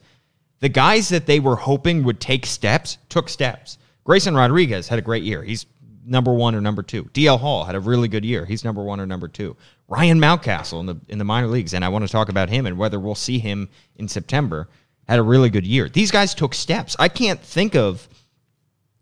the 0.59 0.69
guys 0.69 1.09
that 1.09 1.25
they 1.25 1.39
were 1.39 1.55
hoping 1.55 2.03
would 2.03 2.19
take 2.19 2.45
steps 2.45 2.99
took 3.09 3.27
steps. 3.27 3.79
Grayson 4.03 4.35
Rodriguez 4.35 4.87
had 4.87 4.99
a 4.99 5.01
great 5.01 5.23
year. 5.23 5.41
He's 5.41 5.65
number 6.05 6.31
one 6.31 6.53
or 6.53 6.61
number 6.61 6.83
two. 6.83 7.05
DL 7.05 7.39
Hall 7.39 7.63
had 7.63 7.73
a 7.73 7.79
really 7.79 8.07
good 8.07 8.25
year. 8.25 8.45
He's 8.45 8.63
number 8.63 8.83
one 8.83 8.99
or 8.99 9.07
number 9.07 9.27
two. 9.27 9.57
Ryan 9.87 10.19
Mountcastle 10.19 10.81
in 10.81 10.85
the 10.85 10.97
in 11.07 11.17
the 11.17 11.25
minor 11.25 11.47
leagues, 11.47 11.73
and 11.73 11.83
I 11.83 11.89
want 11.89 12.05
to 12.05 12.11
talk 12.11 12.29
about 12.29 12.49
him 12.49 12.67
and 12.67 12.77
whether 12.77 12.99
we'll 12.99 13.15
see 13.15 13.39
him 13.39 13.69
in 13.95 14.07
September. 14.07 14.69
Had 15.09 15.19
a 15.19 15.23
really 15.23 15.49
good 15.49 15.65
year. 15.65 15.89
These 15.89 16.11
guys 16.11 16.35
took 16.35 16.53
steps. 16.53 16.95
I 16.99 17.09
can't 17.09 17.41
think 17.41 17.75
of 17.75 18.07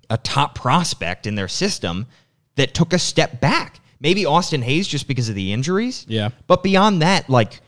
a 0.09 0.17
top 0.17 0.55
prospect 0.55 1.27
in 1.27 1.35
their 1.35 1.49
system 1.49 2.07
that 2.55 2.73
took 2.73 2.93
a 2.93 2.99
step 2.99 3.41
back. 3.41 3.81
Maybe 3.99 4.25
Austin 4.25 4.61
Hays 4.61 4.87
just 4.87 5.07
because 5.07 5.27
of 5.27 5.35
the 5.35 5.51
injuries. 5.51 6.05
Yeah. 6.07 6.29
But 6.47 6.63
beyond 6.63 7.01
that, 7.01 7.29
like 7.29 7.59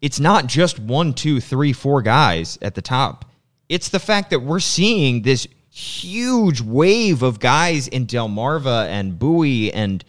it's 0.00 0.18
not 0.18 0.46
just 0.46 0.78
one, 0.78 1.12
two, 1.12 1.38
three, 1.38 1.74
four 1.74 2.00
guys 2.00 2.58
at 2.62 2.74
the 2.74 2.80
top. 2.82 3.26
It's 3.68 3.90
the 3.90 3.98
fact 3.98 4.30
that 4.30 4.40
we're 4.40 4.58
seeing 4.60 5.20
this 5.22 5.46
huge 5.68 6.62
wave 6.62 7.22
of 7.22 7.38
guys 7.40 7.88
in 7.88 8.06
Delmarva 8.06 8.86
and 8.86 9.18
Bowie 9.18 9.70
and 9.72 10.02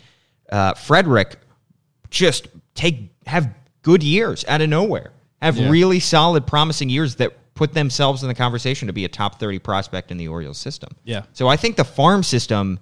uh, 0.49 0.73
Frederick 0.75 1.35
just 2.09 2.47
take 2.75 3.11
have 3.25 3.53
good 3.81 4.03
years 4.03 4.45
out 4.47 4.61
of 4.61 4.69
nowhere. 4.69 5.11
Have 5.41 5.57
Yeah. 5.57 5.69
really 5.69 5.99
solid, 5.99 6.47
promising 6.47 6.89
years 6.89 7.15
that 7.17 7.33
put 7.57 7.73
themselves 7.73 8.21
in 8.23 8.29
the 8.29 8.35
conversation 8.35 8.87
to 8.87 8.93
be 8.93 9.03
a 9.03 9.09
top 9.09 9.39
thirty 9.39 9.59
prospect 9.59 10.11
in 10.11 10.17
the 10.17 10.29
Orioles 10.29 10.57
system. 10.57 10.95
Yeah. 11.03 11.23
So 11.33 11.49
I 11.49 11.57
think 11.57 11.75
the 11.75 11.83
farm 11.85 12.23
system, 12.23 12.79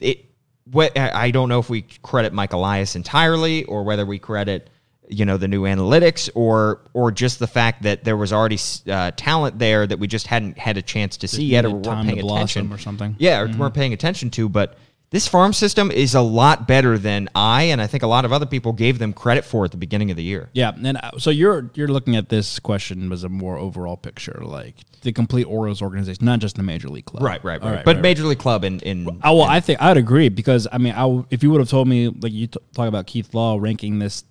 it. 0.00 0.24
What 0.70 0.96
I 0.98 1.30
don't 1.30 1.50
know 1.50 1.58
if 1.58 1.68
we 1.68 1.82
credit 2.02 2.32
Mike 2.32 2.54
Elias 2.54 2.96
entirely, 2.96 3.64
or 3.64 3.84
whether 3.84 4.06
we 4.06 4.18
credit, 4.18 4.70
you 5.10 5.26
know, 5.26 5.36
the 5.36 5.46
new 5.46 5.64
analytics, 5.64 6.30
or 6.34 6.80
or 6.94 7.12
just 7.12 7.38
the 7.38 7.46
fact 7.46 7.82
that 7.82 8.02
there 8.02 8.16
was 8.16 8.32
already 8.32 8.58
uh, 8.90 9.10
talent 9.10 9.58
there 9.58 9.86
that 9.86 9.98
we 9.98 10.06
just 10.06 10.26
hadn't 10.26 10.56
had 10.56 10.78
a 10.78 10.82
chance 10.82 11.18
to 11.18 11.28
see 11.28 11.44
yet, 11.44 11.66
or 11.66 11.70
weren't 11.70 12.08
paying 12.08 12.18
attention 12.18 12.72
or 12.72 12.78
something. 12.78 13.14
Yeah, 13.18 13.40
or 13.40 13.54
weren't 13.58 13.74
paying 13.74 13.92
attention 13.92 14.30
to. 14.30 14.48
But 14.48 14.78
this 15.10 15.28
farm 15.28 15.52
system 15.52 15.90
is 15.92 16.14
a 16.14 16.20
lot 16.20 16.66
better 16.66 16.98
than 16.98 17.28
I 17.34 17.64
and 17.64 17.80
I 17.80 17.86
think 17.86 18.02
a 18.02 18.06
lot 18.08 18.24
of 18.24 18.32
other 18.32 18.46
people 18.46 18.72
gave 18.72 18.98
them 18.98 19.12
credit 19.12 19.44
for 19.44 19.64
at 19.64 19.70
the 19.70 19.76
beginning 19.76 20.10
of 20.10 20.16
the 20.16 20.24
year. 20.24 20.50
Yeah, 20.54 20.72
and 20.74 20.96
uh, 20.96 21.12
so 21.18 21.30
you're 21.30 21.70
you're 21.74 21.88
looking 21.88 22.16
at 22.16 22.30
this 22.30 22.58
question 22.58 23.12
as 23.12 23.22
a 23.22 23.28
more 23.28 23.56
overall 23.56 23.96
picture, 23.96 24.40
like 24.44 24.74
the 25.02 25.12
complete 25.12 25.44
Orioles 25.44 25.82
organization, 25.82 26.24
not 26.24 26.40
just 26.40 26.56
the 26.56 26.64
major 26.64 26.88
league 26.88 27.04
club. 27.04 27.22
Right, 27.22 27.42
right, 27.44 27.62
right. 27.62 27.84
but 27.84 27.96
right, 27.96 28.02
Major 28.02 28.24
League 28.24 28.38
Club 28.38 28.64
in 28.64 28.80
in 28.80 29.20
I, 29.22 29.30
well, 29.30 29.42
I 29.42 29.60
think 29.60 29.80
I'd 29.80 29.96
agree 29.96 30.30
because 30.30 30.66
I 30.72 30.78
mean, 30.78 30.94
I 30.94 31.02
w 31.02 31.24
if 31.30 31.42
you 31.44 31.50
would 31.52 31.60
have 31.60 31.68
told 31.70 31.86
me 31.86 32.08
like 32.08 32.32
you 32.32 32.48
t- 32.48 32.58
talk 32.74 32.88
about 32.88 33.06
Keith 33.06 33.34
Law 33.34 33.58
ranking 33.60 34.00
this 34.00 34.24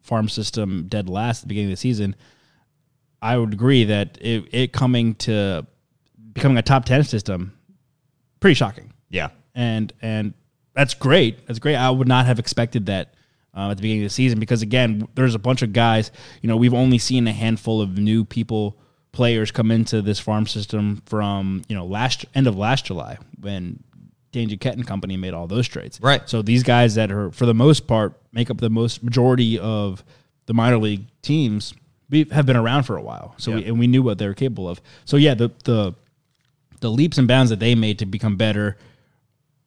farm 0.00 0.28
system 0.28 0.86
dead 0.88 1.08
last 1.08 1.38
at 1.38 1.42
the 1.42 1.48
beginning 1.48 1.70
of 1.70 1.72
the 1.72 1.80
season, 1.80 2.14
I 3.20 3.36
would 3.36 3.52
agree 3.52 3.84
that 3.84 4.16
it, 4.20 4.44
it 4.52 4.72
coming 4.72 5.14
to 5.16 5.66
becoming 6.32 6.58
a 6.58 6.62
top 6.62 6.84
ten 6.84 7.02
system, 7.02 7.58
pretty 8.38 8.54
shocking. 8.54 8.92
yeah. 9.08 9.30
And 9.60 9.92
and 10.00 10.32
that's 10.74 10.94
great. 10.94 11.46
That's 11.46 11.58
great. 11.58 11.76
I 11.76 11.90
would 11.90 12.08
not 12.08 12.24
have 12.24 12.38
expected 12.38 12.86
that 12.86 13.12
uh, 13.54 13.70
at 13.70 13.76
the 13.76 13.82
beginning 13.82 14.02
of 14.02 14.06
the 14.06 14.14
season 14.14 14.40
because 14.40 14.62
again, 14.62 15.06
there's 15.14 15.34
a 15.34 15.38
bunch 15.38 15.60
of 15.60 15.74
guys. 15.74 16.10
You 16.40 16.48
know, 16.48 16.56
we've 16.56 16.72
only 16.72 16.96
seen 16.96 17.28
a 17.28 17.32
handful 17.32 17.82
of 17.82 17.98
new 17.98 18.24
people, 18.24 18.78
players 19.12 19.50
come 19.50 19.70
into 19.70 20.00
this 20.00 20.18
farm 20.18 20.46
system 20.46 21.02
from 21.04 21.62
you 21.68 21.76
know 21.76 21.84
last 21.84 22.24
end 22.34 22.46
of 22.46 22.56
last 22.56 22.86
July 22.86 23.18
when 23.38 23.82
Dan 24.32 24.48
Duquette 24.48 24.72
and 24.72 24.86
company 24.86 25.18
made 25.18 25.34
all 25.34 25.46
those 25.46 25.68
trades. 25.68 26.00
Right. 26.00 26.26
So 26.26 26.40
these 26.40 26.62
guys 26.62 26.94
that 26.94 27.12
are 27.12 27.30
for 27.30 27.44
the 27.44 27.54
most 27.54 27.86
part 27.86 28.14
make 28.32 28.48
up 28.48 28.58
the 28.58 28.70
most 28.70 29.02
majority 29.02 29.58
of 29.58 30.02
the 30.46 30.54
minor 30.54 30.78
league 30.78 31.04
teams. 31.20 31.74
We 32.08 32.24
have 32.32 32.46
been 32.46 32.56
around 32.56 32.84
for 32.84 32.96
a 32.96 33.02
while, 33.02 33.34
so 33.36 33.52
we, 33.52 33.66
and 33.66 33.78
we 33.78 33.86
knew 33.86 34.02
what 34.02 34.18
they 34.18 34.26
were 34.26 34.34
capable 34.34 34.68
of. 34.68 34.80
So 35.04 35.18
yeah, 35.18 35.34
the 35.34 35.50
the 35.64 35.94
the 36.80 36.90
leaps 36.90 37.18
and 37.18 37.28
bounds 37.28 37.50
that 37.50 37.60
they 37.60 37.74
made 37.74 37.98
to 37.98 38.06
become 38.06 38.36
better 38.36 38.78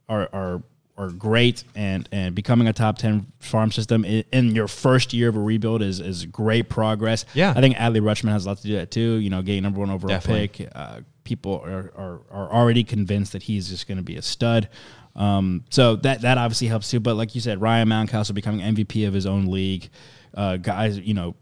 are 0.10 0.30
are 0.34 0.62
are 0.98 1.10
great 1.10 1.64
and 1.76 2.08
and 2.12 2.36
becoming 2.36 2.68
a 2.68 2.74
top 2.74 2.98
10 3.00 3.26
farm 3.40 3.72
system 3.72 4.06
in, 4.06 4.24
in 4.32 4.54
your 4.54 4.68
first 4.68 5.12
year 5.12 5.28
of 5.30 5.36
a 5.36 5.40
rebuild 5.40 5.82
is 5.82 6.00
is 6.00 6.26
great 6.28 6.70
progress 6.70 7.26
Yeah. 7.34 7.52
i 7.56 7.62
think 7.62 7.76
adley 7.78 8.00
rutschman 8.00 8.30
has 8.30 8.46
a 8.46 8.50
lot 8.50 8.58
to 8.60 8.68
do 8.68 8.74
that 8.76 8.92
too 8.92 9.16
you 9.16 9.32
know 9.32 9.42
getting 9.42 9.64
number 9.64 9.80
one 9.80 9.90
overall 9.90 10.10
Definitely. 10.10 10.50
pick 10.50 10.70
uh, 10.76 11.00
people 11.24 11.62
are, 11.66 11.92
are 11.98 12.20
are 12.30 12.52
already 12.54 12.84
convinced 12.84 13.32
that 13.32 13.42
he's 13.42 13.70
just 13.70 13.88
going 13.88 13.98
to 13.98 14.04
be 14.04 14.18
a 14.18 14.22
stud 14.22 14.70
um, 15.16 15.64
so 15.72 15.96
that 15.98 16.22
that 16.22 16.38
obviously 16.38 16.68
helps 16.68 16.92
too 16.92 17.00
but 17.00 17.16
like 17.16 17.34
you 17.34 17.42
said 17.42 17.60
ryan 17.60 17.88
mountcastle 17.90 18.36
becoming 18.36 18.62
mvp 18.76 19.08
of 19.08 19.16
his 19.16 19.26
own 19.26 19.48
league 19.48 19.90
uh, 20.36 20.58
guys 20.58 21.00
you 21.00 21.16
know 21.16 21.36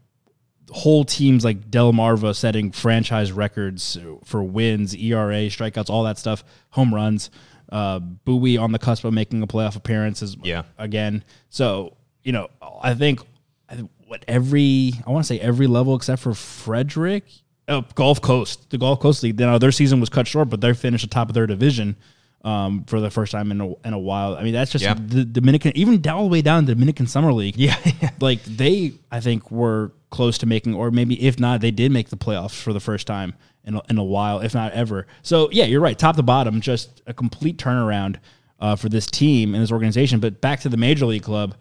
whole 0.70 1.04
teams 1.04 1.44
like 1.44 1.70
Delmarva 1.70 2.34
setting 2.34 2.72
franchise 2.72 3.34
records 3.34 3.98
for 4.24 4.42
wins, 4.42 4.96
ERA, 4.96 5.48
strikeouts, 5.48 5.90
all 5.90 6.04
that 6.06 6.18
stuff, 6.18 6.46
home 6.70 6.96
runs. 6.96 7.30
Uh, 7.72 8.00
Bowie 8.00 8.58
on 8.58 8.72
the 8.74 8.80
cusp 8.80 9.06
of 9.06 9.14
making 9.14 9.42
a 9.42 9.48
playoff 9.48 9.76
appearance 9.76 10.22
is 10.22 10.36
Yeah. 10.44 10.64
again. 10.78 11.24
So 11.50 11.96
you 12.24 12.32
know, 12.34 12.50
I 12.82 12.94
think 12.94 13.22
I 13.70 13.76
think 13.76 13.90
what 14.08 14.24
every 14.28 14.94
I 15.08 15.10
want 15.12 15.24
to 15.24 15.28
say 15.28 15.40
every 15.40 15.68
level 15.68 15.96
except 15.96 16.22
for 16.22 16.34
Frederick, 16.34 17.24
oh, 17.68 17.86
Gulf 17.96 18.22
Coast, 18.22 18.70
the 18.70 18.78
Gulf 18.78 19.00
Coast 19.00 19.24
League. 19.24 19.40
You 19.40 19.46
know, 19.46 19.58
their 19.58 19.72
season 19.72 20.00
was 20.00 20.10
cut 20.10 20.28
short, 20.28 20.50
but 20.50 20.60
they 20.62 20.74
finished 20.74 21.06
atop 21.06 21.30
of 21.30 21.34
their 21.34 21.48
division. 21.48 21.96
Um, 22.44 22.84
for 22.86 23.00
the 23.00 23.10
first 23.12 23.32
time 23.32 23.52
in 23.52 23.62
a, 23.62 23.74
in 23.88 23.94
a 23.94 24.00
while. 24.00 24.36
I 24.36 24.44
mean, 24.44 24.54
that's 24.54 24.72
just 24.72 24.84
Yeah. 24.84 24.96
the 24.96 25.24
Dominican, 25.26 25.74
even 25.76 26.06
all 26.10 26.24
the 26.24 26.30
way 26.30 26.42
down 26.42 26.66
the 26.66 26.74
Dominican 26.74 27.08
Summer 27.08 27.34
League. 27.34 27.56
Yeah. 27.58 27.76
like 28.20 28.44
they, 28.44 28.94
I 29.12 29.20
think, 29.20 29.52
were 29.52 29.92
close 30.10 30.38
to 30.40 30.46
making, 30.46 30.74
or 30.74 30.92
maybe 30.92 31.22
if 31.26 31.40
not, 31.40 31.62
they 31.62 31.72
did 31.72 31.92
make 31.92 32.10
the 32.10 32.18
playoffs 32.18 32.60
for 32.60 32.74
the 32.74 32.80
first 32.80 33.08
time 33.08 33.34
in 33.64 33.76
a, 33.76 33.82
in 33.90 33.98
a 33.98 34.04
while, 34.04 34.40
if 34.40 34.54
not 34.54 34.72
ever. 34.74 35.06
So 35.22 35.50
yeah, 35.52 35.66
you're 35.66 35.82
right, 35.82 35.98
top 35.98 36.16
to 36.16 36.24
bottom, 36.24 36.62
just 36.62 37.02
a 37.08 37.14
complete 37.14 37.58
turnaround 37.58 38.18
uh, 38.60 38.76
for 38.76 38.90
this 38.90 39.06
team 39.06 39.54
and 39.54 39.62
this 39.64 39.72
organization. 39.72 40.20
But 40.20 40.42
back 40.42 40.62
to 40.62 40.70
the 40.70 40.78
major 40.78 41.06
league 41.06 41.24
club, 41.24 41.56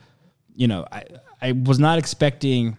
you 0.54 0.66
know, 0.66 0.86
I 0.90 1.04
I 1.42 1.52
was 1.52 1.78
not 1.78 1.98
expecting. 1.98 2.76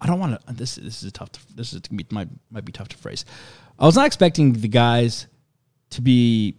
I 0.00 0.06
don't 0.06 0.18
want 0.18 0.40
to. 0.46 0.52
This 0.54 0.76
this 0.76 1.02
is 1.02 1.08
a 1.08 1.12
tough. 1.12 1.32
To, 1.32 1.40
this 1.56 1.72
is 1.72 1.82
might 2.10 2.28
might 2.50 2.64
be 2.64 2.72
tough 2.72 2.88
to 2.88 2.96
phrase. 2.96 3.24
I 3.78 3.86
was 3.86 3.96
not 3.96 4.06
expecting 4.06 4.52
the 4.52 4.68
guys 4.68 5.26
to 5.90 6.02
be 6.02 6.56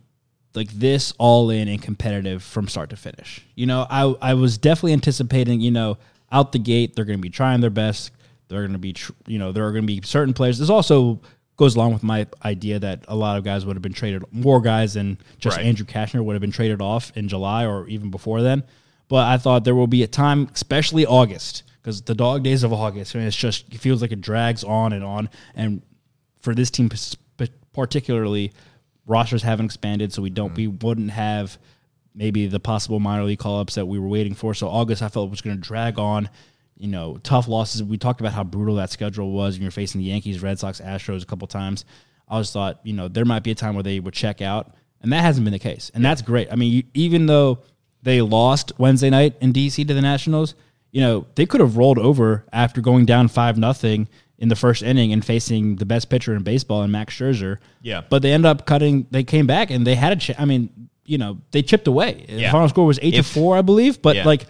like 0.54 0.70
this 0.72 1.14
all 1.18 1.50
in 1.50 1.68
and 1.68 1.82
competitive 1.82 2.44
from 2.44 2.68
start 2.68 2.90
to 2.90 2.96
finish. 2.96 3.46
You 3.56 3.66
know, 3.66 3.86
I 3.90 4.14
I 4.22 4.34
was 4.34 4.58
definitely 4.58 4.94
anticipating. 4.94 5.62
You 5.62 5.72
know, 5.72 5.98
out 6.32 6.52
the 6.52 6.60
gate 6.60 6.96
they're 6.96 7.06
going 7.06 7.20
to 7.20 7.22
be 7.22 7.30
trying 7.30 7.62
their 7.62 7.70
best. 7.70 8.12
They're 8.48 8.62
going 8.62 8.74
to 8.74 8.80
be, 8.80 8.94
tr- 8.94 9.14
you 9.28 9.40
know, 9.40 9.54
there 9.54 9.66
are 9.66 9.72
going 9.72 9.84
to 9.84 9.88
be 9.88 10.02
certain 10.04 10.34
players. 10.34 10.60
This 10.60 10.70
also 10.70 11.22
goes 11.56 11.76
along 11.76 11.94
with 11.94 12.04
my 12.04 12.28
idea 12.44 12.80
that 12.80 13.06
a 13.08 13.16
lot 13.16 13.38
of 13.38 13.46
guys 13.46 13.66
would 13.66 13.78
have 13.78 13.82
been 13.82 13.94
traded. 13.94 14.24
More 14.34 14.60
guys 14.60 14.96
than 14.96 15.18
just 15.38 15.58
Right. 15.58 15.66
Andrew 15.66 15.86
Cashner 15.86 16.24
would 16.24 16.34
have 16.34 16.42
been 16.42 16.52
traded 16.52 16.82
off 16.82 17.16
in 17.16 17.30
July 17.30 17.66
or 17.66 17.88
even 17.88 18.12
before 18.12 18.42
then. 18.42 18.64
But 19.08 19.28
I 19.28 19.38
thought 19.38 19.64
there 19.64 19.76
will 19.76 19.88
be 19.88 20.04
a 20.04 20.08
time, 20.08 20.50
especially 20.54 21.06
August, 21.06 21.64
because 21.82 22.02
the 22.02 22.16
dog 22.16 22.44
days 22.44 22.64
of 22.64 22.74
August, 22.74 23.16
I 23.16 23.20
mean, 23.20 23.28
it's 23.28 23.38
just 23.38 23.74
it 23.74 23.80
feels 23.80 24.02
like 24.02 24.12
it 24.12 24.22
drags 24.22 24.64
on 24.64 24.92
and 24.94 25.04
on. 25.04 25.30
And 25.56 25.82
for 26.42 26.54
this 26.54 26.72
team 26.72 26.90
particularly, 27.74 28.52
rosters 29.06 29.44
haven't 29.44 29.66
expanded, 29.66 30.14
so 30.14 30.22
we 30.22 30.30
don't 30.30 30.54
mm. 30.54 30.58
we 30.58 30.68
wouldn't 30.68 31.12
have 31.12 31.58
maybe 32.14 32.48
the 32.48 32.60
possible 32.60 33.00
minor 33.00 33.24
league 33.24 33.40
call 33.40 33.60
ups 33.60 33.76
that 33.76 33.86
we 33.86 34.00
were 34.00 34.08
waiting 34.08 34.34
for. 34.34 34.54
So 34.54 34.68
August, 34.68 35.02
I 35.02 35.08
felt 35.08 35.30
was 35.30 35.42
going 35.42 35.56
to 35.56 35.62
drag 35.62 36.00
on. 36.00 36.30
You 36.78 36.88
know, 36.88 37.20
tough 37.22 37.48
losses. 37.48 37.84
We 37.84 37.98
talked 37.98 38.22
about 38.22 38.34
how 38.34 38.44
brutal 38.44 38.76
that 38.76 38.90
schedule 38.90 39.32
was, 39.32 39.56
and 39.56 39.62
you're 39.62 39.72
facing 39.72 40.02
the 40.02 40.08
Yankees, 40.08 40.42
Red 40.42 40.58
Sox, 40.58 40.82
Astros 40.82 41.22
a 41.22 41.28
couple 41.28 41.48
times. 41.48 41.86
I 42.28 42.40
just 42.40 42.54
thought, 42.54 42.80
you 42.84 42.94
know, 42.94 43.08
there 43.08 43.26
might 43.26 43.44
be 43.44 43.52
a 43.52 43.56
time 43.56 43.76
where 43.76 43.84
they 43.84 44.00
would 44.00 44.16
check 44.16 44.42
out, 44.42 44.74
and 45.02 45.14
that 45.14 45.22
hasn't 45.22 45.44
been 45.46 45.54
the 45.54 45.60
case, 45.60 45.92
and 45.94 46.04
that's 46.04 46.24
great. 46.24 46.52
I 46.52 46.56
mean, 46.56 46.74
you, 46.74 46.84
even 46.96 47.28
though 47.28 47.60
they 48.02 48.22
lost 48.22 48.72
Wednesday 48.80 49.12
night 49.12 49.36
in 49.42 49.54
DC 49.54 49.88
to 49.88 49.94
the 49.94 50.02
Nationals, 50.02 50.56
you 50.92 51.02
know, 51.02 51.28
they 51.36 51.46
could 51.46 51.62
have 51.62 51.78
rolled 51.78 52.00
over 52.00 52.46
after 52.52 52.82
going 52.82 53.06
down 53.06 53.28
five 53.28 53.58
nothing 53.58 54.08
in 54.42 54.50
the 54.50 54.56
first 54.56 54.84
inning 54.84 55.14
and 55.14 55.24
facing 55.24 55.78
the 55.78 55.86
best 55.86 56.10
pitcher 56.10 56.36
in 56.36 56.44
baseball 56.44 56.82
and 56.82 56.92
Max 56.92 57.14
Scherzer. 57.16 57.58
Yeah. 57.82 58.02
But 58.10 58.22
they 58.24 58.34
ended 58.34 58.48
up 58.48 58.66
cutting. 58.66 59.08
They 59.12 59.24
came 59.24 59.48
back 59.48 59.72
and 59.72 59.88
they 59.88 59.96
had 59.96 60.12
a. 60.12 60.16
Ch- 60.18 60.38
I 60.40 60.44
mean, 60.46 60.90
you 61.06 61.18
know, 61.18 61.38
they 61.52 61.62
chipped 61.62 61.88
away. 61.88 62.26
The 62.28 62.50
final 62.52 62.68
score 62.68 62.86
was 62.86 63.00
eight 63.02 63.14
If- 63.14 63.28
to 63.28 63.34
four, 63.34 63.56
I 63.58 63.62
believe. 63.62 64.02
But 64.02 64.16
Yeah. 64.18 64.26
like, 64.26 64.48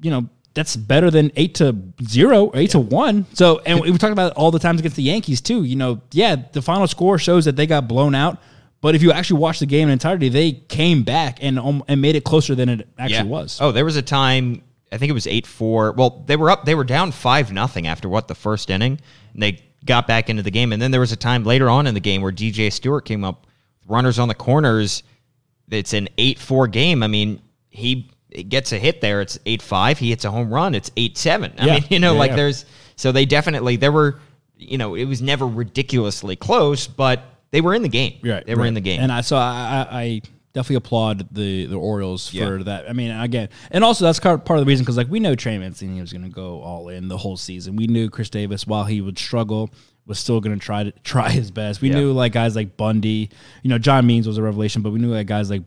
you 0.00 0.10
know, 0.10 0.28
that's 0.54 0.76
better 0.76 1.10
than 1.10 1.32
eight 1.34 1.56
to 1.56 1.76
zero 2.06 2.44
or 2.44 2.56
eight 2.56 2.70
to 2.70 2.78
one. 2.78 3.26
So, 3.32 3.60
and 3.66 3.80
we 3.80 3.90
talked 3.98 4.12
about 4.12 4.30
it 4.32 4.36
all 4.36 4.52
the 4.52 4.60
times 4.60 4.78
against 4.80 4.96
the 4.96 5.02
Yankees 5.02 5.40
too. 5.40 5.64
You 5.64 5.74
know, 5.76 6.00
yeah, 6.12 6.36
the 6.52 6.62
final 6.62 6.86
score 6.86 7.18
shows 7.18 7.44
that 7.46 7.56
they 7.56 7.66
got 7.66 7.88
blown 7.88 8.14
out. 8.14 8.38
But 8.80 8.94
if 8.94 9.02
you 9.02 9.10
actually 9.12 9.40
watch 9.40 9.58
the 9.60 9.66
game 9.66 9.88
in 9.88 9.92
entirety, 9.94 10.28
they 10.28 10.52
came 10.52 11.02
back 11.02 11.38
and 11.42 11.58
um, 11.58 11.82
and 11.88 12.00
made 12.00 12.14
it 12.16 12.22
closer 12.22 12.54
than 12.54 12.68
it 12.68 12.86
actually 12.98 13.28
was. 13.30 13.58
Oh, 13.60 13.72
there 13.72 13.84
was 13.84 13.96
a 13.96 14.02
time. 14.02 14.62
I 14.94 14.98
think 14.98 15.10
it 15.10 15.14
was 15.14 15.26
eight 15.26 15.46
four. 15.46 15.92
Well, 15.92 16.22
they 16.26 16.36
were 16.36 16.50
up. 16.50 16.64
They 16.64 16.74
were 16.74 16.84
down 16.84 17.10
five 17.12 17.52
nothing 17.52 17.86
after 17.86 18.08
what 18.08 18.28
the 18.28 18.34
first 18.34 18.70
inning, 18.70 19.00
and 19.32 19.42
they 19.42 19.62
got 19.84 20.06
back 20.06 20.30
into 20.30 20.42
the 20.42 20.50
game. 20.50 20.72
And 20.72 20.80
then 20.80 20.90
there 20.90 21.00
was 21.00 21.12
a 21.12 21.16
time 21.16 21.44
later 21.44 21.68
on 21.68 21.86
in 21.86 21.94
the 21.94 22.00
game 22.00 22.22
where 22.22 22.32
DJ 22.32 22.72
Stewart 22.72 23.04
came 23.04 23.24
up, 23.24 23.46
runners 23.86 24.18
on 24.18 24.28
the 24.28 24.34
corners. 24.34 25.02
It's 25.70 25.92
an 25.92 26.08
eight 26.18 26.38
four 26.38 26.68
game. 26.68 27.02
I 27.02 27.06
mean, 27.08 27.40
he 27.70 28.10
gets 28.48 28.72
a 28.72 28.78
hit 28.78 29.00
there. 29.00 29.20
It's 29.20 29.38
eight 29.46 29.62
five. 29.62 29.98
He 29.98 30.10
hits 30.10 30.24
a 30.24 30.30
home 30.30 30.52
run. 30.52 30.74
It's 30.74 30.90
eight 30.96 31.18
seven. 31.18 31.52
I 31.58 31.66
Yeah. 31.66 31.74
mean, 31.74 31.84
you 31.90 31.98
know, 31.98 32.12
Yeah, 32.12 32.18
like 32.18 32.30
yeah. 32.30 32.36
there's 32.36 32.64
so 32.96 33.12
they 33.12 33.24
definitely 33.26 33.76
there 33.76 33.92
were. 33.92 34.20
You 34.56 34.78
know, 34.78 34.94
it 34.94 35.04
was 35.06 35.20
never 35.20 35.46
ridiculously 35.46 36.36
close, 36.36 36.86
but 36.86 37.24
they 37.50 37.60
were 37.60 37.74
in 37.74 37.82
the 37.82 37.88
game. 37.88 38.14
Right, 38.22 38.46
they 38.46 38.54
were 38.54 38.62
right. 38.62 38.68
in 38.68 38.74
the 38.74 38.80
game. 38.80 39.00
and 39.00 39.10
I 39.10 39.20
so 39.20 39.36
I, 39.36 39.86
I, 39.90 40.00
I 40.00 40.22
definitely 40.54 40.76
applaud 40.76 41.28
the 41.34 41.66
the 41.66 41.76
Orioles 41.76 42.32
Yeah. 42.32 42.46
for 42.46 42.62
that. 42.64 42.88
I 42.88 42.94
mean, 42.94 43.10
again, 43.10 43.50
and 43.70 43.84
also 43.84 44.04
that's 44.06 44.18
part 44.20 44.44
part 44.46 44.58
of 44.58 44.64
the 44.64 44.68
reason 44.70 44.84
because 44.84 44.96
like 44.96 45.08
we 45.10 45.20
know 45.20 45.34
Trey 45.34 45.58
Mancini 45.58 46.00
was 46.00 46.12
going 46.12 46.24
to 46.24 46.30
go 46.30 46.62
all 46.62 46.88
in 46.88 47.08
the 47.08 47.18
whole 47.18 47.36
season. 47.36 47.76
We 47.76 47.86
knew 47.86 48.08
Chris 48.08 48.30
Davis, 48.30 48.66
while 48.66 48.84
he 48.84 49.00
would 49.02 49.18
struggle, 49.18 49.68
was 50.06 50.18
still 50.18 50.40
going 50.40 50.58
to 50.58 50.64
try 50.64 50.84
to 50.84 50.90
try 51.04 51.28
his 51.28 51.50
best. 51.50 51.82
We 51.82 51.90
Yeah. 51.90 51.96
knew 51.96 52.12
like 52.12 52.32
guys 52.32 52.56
like 52.56 52.76
Bundy, 52.78 53.28
you 53.62 53.68
know, 53.70 53.78
John 53.78 54.06
Means 54.06 54.26
was 54.26 54.38
a 54.38 54.42
revelation, 54.42 54.80
but 54.82 54.90
we 54.92 54.98
knew 55.00 55.12
like 55.12 55.26
guys 55.26 55.50
like 55.50 55.62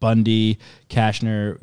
Bundy, 0.00 0.58
Cashner. 0.88 1.58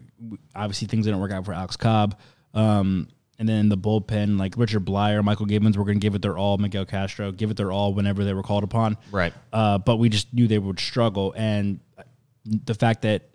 Obviously, 0.56 0.88
things 0.88 1.06
didn't 1.06 1.20
work 1.22 1.32
out 1.32 1.46
for 1.46 1.54
Alex 1.54 1.78
Cobb. 1.78 2.18
Um, 2.54 3.08
and 3.38 3.48
then 3.48 3.70
the 3.70 3.78
bullpen, 3.78 4.38
like 4.38 4.56
Richard 4.58 4.84
Bleier, 4.86 5.22
Mychal 5.24 5.48
Givens, 5.48 5.78
were 5.78 5.86
going 5.86 5.98
to 6.00 6.02
give 6.06 6.14
it 6.14 6.22
their 6.22 6.38
all. 6.38 6.58
Miguel 6.58 6.86
Castro, 6.86 7.32
give 7.32 7.50
it 7.52 7.56
their 7.58 7.72
all 7.72 7.94
whenever 7.94 8.26
they 8.26 8.34
were 8.34 8.44
called 8.44 8.66
upon. 8.66 8.98
Right. 9.12 9.34
Uh, 9.54 9.78
but 9.78 9.96
we 9.96 10.10
just 10.10 10.34
knew 10.34 10.46
they 10.48 10.60
would 10.60 10.80
struggle, 10.80 11.34
and 11.38 11.80
the 12.46 12.74
fact 12.74 13.02
that 13.04 13.30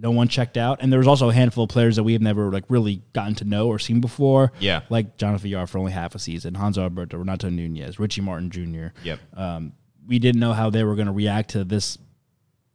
no 0.00 0.10
one 0.12 0.28
checked 0.28 0.56
out, 0.56 0.78
and 0.80 0.92
there 0.92 0.98
was 0.98 1.08
also 1.08 1.28
a 1.28 1.32
handful 1.34 1.64
of 1.64 1.70
players 1.70 1.96
that 1.96 2.04
we 2.04 2.12
have 2.12 2.22
never 2.22 2.52
like 2.52 2.64
really 2.68 3.02
gotten 3.12 3.34
to 3.36 3.44
know 3.44 3.66
or 3.66 3.78
seen 3.78 4.00
before. 4.00 4.52
Yeah. 4.60 4.82
like 4.88 5.16
Jonathan 5.16 5.50
Yar 5.50 5.66
for 5.66 5.78
only 5.78 5.92
half 5.92 6.14
a 6.14 6.18
season, 6.18 6.54
Hanser 6.54 6.82
Alberto, 6.82 7.18
Renato 7.18 7.48
Nunez, 7.48 7.98
Richie 7.98 8.20
Martin 8.20 8.50
Jr. 8.50 8.88
Yep. 9.02 9.18
Um, 9.36 9.72
we 10.06 10.18
didn't 10.18 10.40
know 10.40 10.52
how 10.52 10.70
they 10.70 10.84
were 10.84 10.94
going 10.94 11.06
to 11.06 11.12
react 11.12 11.50
to 11.50 11.64
this, 11.64 11.98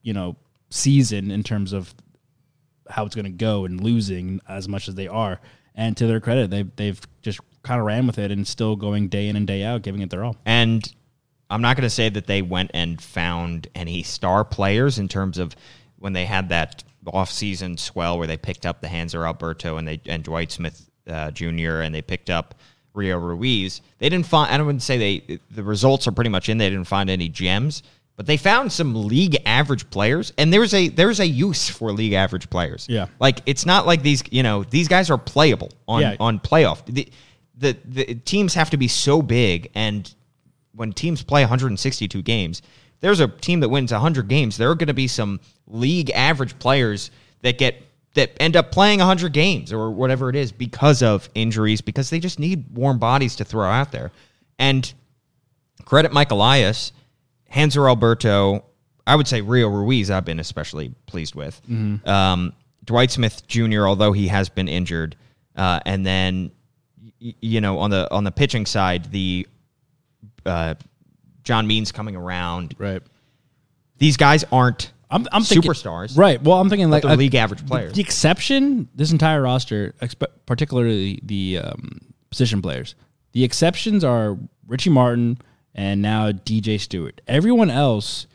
you 0.02 0.14
know, 0.14 0.36
season 0.70 1.32
in 1.32 1.44
terms 1.44 1.72
of 1.72 1.94
how 2.90 3.06
it's 3.06 3.16
going 3.16 3.26
to 3.26 3.32
go 3.32 3.66
and 3.66 3.82
losing 3.82 4.42
as 4.48 4.68
much 4.68 4.88
as 4.88 4.96
they 4.96 5.08
are. 5.08 5.40
And 5.76 5.96
to 5.98 6.06
their 6.06 6.20
credit, 6.20 6.52
they've 6.52 6.76
they've 6.76 7.02
just 7.22 7.40
kind 7.64 7.80
of 7.80 7.88
ran 7.88 8.06
with 8.06 8.20
it 8.20 8.32
and 8.32 8.46
still 8.48 8.76
going 8.76 9.08
day 9.08 9.30
in 9.30 9.36
and 9.36 9.48
day 9.48 9.64
out, 9.64 9.82
giving 9.82 10.02
it 10.02 10.10
their 10.10 10.24
all. 10.24 10.36
And 10.46 10.94
I'm 11.54 11.62
not 11.62 11.78
going 11.78 11.84
to 11.86 11.90
say 11.90 12.10
that 12.10 12.28
they 12.28 12.42
went 12.42 12.72
and 12.74 13.02
found 13.02 13.68
any 13.76 14.04
star 14.04 14.44
players 14.44 15.00
in 15.00 15.08
terms 15.08 15.38
of 15.38 15.56
when 16.00 16.14
they 16.14 16.26
had 16.26 16.50
that 16.50 16.84
off-season 17.08 17.78
swell 17.78 18.18
where 18.18 18.28
they 18.28 18.38
picked 18.38 18.66
up 18.66 18.82
the 18.82 18.88
Hanser 18.88 19.26
Alberto 19.26 19.78
and 19.78 19.88
they 19.88 20.02
and 20.06 20.24
Dwight 20.24 20.52
Smith 20.52 20.90
uh, 21.08 21.32
Jr. 21.32 21.82
and 21.82 21.94
they 21.94 22.02
picked 22.02 22.30
up 22.30 22.56
Rio 22.94 23.18
Ruiz. 23.18 23.82
They 24.00 24.10
didn't 24.10 24.26
find. 24.26 24.52
I 24.52 24.62
wouldn't 24.62 24.84
say 24.84 24.98
they. 24.98 25.40
The 25.52 25.64
results 25.64 26.08
are 26.08 26.12
pretty 26.12 26.30
much 26.30 26.50
in. 26.50 26.58
They 26.58 26.70
didn't 26.70 26.88
find 26.88 27.10
any 27.10 27.28
gems, 27.30 27.84
but 28.16 28.26
they 28.26 28.38
found 28.38 28.72
some 28.72 29.08
league 29.08 29.38
average 29.46 29.90
players, 29.90 30.32
and 30.38 30.54
there's 30.54 30.74
a 30.74 30.90
there's 30.90 31.20
a 31.20 31.28
use 31.28 31.70
for 31.70 31.92
league 31.92 32.14
average 32.14 32.50
players. 32.50 32.86
Yeah. 32.90 33.08
like 33.20 33.40
it's 33.46 33.66
not 33.66 33.86
like 33.86 34.02
these. 34.02 34.24
You 34.32 34.44
know, 34.44 34.64
these 34.64 34.88
guys 34.88 35.10
are 35.10 35.18
playable 35.18 35.72
on 35.88 36.02
Yeah. 36.02 36.16
on 36.20 36.40
playoff. 36.40 36.86
The, 36.86 37.08
the 37.58 37.78
the 37.86 38.16
teams 38.16 38.54
have 38.54 38.70
to 38.72 38.78
be 38.78 38.88
so 38.88 39.22
big 39.22 39.72
and 39.76 40.14
when 40.76 40.94
teams 40.94 41.24
play 41.24 41.42
162 41.42 42.22
games, 42.22 42.62
there's 43.00 43.20
a 43.20 43.28
team 43.28 43.60
that 43.62 43.70
wins 43.70 43.92
100 43.92 44.28
games. 44.28 44.58
There 44.58 44.70
are 44.70 44.76
going 44.76 44.88
to 44.88 44.94
be 44.94 45.08
some 45.08 45.40
league 45.68 46.10
average 46.12 46.58
players 46.60 47.12
that 47.42 47.58
get 47.58 47.82
that 48.16 48.32
end 48.40 48.56
up 48.56 48.72
playing 48.72 49.00
100 49.00 49.34
games 49.34 49.74
or 49.74 49.90
whatever 49.90 50.30
it 50.30 50.36
is 50.36 50.52
because 50.52 51.02
of 51.02 51.28
injuries 51.34 51.82
because 51.82 52.10
they 52.10 52.20
just 52.20 52.40
need 52.40 52.66
warm 52.72 53.00
bodies 53.00 53.36
to 53.38 53.44
throw 53.44 53.68
out 53.68 53.92
there. 53.92 54.12
And 54.60 54.92
credit 55.84 56.14
Mike 56.14 56.32
Elias, 56.32 56.92
Hanser 57.52 57.88
Alberto, 57.88 58.66
I 59.06 59.16
would 59.16 59.28
say 59.28 59.42
Rio 59.42 59.68
Ruiz. 59.68 60.10
I've 60.12 60.26
been 60.26 60.40
especially 60.40 60.94
pleased 61.08 61.36
with. 61.36 61.62
Um, 62.08 62.54
Dwight 62.86 63.12
Smith 63.12 63.48
Jr., 63.48 63.88
although 63.88 64.12
he 64.12 64.28
has 64.28 64.50
been 64.50 64.68
injured, 64.68 65.16
uh, 65.56 65.80
and 65.86 66.06
then 66.06 66.52
you 67.20 67.62
know 67.62 67.80
on 67.80 67.90
the 67.90 68.12
on 68.12 68.24
the 68.24 68.32
pitching 68.32 68.66
side, 68.66 69.12
the 69.12 69.48
uh, 70.46 70.76
John 71.44 71.68
Means 71.68 71.92
coming 71.92 72.16
around. 72.16 72.76
Right. 72.78 73.02
These 73.98 74.18
guys 74.18 74.44
aren't 74.52 74.92
I'm, 75.10 75.28
I'm 75.32 75.44
thinking, 75.44 75.70
superstars, 75.72 76.18
right? 76.18 76.42
Well, 76.42 76.60
I'm 76.60 76.70
thinking 76.70 76.90
like 76.90 77.04
a- 77.04 77.16
league 77.16 77.36
average 77.36 77.66
players. 77.68 77.94
The, 77.94 78.02
exception, 78.02 78.90
this 78.96 79.12
entire 79.12 79.42
roster, 79.42 79.94
particularly 80.46 81.20
the 81.24 81.60
um, 81.60 82.00
position 82.32 82.62
players, 82.62 82.96
the 83.34 83.44
exceptions 83.44 84.04
are 84.04 84.38
Richie 84.68 84.90
Martin 84.90 85.38
and 85.76 86.02
now 86.02 86.32
DJ 86.32 86.80
Stewart. 86.80 87.22
Everyone 87.28 87.70
else 87.70 88.26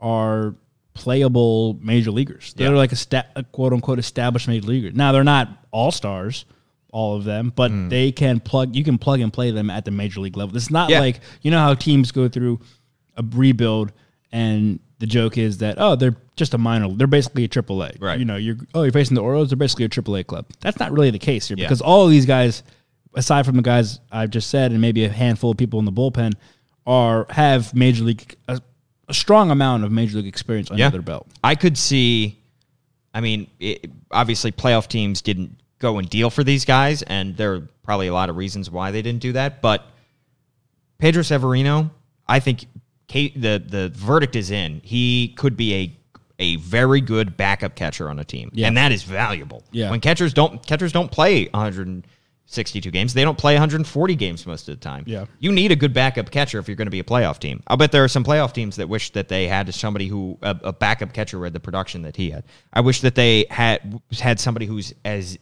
are 0.00 0.54
playable 0.94 1.78
major 1.82 2.10
leaguers. 2.10 2.54
They're 2.54 2.70
Yeah. 2.72 2.76
like 2.78 2.92
a, 2.92 2.96
sta- 2.96 3.24
a 3.36 3.44
quote 3.44 3.72
unquote 3.72 3.98
established 3.98 4.48
major 4.48 4.66
leaguer. 4.66 4.90
Now 4.90 5.12
they're 5.12 5.24
not 5.24 5.48
all 5.70 5.90
stars. 5.90 6.44
All 6.92 7.16
of 7.16 7.24
them, 7.24 7.52
but 7.56 7.70
Hmm. 7.70 7.88
they 7.88 8.12
can 8.12 8.38
plug. 8.38 8.76
You 8.76 8.84
can 8.84 8.98
plug 8.98 9.20
and 9.20 9.32
play 9.32 9.50
them 9.50 9.70
at 9.70 9.84
the 9.84 9.90
major 9.90 10.20
league 10.20 10.36
level. 10.36 10.54
It's 10.56 10.70
not 10.70 10.90
Yeah. 10.90 11.00
like 11.00 11.20
you 11.42 11.50
know 11.50 11.58
how 11.58 11.74
teams 11.74 12.12
go 12.12 12.28
through 12.28 12.60
a 13.16 13.24
rebuild 13.34 13.92
and 14.30 14.78
the 14.98 15.06
joke 15.06 15.36
is 15.36 15.58
that 15.58 15.74
oh 15.78 15.96
they're 15.96 16.16
just 16.36 16.54
a 16.54 16.58
minor 16.58 16.88
they're 16.94 17.06
basically 17.06 17.44
a 17.44 17.48
triple 17.48 17.82
A 17.82 17.90
Right. 17.98 18.18
you 18.18 18.24
know 18.24 18.36
you're 18.36 18.56
oh 18.74 18.82
you're 18.84 18.92
facing 18.92 19.14
the 19.16 19.20
Orioles 19.20 19.50
they're 19.50 19.56
basically 19.56 19.84
a 19.84 19.88
triple 19.88 20.16
A 20.16 20.22
club 20.24 20.46
that's 20.60 20.78
not 20.78 20.92
really 20.92 21.10
the 21.10 21.18
case 21.18 21.48
here 21.48 21.56
Yeah. 21.58 21.64
because 21.66 21.80
all 21.82 22.04
of 22.04 22.10
these 22.10 22.24
guys 22.24 22.62
aside 23.14 23.44
from 23.44 23.56
the 23.56 23.62
guys 23.62 24.00
I've 24.10 24.30
just 24.30 24.48
said 24.48 24.70
and 24.72 24.80
maybe 24.80 25.04
a 25.04 25.10
handful 25.10 25.50
of 25.50 25.56
people 25.58 25.78
in 25.80 25.84
the 25.84 25.92
bullpen 25.92 26.32
are 26.86 27.26
have 27.30 27.74
major 27.74 28.04
league 28.04 28.34
uh, 28.48 28.58
a 29.08 29.14
strong 29.14 29.50
amount 29.50 29.84
of 29.84 29.92
major 29.92 30.16
league 30.18 30.26
experience 30.26 30.70
under 30.70 30.80
Yeah. 30.82 30.88
their 30.90 31.02
belt. 31.02 31.26
I 31.44 31.54
could 31.56 31.76
see. 31.76 32.38
I 33.12 33.20
mean, 33.20 33.48
it, 33.60 33.90
obviously, 34.10 34.52
playoff 34.52 34.88
teams 34.88 35.20
didn't 35.20 35.60
go 35.82 35.98
and 35.98 36.08
deal 36.08 36.30
for 36.30 36.42
these 36.44 36.64
guys, 36.64 37.02
and 37.02 37.36
there 37.36 37.52
are 37.54 37.68
probably 37.82 38.06
a 38.06 38.14
lot 38.14 38.30
of 38.30 38.36
reasons 38.36 38.70
why 38.70 38.90
they 38.92 39.02
didn't 39.02 39.20
do 39.20 39.32
that. 39.32 39.60
But 39.60 39.84
Pedro 40.98 41.22
Severino, 41.22 41.90
I 42.26 42.40
think 42.40 42.64
Kate, 43.08 43.38
the 43.38 43.62
the 43.66 43.90
verdict 43.94 44.36
is 44.36 44.50
in. 44.50 44.80
He 44.84 45.34
could 45.36 45.56
be 45.56 45.74
a 45.74 45.98
a 46.38 46.56
very 46.56 47.00
good 47.00 47.36
backup 47.36 47.74
catcher 47.74 48.08
on 48.08 48.18
a 48.18 48.24
team, 48.24 48.50
Yeah. 48.54 48.66
and 48.68 48.76
that 48.76 48.90
is 48.90 49.02
valuable. 49.02 49.62
Yeah. 49.70 49.90
when 49.90 50.00
catchers 50.00 50.32
don't 50.32 50.64
catchers 50.66 50.90
don't 50.92 51.10
play 51.10 51.46
162 51.52 52.90
games, 52.90 53.14
they 53.14 53.22
don't 53.22 53.38
play 53.38 53.54
140 53.54 54.14
games 54.16 54.46
most 54.46 54.68
of 54.68 54.74
the 54.76 54.80
time. 54.80 55.04
Yeah. 55.06 55.26
you 55.38 55.52
need 55.52 55.70
a 55.72 55.76
good 55.76 55.92
backup 55.92 56.30
catcher 56.30 56.58
if 56.58 56.66
you're 56.68 56.76
going 56.76 56.86
to 56.86 56.90
be 56.90 57.00
a 57.00 57.04
playoff 57.04 57.38
team. 57.38 57.62
I'll 57.66 57.76
bet 57.76 57.92
there 57.92 58.02
are 58.02 58.08
some 58.08 58.24
playoff 58.24 58.52
teams 58.52 58.76
that 58.76 58.88
wish 58.88 59.10
that 59.10 59.28
they 59.28 59.46
had 59.46 59.72
somebody 59.74 60.08
who 60.08 60.38
a, 60.42 60.56
a 60.64 60.72
backup 60.72 61.12
catcher 61.12 61.42
had 61.44 61.52
the 61.52 61.60
production 61.60 62.02
that 62.02 62.16
he 62.16 62.30
had. 62.30 62.44
I 62.72 62.80
wish 62.80 63.00
that 63.02 63.14
they 63.14 63.46
had 63.50 64.00
had 64.12 64.40
somebody 64.40 64.66
who's 64.66 64.92
as 65.04 65.38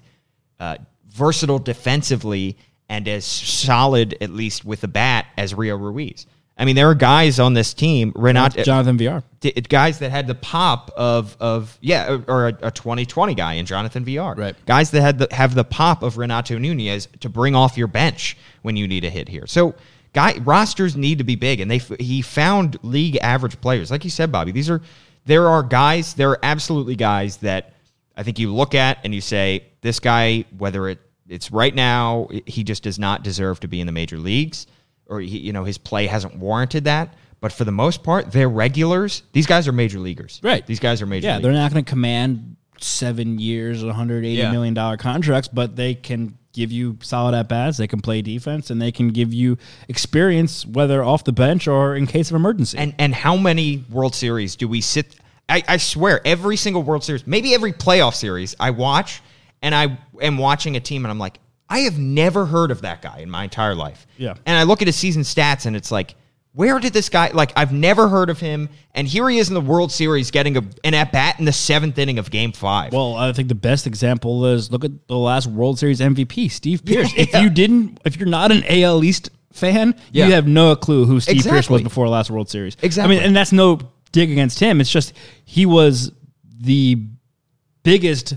uh, 0.61 0.77
versatile 1.09 1.59
defensively 1.59 2.57
and 2.89 3.07
as 3.09 3.25
solid, 3.25 4.17
at 4.21 4.31
least 4.31 4.65
with 4.65 4.81
the 4.81 4.89
bat, 4.89 5.27
as 5.37 5.55
Rio 5.55 5.77
Ruiz. 5.77 6.27
I 6.59 6.67
mean, 6.67 6.77
there 6.77 6.91
are 6.91 6.95
guys 6.95 7.41
on 7.41 7.55
this 7.55 7.73
team, 7.73 8.13
Renato, 8.15 8.63
Jonathan 8.63 8.99
Villar. 8.99 9.23
d- 9.41 9.53
guys 9.53 10.01
that 10.01 10.11
had 10.11 10.27
the 10.27 10.35
pop 10.35 10.91
of 10.95 11.35
of 11.41 11.79
yeah, 11.81 12.19
or 12.29 12.49
a, 12.49 12.59
a 12.65 12.71
2020 12.71 13.35
guy 13.35 13.55
in 13.55 13.65
Jonathan 13.65 14.05
Villar. 14.05 14.35
Right. 14.35 14.55
Guys 14.67 14.91
that 14.91 15.01
had 15.01 15.19
the 15.21 15.29
have 15.31 15.55
the 15.55 15.65
pop 15.65 16.03
of 16.03 16.19
Renato 16.19 16.59
Nunez 16.59 17.09
to 17.21 17.31
bring 17.31 17.55
off 17.55 17.79
your 17.79 17.87
bench 17.87 18.37
when 18.61 18.77
you 18.77 18.87
need 18.87 19.05
a 19.05 19.11
hit 19.11 19.29
here. 19.29 19.47
So 19.47 19.75
guy 20.13 20.37
rosters 20.41 20.97
need 20.97 21.17
to 21.17 21.25
be 21.25 21.35
big, 21.35 21.61
and 21.61 21.71
they 21.71 21.79
he 21.99 22.21
found 22.21 22.79
league 22.83 23.17
average 23.23 23.59
players, 23.63 23.91
like 23.91 24.05
you 24.05 24.11
said, 24.11 24.31
Bobby. 24.31 24.53
These 24.53 24.69
are 24.69 24.83
there 25.25 25.49
are 25.49 25.63
guys, 25.63 26.13
there 26.13 26.31
are 26.31 26.41
absolutely 26.43 26.97
guys 26.97 27.39
that 27.39 27.73
I 28.21 28.23
think 28.23 28.39
you 28.39 28.53
look 28.55 28.75
at 28.75 28.99
and 29.03 29.15
you 29.15 29.23
say 29.23 29.65
this 29.81 29.99
guy, 29.99 30.45
whether 30.59 30.89
it 30.89 30.99
it's 31.27 31.51
right 31.51 31.75
now, 31.75 32.29
he 32.45 32.65
just 32.65 32.83
does 32.83 32.99
not 32.99 33.23
deserve 33.25 33.61
to 33.61 33.69
be 33.69 33.81
in 33.81 33.87
the 33.87 33.93
major 33.93 34.19
leagues, 34.19 34.67
or 35.07 35.21
he, 35.21 35.39
you 35.39 35.53
know 35.55 35.65
his 35.65 35.79
play 35.79 36.07
hasn't 36.07 36.37
warranted 36.37 36.85
that. 36.85 37.15
But 37.41 37.51
for 37.53 37.65
the 37.65 37.73
most 37.73 38.03
part, 38.03 38.31
they're 38.33 38.51
regulars. 38.51 39.23
These 39.33 39.47
guys 39.47 39.67
are 39.67 39.73
major 39.73 39.99
leaguers. 39.99 40.39
Right. 40.43 40.67
These 40.67 40.81
guys 40.81 41.01
are 41.01 41.07
major. 41.07 41.29
Yeah, 41.29 41.37
leaguers. 41.37 41.43
they're 41.45 41.63
not 41.63 41.73
going 41.73 41.83
to 41.85 41.89
command 41.89 42.57
seven 42.79 43.39
years, 43.39 43.83
one 43.83 43.95
hundred 43.95 44.27
eighty 44.27 44.39
Yeah. 44.43 44.51
million 44.53 44.75
dollar 44.75 44.99
contracts, 44.99 45.49
but 45.49 45.77
they 45.77 45.95
can 45.95 46.37
give 46.53 46.73
you 46.73 46.99
solid 47.01 47.35
at 47.35 47.49
bats. 47.49 47.79
They 47.79 47.87
can 47.87 48.01
play 48.03 48.21
defense, 48.21 48.69
and 48.71 48.83
they 48.83 48.93
can 48.93 49.09
give 49.09 49.33
you 49.33 49.57
experience, 49.89 50.67
whether 50.67 51.03
off 51.03 51.25
the 51.25 51.33
bench 51.33 51.67
or 51.69 51.95
in 51.97 52.07
case 52.07 52.31
of 52.31 52.37
emergency. 52.37 52.77
And 52.77 52.95
and 52.99 53.15
how 53.15 53.37
many 53.37 53.85
World 53.91 54.15
Series 54.15 54.57
do 54.57 54.69
we 54.69 54.81
sit? 54.81 55.17
I, 55.51 55.63
I 55.69 55.77
swear, 55.77 56.21
every 56.25 56.57
single 56.57 56.83
World 56.83 57.05
Series, 57.05 57.27
maybe 57.27 57.55
every 57.55 57.73
playoff 57.73 58.15
series, 58.15 58.55
I 58.61 58.71
watch, 58.71 59.21
and 59.63 59.75
I 59.75 59.99
am 60.23 60.39
watching 60.39 60.77
a 60.77 60.81
team, 60.81 61.05
and 61.05 61.11
I'm 61.11 61.19
like, 61.19 61.39
I 61.69 61.81
have 61.81 61.99
never 61.99 62.47
heard 62.47 62.71
of 62.71 62.83
that 62.83 63.03
guy 63.03 63.19
in 63.19 63.31
my 63.31 63.45
entire 63.45 63.75
life. 63.75 64.07
Yeah. 64.17 64.35
And 64.47 64.57
I 64.57 64.63
look 64.65 64.81
at 64.83 64.89
his 64.89 64.97
season 64.97 65.23
stats, 65.23 65.67
and 65.67 65.77
it's 65.77 65.91
like, 65.93 66.15
where 66.53 66.81
did 66.81 66.93
this 66.93 67.09
guy? 67.09 67.31
Like, 67.33 67.53
I've 67.55 67.73
never 67.73 68.09
heard 68.09 68.29
of 68.29 68.41
him, 68.41 68.69
and 68.93 69.07
here 69.07 69.29
he 69.29 69.39
is 69.39 69.49
in 69.49 69.55
the 69.55 69.61
World 69.61 69.93
Series 69.93 70.33
getting 70.33 70.57
a, 70.57 70.63
an 70.83 70.95
at 70.95 71.13
bat 71.13 71.39
in 71.39 71.45
the 71.45 71.53
seventh 71.53 71.97
inning 71.97 72.19
of 72.19 72.31
Game 72.31 72.51
Five. 72.51 72.93
Well, 72.93 73.15
I 73.15 73.33
think 73.33 73.49
the 73.49 73.55
best 73.55 73.87
example 73.87 74.47
is 74.47 74.71
look 74.73 74.85
at 74.85 75.07
the 75.07 75.17
last 75.17 75.47
World 75.47 75.79
Series 75.79 76.01
MVP, 76.01 76.51
Steve 76.51 76.85
Pearce. 76.85 77.13
If 77.17 77.33
Yeah. 77.33 77.43
you 77.43 77.51
didn't, 77.51 78.01
if 78.05 78.17
you're 78.17 78.29
not 78.29 78.51
an 78.51 78.65
AL 78.69 79.05
East 79.05 79.31
fan, 79.53 79.95
Yeah. 80.11 80.27
you 80.27 80.33
have 80.33 80.49
no 80.49 80.75
clue 80.75 81.05
who 81.07 81.21
Steve 81.21 81.45
Pearce 81.45 81.71
was 81.71 81.83
before 81.83 82.09
last 82.09 82.31
World 82.33 82.49
Series. 82.51 82.77
Exactly. 82.83 83.15
I 83.17 83.19
mean, 83.21 83.27
and 83.29 83.37
that's 83.37 83.53
no 83.53 83.79
dig 84.13 84.31
against 84.31 84.59
him. 84.61 84.81
It's 84.81 84.91
just 84.91 85.13
he 85.45 85.67
was 85.67 86.13
the 86.61 87.03
biggest 87.83 88.35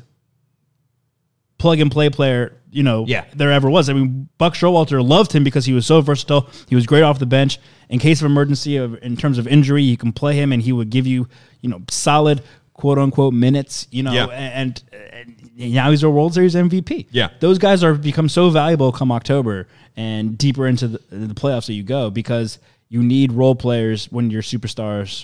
plug 1.57 1.79
and 1.79 1.91
play 1.91 2.09
player, 2.09 2.57
you 2.71 2.83
know, 2.83 3.05
Yeah. 3.07 3.25
there 3.35 3.51
ever 3.51 3.69
was. 3.69 3.89
I 3.89 3.93
mean, 3.93 4.27
Buck 4.37 4.53
Showalter 4.53 5.05
loved 5.07 5.31
him 5.31 5.43
because 5.43 5.65
he 5.65 5.73
was 5.73 5.85
so 5.85 6.01
versatile. 6.01 6.49
He 6.67 6.75
was 6.75 6.85
great 6.85 7.03
off 7.03 7.19
the 7.19 7.25
bench. 7.25 7.59
In 7.89 7.99
case 7.99 8.21
of 8.21 8.25
emergency, 8.25 8.75
in 8.77 9.15
terms 9.17 9.37
of 9.37 9.47
injury, 9.47 9.83
you 9.83 9.97
can 9.97 10.11
play 10.11 10.35
him, 10.35 10.51
and 10.51 10.61
he 10.61 10.71
would 10.71 10.89
give 10.89 11.07
you, 11.07 11.27
you 11.61 11.69
know, 11.69 11.81
solid 11.89 12.41
quote 12.73 12.97
unquote 12.97 13.33
minutes. 13.33 13.87
You 13.91 14.03
know, 14.03 14.11
Yeah. 14.13 14.25
and, 14.27 14.81
and 15.11 15.35
now 15.55 15.91
he's 15.91 16.03
a 16.03 16.09
World 16.09 16.33
Series 16.33 16.55
MVP. 16.55 17.07
Yeah. 17.11 17.29
those 17.39 17.59
guys 17.59 17.83
are 17.83 17.93
become 17.93 18.27
so 18.27 18.49
valuable 18.49 18.91
come 18.91 19.11
October 19.11 19.67
and 19.95 20.37
deeper 20.37 20.67
into 20.67 20.87
the, 20.87 20.99
the 21.11 21.33
playoffs 21.35 21.67
that 21.67 21.73
you 21.73 21.83
go 21.83 22.09
because 22.09 22.57
you 22.89 23.03
need 23.03 23.31
role 23.31 23.55
players 23.55 24.11
when 24.11 24.29
your 24.31 24.41
superstars, 24.41 25.23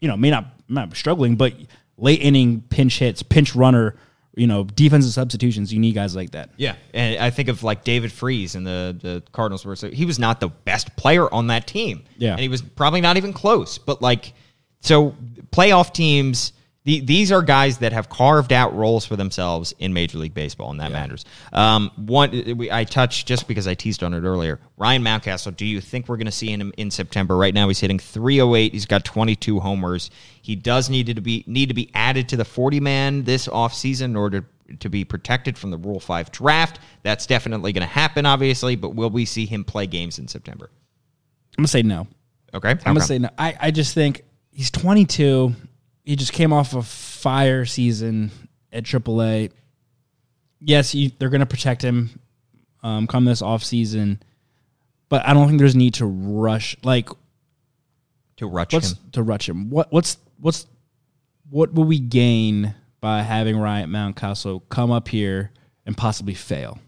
you 0.00 0.08
know, 0.08 0.16
may 0.16 0.30
not 0.30 0.46
not 0.68 0.94
struggling, 0.96 1.36
but 1.36 1.54
late 1.96 2.20
inning 2.20 2.62
pinch 2.68 2.98
hits, 2.98 3.22
pinch 3.22 3.54
runner, 3.54 3.96
you 4.34 4.46
know, 4.46 4.64
defensive 4.64 5.12
substitutions. 5.12 5.72
You 5.72 5.80
need 5.80 5.94
guys 5.94 6.14
like 6.14 6.30
that. 6.32 6.50
Yeah, 6.56 6.76
and 6.94 7.18
I 7.20 7.30
think 7.30 7.48
of 7.48 7.62
like 7.62 7.84
David 7.84 8.12
Freese 8.12 8.54
and 8.54 8.66
the 8.66 8.96
the 9.00 9.22
Cardinals 9.32 9.64
were 9.64 9.76
so 9.76 9.90
he 9.90 10.04
was 10.04 10.18
not 10.18 10.40
the 10.40 10.48
best 10.48 10.94
player 10.96 11.32
on 11.32 11.48
that 11.48 11.66
team. 11.66 12.04
Yeah. 12.16 12.32
and 12.32 12.40
he 12.40 12.48
was 12.48 12.62
probably 12.62 13.00
not 13.00 13.16
even 13.16 13.32
close. 13.32 13.78
But 13.78 14.00
like, 14.02 14.32
so 14.80 15.14
playoff 15.50 15.92
teams. 15.92 16.52
The, 16.88 17.00
these 17.00 17.30
are 17.30 17.42
guys 17.42 17.76
that 17.78 17.92
have 17.92 18.08
carved 18.08 18.50
out 18.50 18.74
roles 18.74 19.04
for 19.04 19.14
themselves 19.14 19.74
in 19.78 19.92
Major 19.92 20.16
League 20.16 20.32
Baseball, 20.32 20.70
and 20.70 20.80
that 20.80 20.90
matters. 20.90 21.26
Um, 21.52 21.90
one, 21.96 22.30
we, 22.56 22.72
I 22.72 22.84
touched 22.84 23.28
just 23.28 23.46
because 23.46 23.68
I 23.68 23.74
teased 23.74 24.02
on 24.02 24.14
it 24.14 24.22
earlier. 24.22 24.58
Ryan 24.78 25.04
Mountcastle. 25.04 25.54
Do 25.54 25.66
you 25.66 25.82
think 25.82 26.08
we're 26.08 26.16
going 26.16 26.24
to 26.24 26.32
see 26.32 26.50
him 26.50 26.72
in 26.78 26.90
September? 26.90 27.36
Right 27.36 27.52
now, 27.52 27.68
he's 27.68 27.78
hitting 27.78 27.98
308. 27.98 28.72
He's 28.72 28.86
got 28.86 29.04
22 29.04 29.60
homers. 29.60 30.10
He 30.40 30.56
does 30.56 30.88
need 30.88 31.14
to 31.14 31.20
be 31.20 31.44
need 31.46 31.68
to 31.68 31.74
be 31.74 31.90
added 31.92 32.26
to 32.30 32.38
the 32.38 32.44
40 32.46 32.80
man 32.80 33.22
this 33.22 33.48
offseason 33.48 34.04
in 34.04 34.16
order 34.16 34.48
to 34.80 34.88
be 34.88 35.04
protected 35.04 35.58
from 35.58 35.70
the 35.70 35.76
Rule 35.76 36.00
5 36.00 36.32
draft. 36.32 36.80
That's 37.02 37.26
definitely 37.26 37.74
going 37.74 37.86
to 37.86 37.92
happen, 37.92 38.24
obviously, 38.24 38.76
but 38.76 38.94
will 38.94 39.10
we 39.10 39.26
see 39.26 39.44
him 39.44 39.62
play 39.62 39.86
games 39.86 40.18
in 40.18 40.26
September? 40.26 40.70
I'm 41.58 41.62
gonna 41.62 41.68
say 41.68 41.82
no. 41.82 42.06
Okay. 42.54 42.70
I'm 42.70 42.78
gonna 42.78 43.02
say 43.02 43.18
no. 43.18 43.28
I, 43.36 43.54
I 43.60 43.70
just 43.72 43.92
think 43.92 44.24
he's 44.52 44.70
22. 44.70 45.54
He 46.08 46.16
just 46.16 46.32
came 46.32 46.54
off 46.54 46.72
a 46.72 46.80
fire 46.80 47.66
season 47.66 48.30
at 48.72 48.84
AAA. 48.84 49.50
Yes, 50.58 50.94
you, 50.94 51.10
they're 51.18 51.28
gonna 51.28 51.44
protect 51.44 51.84
him 51.84 52.18
um, 52.82 53.06
come 53.06 53.26
this 53.26 53.42
off 53.42 53.62
season, 53.62 54.22
but 55.10 55.22
I 55.26 55.34
don't 55.34 55.48
think 55.48 55.58
there's 55.58 55.76
need 55.76 55.92
to 55.94 56.06
rush 56.06 56.78
like 56.82 57.10
to 58.38 58.46
rush 58.46 58.72
what's 58.72 58.92
him. 58.92 58.98
to 59.12 59.22
rush 59.22 59.50
him. 59.50 59.68
What 59.68 59.92
what's 59.92 60.16
what's 60.40 60.66
what 61.50 61.74
will 61.74 61.84
we 61.84 61.98
gain 61.98 62.74
by 63.02 63.20
having 63.20 63.58
Ryan 63.58 63.90
Mountcastle 63.90 64.62
come 64.70 64.90
up 64.90 65.08
here 65.08 65.52
and 65.84 65.94
possibly 65.94 66.32
fail? 66.32 66.78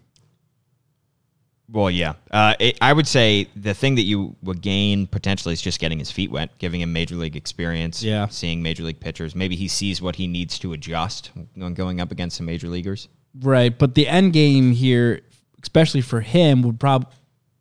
Well, 1.72 1.90
yeah. 1.90 2.14
Uh, 2.30 2.54
it, 2.59 2.78
I 2.80 2.92
would 2.92 3.06
say 3.06 3.46
the 3.54 3.74
thing 3.74 3.94
that 3.94 4.02
you 4.02 4.35
would 4.42 4.61
gain 4.61 5.06
potentially 5.06 5.52
is 5.52 5.62
just 5.62 5.78
getting 5.78 5.98
his 6.00 6.11
feet 6.11 6.30
wet, 6.30 6.59
giving 6.59 6.80
him 6.80 6.92
major 6.92 7.14
league 7.14 7.37
experience, 7.37 8.02
Yeah. 8.02 8.26
seeing 8.26 8.61
major 8.62 8.83
league 8.83 8.98
pitchers. 8.98 9.35
Maybe 9.37 9.54
he 9.54 9.68
sees 9.68 10.02
what 10.02 10.16
he 10.16 10.26
needs 10.26 10.59
to 10.61 10.72
adjust 10.72 11.30
when 11.54 11.74
going 11.74 12.00
up 12.00 12.11
against 12.11 12.37
some 12.38 12.46
major 12.46 12.66
leaguers. 12.68 13.09
Right, 13.40 13.76
but 13.78 13.94
the 13.94 14.09
end 14.09 14.33
game 14.33 14.72
here, 14.72 15.20
especially 15.62 16.00
for 16.00 16.20
him, 16.20 16.62
would 16.62 16.80
prob- 16.80 17.12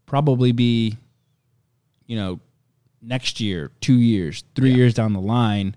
probably 0.07 0.51
be, 0.53 0.97
you 2.07 2.15
know, 2.15 2.39
next 3.03 3.39
year, 3.39 3.71
two 3.79 3.93
years, 3.99 4.43
three 4.55 4.73
years 4.73 4.95
down 4.95 5.13
the 5.13 5.21
line. 5.21 5.75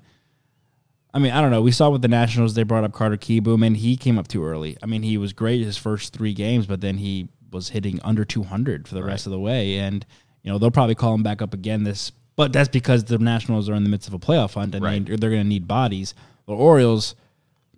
I 1.12 1.18
mean, 1.18 1.33
I 1.33 1.42
don't 1.42 1.51
know. 1.51 1.61
We 1.61 1.73
saw 1.73 1.90
with 1.90 2.01
the 2.01 2.09
Nationals, 2.09 2.55
they 2.55 2.62
brought 2.62 2.85
up 2.85 2.92
Carter 2.95 3.18
Kieboom, 3.18 3.66
and 3.66 3.77
he 3.77 3.99
came 3.99 4.18
up 4.18 4.27
too 4.29 4.42
early. 4.42 4.79
I 4.83 4.87
mean, 4.87 5.03
he 5.03 5.18
was 5.18 5.35
great 5.35 5.61
his 5.62 5.77
first 5.77 6.14
three 6.14 6.33
games, 6.33 6.66
but 6.66 6.81
then 6.81 6.97
he 6.97 7.29
was 7.53 7.69
hitting 7.71 8.01
under 8.03 8.25
200 8.25 8.88
for 8.88 8.95
the 8.95 9.05
rest 9.05 9.27
of 9.27 9.33
the 9.33 9.38
way. 9.41 9.79
And, 9.79 10.05
you 10.43 10.51
know, 10.51 10.59
they'll 10.59 10.71
probably 10.71 10.95
call 10.95 11.15
him 11.15 11.23
back 11.23 11.41
up 11.43 11.55
again 11.55 11.85
this, 11.85 12.11
but 12.37 12.53
that's 12.53 12.69
because 12.69 13.05
the 13.05 13.19
Nationals 13.19 13.69
are 13.69 13.75
in 13.75 13.85
the 13.85 13.91
midst 13.91 14.09
of 14.09 14.15
a 14.15 14.19
playoff 14.19 14.55
hunt 14.55 14.75
and 14.75 14.85
Right. 14.85 15.05
they, 15.05 15.17
they're 15.17 15.31
going 15.31 15.43
to 15.43 15.49
need 15.49 15.69
bodies. 15.69 16.15
The 16.47 16.55
Orioles, 16.55 17.15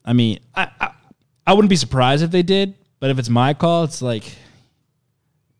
I 0.04 0.12
mean, 0.12 0.38
I, 0.54 0.68
I 0.80 0.90
I 1.46 1.52
wouldn't 1.52 1.68
be 1.68 1.76
surprised 1.76 2.22
if 2.22 2.30
they 2.30 2.42
did, 2.42 2.74
but 3.00 3.10
if 3.10 3.18
it's 3.18 3.28
my 3.28 3.52
call, 3.52 3.84
it's 3.84 4.00
like, 4.00 4.24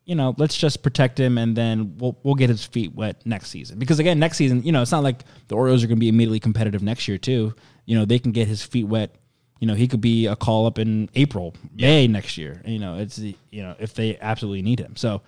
you 0.05 0.15
know, 0.15 0.33
let's 0.37 0.57
just 0.57 0.81
protect 0.83 1.19
him 1.19 1.37
and 1.37 1.55
then 1.55 1.97
we'll 1.97 2.17
we'll 2.23 2.35
get 2.35 2.49
his 2.49 2.63
feet 2.65 2.93
wet 2.95 3.23
next 3.25 3.49
season. 3.49 3.77
Because 3.79 3.99
again, 3.99 4.19
next 4.19 4.37
season, 4.37 4.63
you 4.63 4.71
know, 4.71 4.81
it's 4.81 4.91
not 4.91 5.03
like 5.03 5.23
the 5.47 5.55
Orioles 5.55 5.83
are 5.83 5.87
going 5.87 5.97
to 5.97 5.99
be 5.99 6.09
immediately 6.09 6.39
competitive 6.39 6.81
next 6.83 7.07
year 7.07 7.17
too. 7.17 7.53
You 7.85 7.97
know, 7.97 8.05
they 8.05 8.19
can 8.19 8.31
get 8.31 8.47
his 8.47 8.63
feet 8.63 8.85
wet. 8.85 9.15
You 9.59 9.67
know, 9.67 9.73
he 9.73 9.87
could 9.87 10.01
be 10.01 10.25
a 10.27 10.35
call 10.35 10.65
up 10.67 10.77
in 10.79 11.09
April, 11.15 11.53
May 11.73 12.07
next 12.07 12.37
year. 12.37 12.61
You 12.65 12.79
know, 12.79 12.97
it's 12.97 13.17
you 13.19 13.35
know 13.53 13.75
if 13.79 13.93
they 13.93 14.17
absolutely 14.19 14.61
need 14.61 14.79
him. 14.79 14.95
So, 14.95 15.21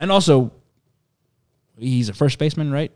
and 0.00 0.10
also, 0.10 0.50
he's 1.78 2.08
a 2.08 2.14
first 2.14 2.38
baseman, 2.38 2.70
right? 2.72 2.90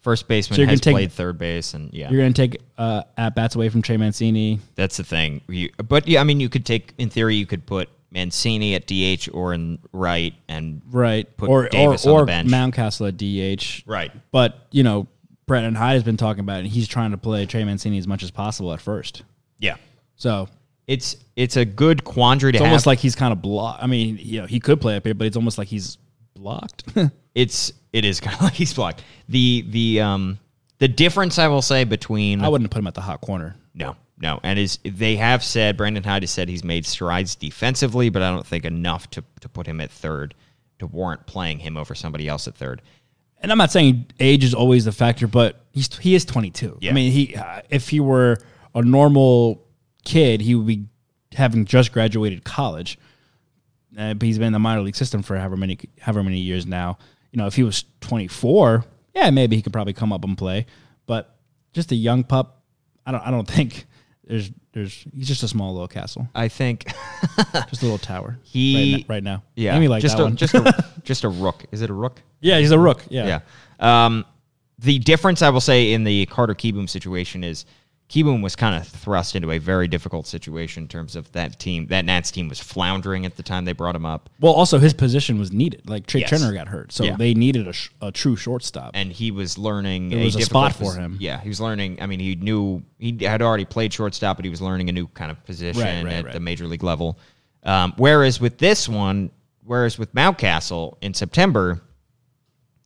First 0.00 0.28
baseman 0.28 0.56
So 0.56 0.62
you're 0.62 0.70
has 0.70 0.80
take- 0.80 0.94
played 0.94 1.10
third 1.12 1.38
base, 1.38 1.74
and 1.74 1.92
yeah, 1.92 2.10
You're 2.10 2.20
going 2.20 2.32
to 2.32 2.48
take 2.48 2.60
uh, 2.78 3.02
at 3.16 3.34
bats 3.34 3.56
away 3.56 3.68
from 3.70 3.82
Trey 3.82 3.96
Mancini. 3.96 4.60
that's 4.76 4.98
the 4.98 5.04
thing. 5.04 5.40
You, 5.48 5.70
but 5.88 6.06
yeah, 6.06 6.20
I 6.20 6.24
mean, 6.24 6.38
you 6.38 6.48
could 6.48 6.64
take 6.64 6.92
in 6.98 7.08
theory, 7.10 7.34
you 7.34 7.46
could 7.46 7.66
put 7.66 7.88
Mancini 8.12 8.74
at 8.76 8.86
DH 8.86 9.28
or 9.32 9.52
in 9.52 9.78
right, 9.92 10.32
and 10.48 10.80
right? 10.90 11.34
Put 11.36 11.48
or 11.48 11.68
Davis 11.68 12.06
or, 12.06 12.10
on 12.10 12.14
the 12.16 12.22
or 12.22 12.26
bench. 12.26 12.48
Mountcastle 12.50 13.08
at 13.08 13.16
DH, 13.16 13.82
Right. 13.88 14.12
But 14.30 14.66
you 14.70 14.84
know, 14.84 15.08
Brandon 15.46 15.74
Hyde 15.74 15.94
has 15.94 16.04
been 16.04 16.16
talking 16.16 16.40
about, 16.40 16.58
and 16.60 16.68
he's 16.68 16.86
trying 16.86 17.10
to 17.10 17.16
play 17.18 17.44
Trey 17.46 17.64
Mancini 17.64 17.98
as 17.98 18.06
much 18.06 18.22
as 18.22 18.30
possible 18.30 18.72
at 18.72 18.80
first. 18.80 19.22
Yeah. 19.58 19.76
So 20.16 20.48
It's 20.86 21.16
it's 21.36 21.56
a 21.56 21.64
good 21.64 22.04
quandary 22.04 22.52
to 22.52 22.56
it's 22.56 22.62
have. 22.62 22.70
almost 22.70 22.86
like 22.86 22.98
he's 22.98 23.14
kind 23.14 23.32
of 23.32 23.40
blocked. 23.42 23.82
I 23.82 23.86
mean, 23.86 24.18
you 24.20 24.40
know, 24.40 24.46
he 24.46 24.60
could 24.60 24.80
play 24.80 24.96
up 24.96 25.04
here, 25.04 25.14
but 25.14 25.26
it's 25.26 25.36
almost 25.36 25.58
like 25.58 25.68
he's 25.68 25.98
blocked. 26.34 26.84
it's 27.34 27.72
it 27.92 28.04
is 28.04 28.20
kind 28.20 28.36
of 28.36 28.42
like 28.48 28.54
he's 28.54 28.72
blocked. 28.74 29.02
The 29.28 29.64
the 29.68 30.00
um 30.00 30.38
the 30.78 30.88
difference 30.88 31.38
I 31.38 31.48
will 31.48 31.62
say 31.62 31.84
between 31.84 32.42
I 32.42 32.48
wouldn't 32.48 32.70
put 32.70 32.78
him 32.80 32.86
at 32.86 32.94
the 32.94 33.00
hot 33.00 33.20
corner. 33.20 33.56
no 33.74 33.96
no 34.18 34.40
and 34.42 34.58
is 34.58 34.78
they 34.84 35.16
have 35.16 35.44
said 35.44 35.76
Brandon 35.76 36.02
Hyde 36.02 36.22
has 36.22 36.30
said 36.30 36.48
he's 36.48 36.64
made 36.64 36.86
strides 36.86 37.34
defensively, 37.34 38.08
but 38.08 38.22
I 38.22 38.30
don't 38.30 38.46
think 38.46 38.64
enough 38.64 39.10
to 39.10 39.24
to 39.40 39.48
put 39.48 39.66
him 39.66 39.80
at 39.80 39.90
third 39.90 40.34
to 40.78 40.86
warrant 40.86 41.26
playing 41.26 41.58
him 41.58 41.76
over 41.76 41.94
somebody 41.94 42.28
else 42.28 42.46
at 42.48 42.54
third. 42.54 42.80
And 43.42 43.52
I'm 43.52 43.58
not 43.58 43.70
saying 43.72 44.06
age 44.20 44.44
is 44.44 44.54
always 44.54 44.86
the 44.86 44.92
factor, 44.92 45.26
but 45.26 45.60
he's 45.72 45.94
he 45.98 46.14
is 46.14 46.24
22. 46.24 46.78
Yeah. 46.80 46.90
I 46.90 46.94
mean, 46.94 47.12
he 47.12 47.34
uh, 47.36 47.60
if 47.68 47.88
he 47.90 48.00
were 48.00 48.38
a 48.74 48.80
normal 48.82 49.62
kid, 50.06 50.40
he 50.40 50.54
would 50.54 50.66
be 50.66 50.86
having 51.32 51.66
just 51.66 51.92
graduated 51.92 52.44
college. 52.44 52.98
Uh, 53.98 54.14
but 54.14 54.24
he's 54.26 54.38
been 54.38 54.46
in 54.48 54.52
the 54.54 54.58
minor 54.58 54.80
league 54.82 54.96
system 54.96 55.22
for 55.22 55.36
however 55.36 55.56
many 55.56 55.78
however 56.00 56.22
many 56.22 56.38
years 56.38 56.64
now. 56.66 56.96
You 57.32 57.38
know, 57.38 57.46
if 57.46 57.54
he 57.56 57.62
was 57.62 57.84
24, 58.00 58.84
yeah, 59.14 59.30
maybe 59.30 59.56
he 59.56 59.62
could 59.62 59.72
probably 59.72 59.92
come 59.92 60.12
up 60.12 60.24
and 60.24 60.36
play. 60.38 60.66
But 61.06 61.34
just 61.72 61.92
a 61.92 61.94
young 61.94 62.24
pup, 62.24 62.62
I 63.04 63.12
don't 63.12 63.26
I 63.26 63.30
don't 63.30 63.46
think 63.56 63.86
there's 64.26 64.50
there's 64.72 65.04
he's 65.14 65.28
just 65.28 65.42
a 65.42 65.48
small 65.48 65.72
little 65.72 65.88
castle, 65.88 66.28
I 66.34 66.48
think 66.48 66.84
just 67.68 67.82
a 67.82 67.84
little 67.86 67.98
tower. 67.98 68.38
He- 68.44 69.04
right, 69.08 69.08
now, 69.08 69.14
right 69.14 69.22
now. 69.22 69.42
yeah, 69.54 69.76
Amy 69.76 69.88
like 69.88 70.02
just 70.02 70.16
that 70.16 70.22
a 70.22 70.26
one. 70.26 70.36
just 70.36 70.54
a 70.54 70.84
just 71.04 71.24
a 71.24 71.28
rook. 71.28 71.64
Is 71.72 71.80
it 71.82 71.90
a 71.90 71.94
rook? 71.94 72.20
yeah, 72.40 72.58
he's 72.58 72.70
a 72.72 72.78
rook. 72.78 73.02
Yeah, 73.08 73.40
Yeah. 73.80 74.04
Um, 74.06 74.24
the 74.78 74.98
difference 74.98 75.40
I 75.40 75.48
will 75.48 75.60
say 75.62 75.94
in 75.94 76.04
the 76.04 76.26
Carter 76.26 76.54
Kieboom 76.54 76.88
situation 76.90 77.42
is 77.42 77.64
Kieboom 78.08 78.40
was 78.40 78.54
kind 78.54 78.76
of 78.76 78.86
thrust 78.86 79.34
into 79.34 79.50
a 79.50 79.58
very 79.58 79.88
difficult 79.88 80.28
situation 80.28 80.84
in 80.84 80.88
terms 80.88 81.16
of 81.16 81.30
that 81.32 81.58
team. 81.58 81.88
That 81.88 82.04
Nats 82.04 82.30
team 82.30 82.48
was 82.48 82.60
floundering 82.60 83.26
at 83.26 83.36
the 83.36 83.42
time 83.42 83.64
they 83.64 83.72
brought 83.72 83.96
him 83.96 84.06
up, 84.06 84.30
Well, 84.40 84.52
also 84.52 84.78
his 84.78 84.94
position 84.94 85.40
was 85.40 85.50
needed. 85.52 85.88
Like 85.90 86.06
Trey 86.06 86.20
Yes. 86.20 86.30
Turner 86.30 86.52
got 86.52 86.68
hurt, 86.68 86.92
so 86.92 87.02
Yeah. 87.02 87.16
they 87.16 87.34
needed 87.34 87.66
a, 87.66 87.72
sh- 87.72 87.90
a 88.00 88.12
true 88.12 88.36
shortstop. 88.36 88.92
and 88.94 89.10
he 89.10 89.32
was 89.32 89.58
learning. 89.58 90.10
There 90.10 90.22
was 90.24 90.36
a 90.36 90.42
spot 90.42 90.74
for 90.74 90.94
him. 90.94 91.16
Yeah, 91.20 91.40
he 91.40 91.48
was 91.48 91.60
learning. 91.60 92.00
I 92.00 92.06
mean, 92.06 92.20
he 92.20 92.36
knew 92.36 92.80
he 92.98 93.16
had 93.24 93.42
already 93.42 93.64
played 93.64 93.92
shortstop, 93.92 94.36
but 94.36 94.44
he 94.44 94.50
was 94.50 94.62
learning 94.62 94.88
a 94.88 94.92
new 94.92 95.08
kind 95.08 95.32
of 95.32 95.44
position 95.44 95.82
Right, 95.82 96.04
right, 96.04 96.12
at 96.14 96.24
right. 96.26 96.32
the 96.34 96.40
major 96.40 96.68
league 96.68 96.84
level. 96.84 97.18
Um, 97.64 97.92
whereas 97.96 98.40
with 98.40 98.58
this 98.58 98.88
one, 98.88 99.32
whereas 99.64 99.98
with 99.98 100.14
Mountcastle 100.14 100.96
in 101.00 101.12
September, 101.12 101.82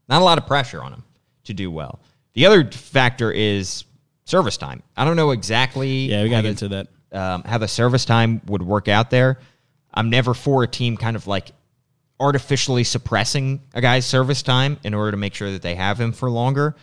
not 0.08 0.22
a 0.22 0.24
lot 0.24 0.38
of 0.38 0.46
pressure 0.46 0.82
on 0.82 0.94
him 0.94 1.04
to 1.44 1.52
do 1.52 1.70
well. 1.70 2.00
The 2.32 2.46
other 2.46 2.70
factor 2.70 3.30
is 3.30 3.84
service 4.30 4.56
time. 4.56 4.82
I 4.96 5.04
don't 5.04 5.16
know 5.16 5.32
exactly. 5.32 6.06
yeah, 6.10 6.22
we 6.22 6.28
got 6.30 6.44
you- 6.44 6.50
into 6.50 6.68
that. 6.68 6.86
um, 7.12 7.42
how 7.42 7.58
the 7.58 7.68
service 7.68 8.04
time 8.04 8.40
would 8.46 8.62
work 8.62 8.88
out 8.88 9.10
there. 9.10 9.38
I'm 9.92 10.08
never 10.10 10.32
for 10.34 10.62
a 10.62 10.68
team 10.68 10.96
kind 10.96 11.16
of 11.16 11.26
like 11.26 11.50
artificially 12.20 12.84
suppressing 12.84 13.60
a 13.74 13.80
guy's 13.80 14.06
service 14.06 14.42
time 14.42 14.78
in 14.84 14.94
order 14.94 15.10
to 15.10 15.16
make 15.16 15.34
sure 15.34 15.50
that 15.52 15.62
they 15.62 15.74
have 15.74 16.00
him 16.00 16.12
for 16.12 16.30
longer. 16.30 16.76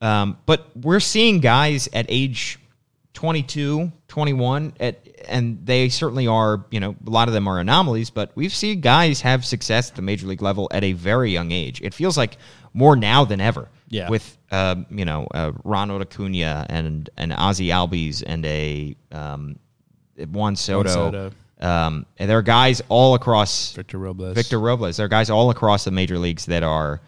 Um, 0.00 0.38
but 0.46 0.70
we're 0.76 1.00
seeing 1.00 1.40
guys 1.40 1.88
at 1.92 2.06
age 2.08 2.58
22, 3.14 3.90
21, 4.08 4.74
at, 4.78 5.00
and 5.28 5.64
they 5.64 5.88
certainly 5.88 6.26
are, 6.26 6.64
you 6.70 6.80
know, 6.80 6.94
a 7.06 7.10
lot 7.10 7.28
of 7.28 7.34
them 7.34 7.48
are 7.48 7.58
anomalies, 7.58 8.10
but 8.10 8.30
we've 8.34 8.52
seen 8.54 8.80
guys 8.80 9.22
have 9.22 9.44
success 9.44 9.90
at 9.90 9.96
the 9.96 10.02
major 10.02 10.26
league 10.26 10.42
level 10.42 10.68
at 10.70 10.84
a 10.84 10.92
very 10.92 11.30
young 11.32 11.50
age. 11.50 11.80
It 11.80 11.94
feels 11.94 12.16
like 12.16 12.36
more 12.74 12.94
now 12.96 13.24
than 13.24 13.40
ever. 13.40 13.68
Yeah. 13.88 14.08
With, 14.08 14.38
um, 14.50 14.86
you 14.90 15.04
know, 15.04 15.26
uh, 15.32 15.52
Ronald 15.62 16.02
Acuna 16.02 16.66
and, 16.68 17.08
and 17.16 17.32
Ozzie 17.32 17.68
Albies 17.68 18.22
and 18.26 18.44
a 18.46 18.96
um, 19.12 19.58
Juan 20.16 20.56
Soto. 20.56 20.88
Soto. 20.88 21.32
Um, 21.60 22.06
and 22.18 22.28
there 22.28 22.38
are 22.38 22.42
guys 22.42 22.82
all 22.88 23.14
across 23.14 23.72
Victor 23.72 23.98
Robles. 23.98 24.34
Victor 24.34 24.58
Robles. 24.58 24.96
There 24.96 25.06
are 25.06 25.08
guys 25.08 25.30
all 25.30 25.50
across 25.50 25.84
the 25.84 25.90
major 25.90 26.18
leagues 26.18 26.46
that 26.46 26.62
are 26.62 27.00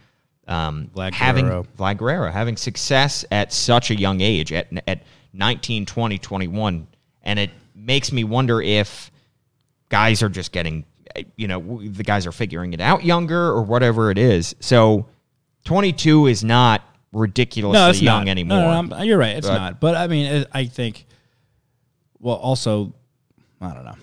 um, 0.47 0.91
Vlad 0.95 1.12
having 1.12 1.47
Guerrero. 1.47 1.66
Vlad 1.79 1.97
Guerrero 1.99 2.31
having 2.31 2.57
success 2.57 3.24
at 3.31 3.53
such 3.53 3.91
a 3.91 3.97
young 3.97 4.20
age 4.20 4.53
at 4.53 4.68
at 4.87 5.03
19, 5.33 5.85
20, 5.87 6.18
21. 6.18 6.87
and 7.24 7.39
it 7.39 7.51
makes 7.74 8.12
me 8.12 8.24
wonder 8.24 8.62
if 8.62 9.11
guys 9.89 10.22
are 10.22 10.29
just 10.29 10.53
getting 10.53 10.85
you 11.37 11.49
know 11.49 11.81
the 11.83 12.03
guys 12.03 12.27
are 12.27 12.33
figuring 12.33 12.72
it 12.72 12.81
out 12.81 13.05
younger 13.05 13.49
or 13.49 13.62
whatever 13.62 14.11
it 14.11 14.18
is. 14.18 14.55
So 14.61 15.07
22 15.67 16.27
is 16.29 16.43
not 16.43 16.83
ridiculously 17.12 17.79
no, 17.79 17.91
it's 17.91 18.01
young 18.01 18.25
not 18.25 18.31
anymore. 18.31 18.59
No, 18.59 18.81
no, 18.83 18.97
no, 18.97 19.03
you're 19.03 19.19
right. 19.19 19.37
It's 19.37 19.47
But- 19.47 19.59
not. 19.59 19.81
But 19.81 19.95
I 19.97 20.07
mean, 20.07 20.27
it, 20.27 20.49
I 20.53 20.64
think. 20.64 21.07
Well, 22.19 22.37
also, 22.37 22.95
I 23.61 23.75
don't 23.75 23.85
know. 23.85 23.95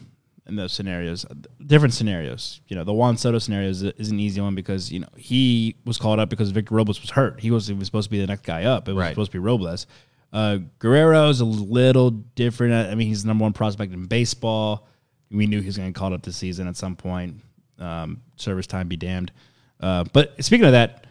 In 0.45 0.57
those 0.57 0.74
scenarios, 0.74 1.26
different 1.66 1.93
scenarios. 1.93 2.59
You 2.68 2.76
know, 2.76 2.84
the 2.84 2.93
Juan 2.93 3.16
Soto 3.18 3.39
scenario 3.39 3.70
is, 3.70 3.82
is 3.82 4.09
an 4.11 4.20
easy 4.20 4.41
one 4.41 4.55
because 4.55 4.91
you 4.91 4.99
know 4.99 5.07
he 5.16 5.78
was 5.86 5.97
called 5.97 6.20
up 6.20 6.30
because 6.30 6.51
Victor 6.51 6.76
Robles 6.76 7.01
was 7.01 7.09
hurt. 7.11 7.39
He 7.39 7.49
was, 7.49 7.68
he 7.68 7.74
was 7.74 7.86
supposed 7.86 8.07
to 8.07 8.11
be 8.11 8.20
the 8.20 8.28
next 8.28 8.43
guy 8.43 8.66
up. 8.66 8.88
It 8.89 8.93
was 8.93 9.01
Right. 9.01 9.09
supposed 9.11 9.32
to 9.32 9.36
be 9.36 9.39
Robles. 9.39 9.88
Uh, 10.34 10.57
Guerrero 10.80 11.30
is 11.30 11.39
a 11.39 11.45
little 11.45 12.11
different. 12.11 12.74
I 12.74 12.93
mean, 12.95 13.07
he's 13.07 13.24
the 13.24 13.28
number 13.28 13.43
one 13.43 13.53
prospect 13.53 13.93
in 13.93 14.05
baseball. 14.05 14.86
We 15.32 15.47
knew 15.47 15.61
he 15.61 15.68
was 15.68 15.78
going 15.78 15.93
to 15.93 15.97
called 15.97 16.11
up 16.14 16.24
this 16.24 16.36
season 16.36 16.68
at 16.68 16.76
some 16.76 16.95
point. 16.97 17.38
Um, 17.80 18.22
service 18.36 18.68
time 18.68 18.88
be 18.89 18.97
damned. 18.97 19.32
Uh, 19.80 20.03
but 20.11 20.43
speaking 20.43 20.66
of 20.66 20.74
that, 20.74 21.03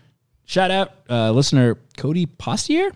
shout 0.52 0.70
out 0.70 0.92
uh, 1.08 1.30
listener 1.30 1.78
Cody 1.96 2.26
Postier, 2.26 2.92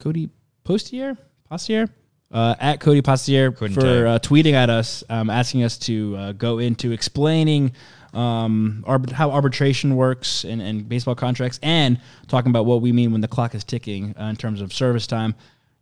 Cody 0.00 0.28
Postier, 0.64 1.16
Postier, 1.50 1.88
uh, 2.32 2.56
at 2.58 2.80
Cody 2.80 3.02
Postier 3.02 3.54
Couldn't 3.56 3.80
for 3.80 4.06
uh, 4.06 4.18
tweeting 4.18 4.54
at 4.54 4.68
us, 4.68 5.04
um, 5.08 5.30
asking 5.30 5.62
us 5.62 5.78
to 5.78 6.16
uh, 6.16 6.32
go 6.32 6.58
into 6.58 6.90
explaining 6.90 7.72
um, 8.14 8.84
arbit- 8.86 9.12
how 9.12 9.30
arbitration 9.30 9.94
works 9.94 10.44
and, 10.44 10.60
in 10.60 10.82
baseball 10.82 11.14
contracts 11.14 11.60
and 11.62 12.00
talking 12.26 12.50
about 12.50 12.66
what 12.66 12.82
we 12.82 12.90
mean 12.90 13.12
when 13.12 13.20
the 13.20 13.28
clock 13.28 13.54
is 13.54 13.62
ticking 13.62 14.16
uh, 14.18 14.24
in 14.24 14.36
terms 14.36 14.60
of 14.60 14.72
service 14.72 15.06
time. 15.06 15.36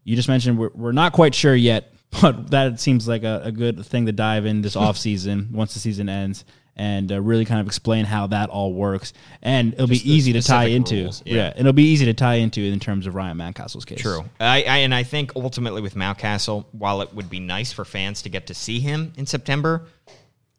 You 0.04 0.16
just 0.16 0.28
mentioned 0.28 0.58
we're, 0.58 0.70
we're 0.74 0.92
not 0.92 1.14
quite 1.14 1.34
sure 1.34 1.54
yet, 1.54 1.94
but 2.20 2.50
that 2.50 2.78
seems 2.78 3.08
like 3.08 3.22
a, 3.22 3.40
a 3.44 3.52
good 3.52 3.84
thing 3.86 4.04
to 4.04 4.12
dive 4.12 4.44
in 4.44 4.60
this 4.60 4.76
off 4.84 4.98
season 4.98 5.48
once 5.50 5.72
the 5.72 5.80
season 5.80 6.10
ends 6.10 6.44
and 6.76 7.10
uh, 7.10 7.20
really 7.20 7.44
kind 7.44 7.60
of 7.60 7.66
explain 7.66 8.04
how 8.04 8.26
that 8.28 8.50
all 8.50 8.72
works. 8.72 9.12
And 9.42 9.72
it'll 9.74 9.86
Just 9.86 10.04
be 10.04 10.12
easy 10.12 10.32
to 10.34 10.42
tie 10.42 10.66
into. 10.66 11.02
rules, 11.02 11.22
Yeah. 11.24 11.34
yeah. 11.34 11.52
it'll 11.56 11.72
be 11.72 11.84
easy 11.84 12.04
to 12.06 12.14
tie 12.14 12.34
into 12.34 12.60
in 12.60 12.78
terms 12.80 13.06
of 13.06 13.14
Ryan 13.14 13.38
Mountcastle's 13.38 13.84
case. 13.84 14.00
True. 14.00 14.24
I, 14.38 14.62
I 14.64 14.76
and 14.78 14.94
I 14.94 15.02
think 15.02 15.32
ultimately 15.36 15.80
with 15.80 15.94
Mountcastle, 15.94 16.66
while 16.72 17.00
it 17.00 17.12
would 17.14 17.30
be 17.30 17.40
nice 17.40 17.72
for 17.72 17.84
fans 17.84 18.22
to 18.22 18.28
get 18.28 18.46
to 18.48 18.54
see 18.54 18.78
him 18.80 19.12
in 19.16 19.24
September, 19.26 19.86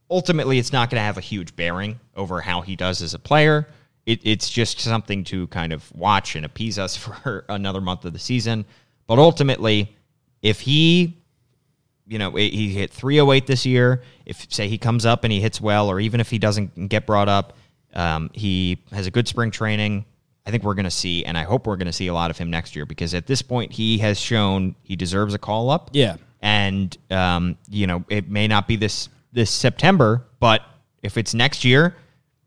ultimately 0.09 0.57
it's 0.59 0.71
not 0.73 0.89
going 0.89 0.99
to 0.99 1.03
have 1.05 1.17
a 1.17 1.21
huge 1.21 1.55
bearing 1.55 1.99
over 2.15 2.41
how 2.41 2.61
he 2.61 2.75
does 2.75 3.01
as 3.01 3.13
a 3.13 3.19
player. 3.19 3.67
It, 4.05 4.21
it's 4.23 4.49
just 4.49 4.79
something 4.79 5.23
to 5.25 5.47
kind 5.47 5.73
of 5.73 5.93
watch 5.95 6.35
and 6.35 6.45
appease 6.45 6.79
us 6.79 6.95
for 6.97 7.45
another 7.49 7.81
month 7.81 8.05
of 8.05 8.13
the 8.13 8.19
season. 8.19 8.65
But 9.05 9.19
ultimately, 9.19 9.93
if 10.41 10.59
he, 10.61 11.16
you 12.07 12.17
know, 12.19 12.31
he 12.31 12.69
hit 12.69 12.91
308 12.91 13.47
this 13.47 13.65
year, 13.65 14.01
if 14.25 14.45
say 14.51 14.67
he 14.67 14.77
comes 14.77 15.05
up 15.05 15.23
and 15.23 15.31
he 15.33 15.41
hits 15.41 15.59
well, 15.59 15.89
or 15.89 15.99
even 15.99 16.19
if 16.19 16.29
he 16.29 16.39
doesn't 16.39 16.89
get 16.89 17.05
brought 17.05 17.27
up, 17.29 17.57
um, 17.93 18.29
he 18.33 18.79
has 18.91 19.07
a 19.07 19.11
good 19.11 19.27
spring 19.27 19.51
training. 19.51 20.05
I 20.45 20.51
think 20.51 20.63
we're 20.63 20.75
going 20.75 20.85
to 20.85 20.91
see, 20.91 21.25
and 21.25 21.37
I 21.37 21.43
hope 21.43 21.67
we're 21.67 21.75
going 21.75 21.87
to 21.87 21.93
see 21.93 22.07
a 22.07 22.13
lot 22.13 22.31
of 22.31 22.37
him 22.37 22.49
next 22.49 22.75
year 22.75 22.85
because 22.85 23.13
at 23.13 23.27
this 23.27 23.41
point 23.41 23.73
he 23.73 23.97
has 23.97 24.17
shown 24.19 24.75
he 24.83 24.95
deserves 24.95 25.33
a 25.33 25.37
call 25.37 25.69
up. 25.69 25.89
Yeah. 25.93 26.15
and 26.41 26.95
um, 27.11 27.57
you 27.69 27.87
know 27.87 28.03
it 28.09 28.29
may 28.29 28.47
not 28.47 28.67
be 28.67 28.75
this 28.77 29.09
this 29.33 29.51
September, 29.51 30.25
but 30.39 30.61
if 31.03 31.17
it's 31.17 31.33
next 31.33 31.65
year, 31.65 31.95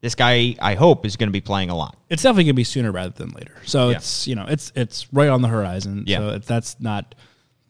this 0.01 0.15
guy 0.15 0.57
I 0.63 0.75
hope 0.77 1.05
is 1.05 1.17
going 1.17 1.29
to 1.29 1.33
be 1.33 1.43
playing 1.43 1.69
a 1.69 1.77
lot. 1.77 1.97
it's 2.09 2.23
definitely 2.23 2.45
gonna 2.45 2.55
be 2.55 2.65
sooner 2.65 2.91
rather 2.91 3.13
than 3.13 3.31
later. 3.33 3.57
So 3.67 3.91
Yeah. 3.91 3.97
it's 3.97 4.27
you 4.27 4.35
know 4.35 4.47
it's 4.49 4.73
it's 4.75 5.13
right 5.13 5.29
on 5.29 5.43
the 5.43 5.49
horizon. 5.49 6.05
Yeah. 6.07 6.19
So 6.19 6.39
that's 6.39 6.81
not 6.81 7.15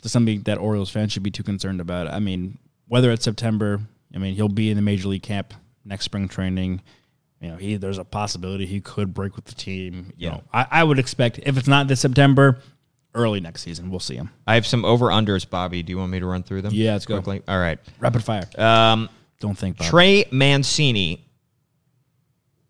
something 0.08 0.42
that 0.42 0.58
Orioles 0.58 0.90
fans 0.90 1.12
should 1.12 1.22
be 1.22 1.30
too 1.30 1.42
concerned 1.42 1.80
about. 1.80 2.08
I 2.08 2.18
mean, 2.18 2.58
whether 2.88 3.10
it's 3.10 3.24
September, 3.24 3.80
I 4.14 4.18
mean 4.18 4.34
he'll 4.34 4.48
be 4.48 4.70
in 4.70 4.76
the 4.76 4.82
major 4.82 5.08
league 5.08 5.22
camp 5.22 5.54
next 5.84 6.04
spring 6.06 6.28
training. 6.28 6.80
You 7.40 7.48
know, 7.50 7.56
he 7.56 7.76
there's 7.76 7.98
a 7.98 8.04
possibility 8.04 8.66
he 8.66 8.80
could 8.80 9.14
break 9.14 9.36
with 9.36 9.46
the 9.46 9.54
team. 9.54 10.12
You 10.16 10.26
Yeah. 10.26 10.30
know, 10.30 10.42
I, 10.52 10.66
I 10.70 10.84
would 10.84 10.98
expect 10.98 11.40
if 11.42 11.56
it's 11.56 11.68
not 11.68 11.88
this 11.88 12.00
September, 12.00 12.58
early 13.14 13.40
next 13.40 13.62
season, 13.62 13.90
we'll 13.90 13.98
see 14.00 14.14
him. 14.16 14.30
I 14.46 14.54
have 14.54 14.66
some 14.66 14.84
over 14.84 15.06
unders, 15.06 15.48
Bobby. 15.48 15.82
Do 15.82 15.90
you 15.90 15.98
want 15.98 16.10
me 16.12 16.20
to 16.20 16.26
run 16.26 16.42
through 16.42 16.62
them? 16.62 16.72
Yeah, 16.74 16.92
let's 16.92 17.06
go. 17.06 17.14
quickly. 17.16 17.42
All 17.48 17.58
right. 17.58 17.78
Rapid 17.98 18.22
fire. 18.22 18.48
Um, 18.58 19.08
Don't 19.40 19.56
think 19.58 19.78
Bob. 19.78 19.88
Trey 19.88 20.26
Mancini. 20.30 21.24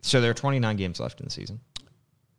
So 0.03 0.21
there 0.21 0.31
are 0.31 0.35
29 0.35 0.77
games 0.77 0.99
left 1.01 1.21
in 1.21 1.25
the 1.27 1.31
season. 1.31 1.61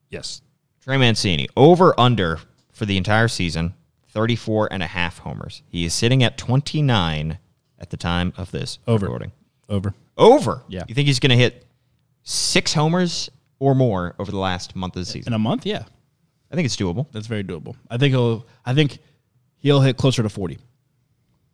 yes. 0.10 0.42
Trey 0.84 0.98
Mancini, 0.98 1.48
over 1.56 1.94
under 2.00 2.40
for 2.72 2.86
the 2.88 2.98
entire 2.98 3.28
season, 3.28 3.76
34 4.12 4.70
and 4.72 4.84
a 4.84 4.88
half 4.88 5.20
homers. 5.20 5.64
He 5.70 5.86
is 5.86 5.94
sitting 5.94 6.24
at 6.24 6.38
29 6.38 7.40
at 7.80 7.90
the 7.90 7.98
time 7.98 8.34
of 8.38 8.52
this 8.52 8.80
Over. 8.88 9.06
recording. 9.08 9.32
Over. 9.70 9.94
Over. 10.18 10.64
Yeah. 10.68 10.84
You 10.88 10.96
think 10.96 11.08
he's 11.08 11.20
going 11.20 11.32
to 11.32 11.36
hit 11.38 11.66
six 12.24 12.74
homers 12.74 13.30
or 13.60 13.74
more 13.74 14.16
over 14.20 14.32
the 14.32 14.38
last 14.38 14.76
month 14.76 14.96
of 14.96 15.02
the 15.02 15.06
season? 15.06 15.32
In 15.32 15.36
a 15.36 15.40
month, 15.40 15.66
yeah. 15.66 15.84
I 16.52 16.56
think 16.56 16.66
it's 16.66 16.76
doable. 16.76 17.08
That's 17.12 17.28
very 17.28 17.44
doable. 17.44 17.76
I 17.90 17.98
think 17.98 18.12
he'll. 18.12 18.46
I 18.66 18.74
think 18.74 19.00
he'll 19.60 19.80
hit 19.80 19.96
closer 19.96 20.22
to 20.22 20.30
forty. 20.30 20.60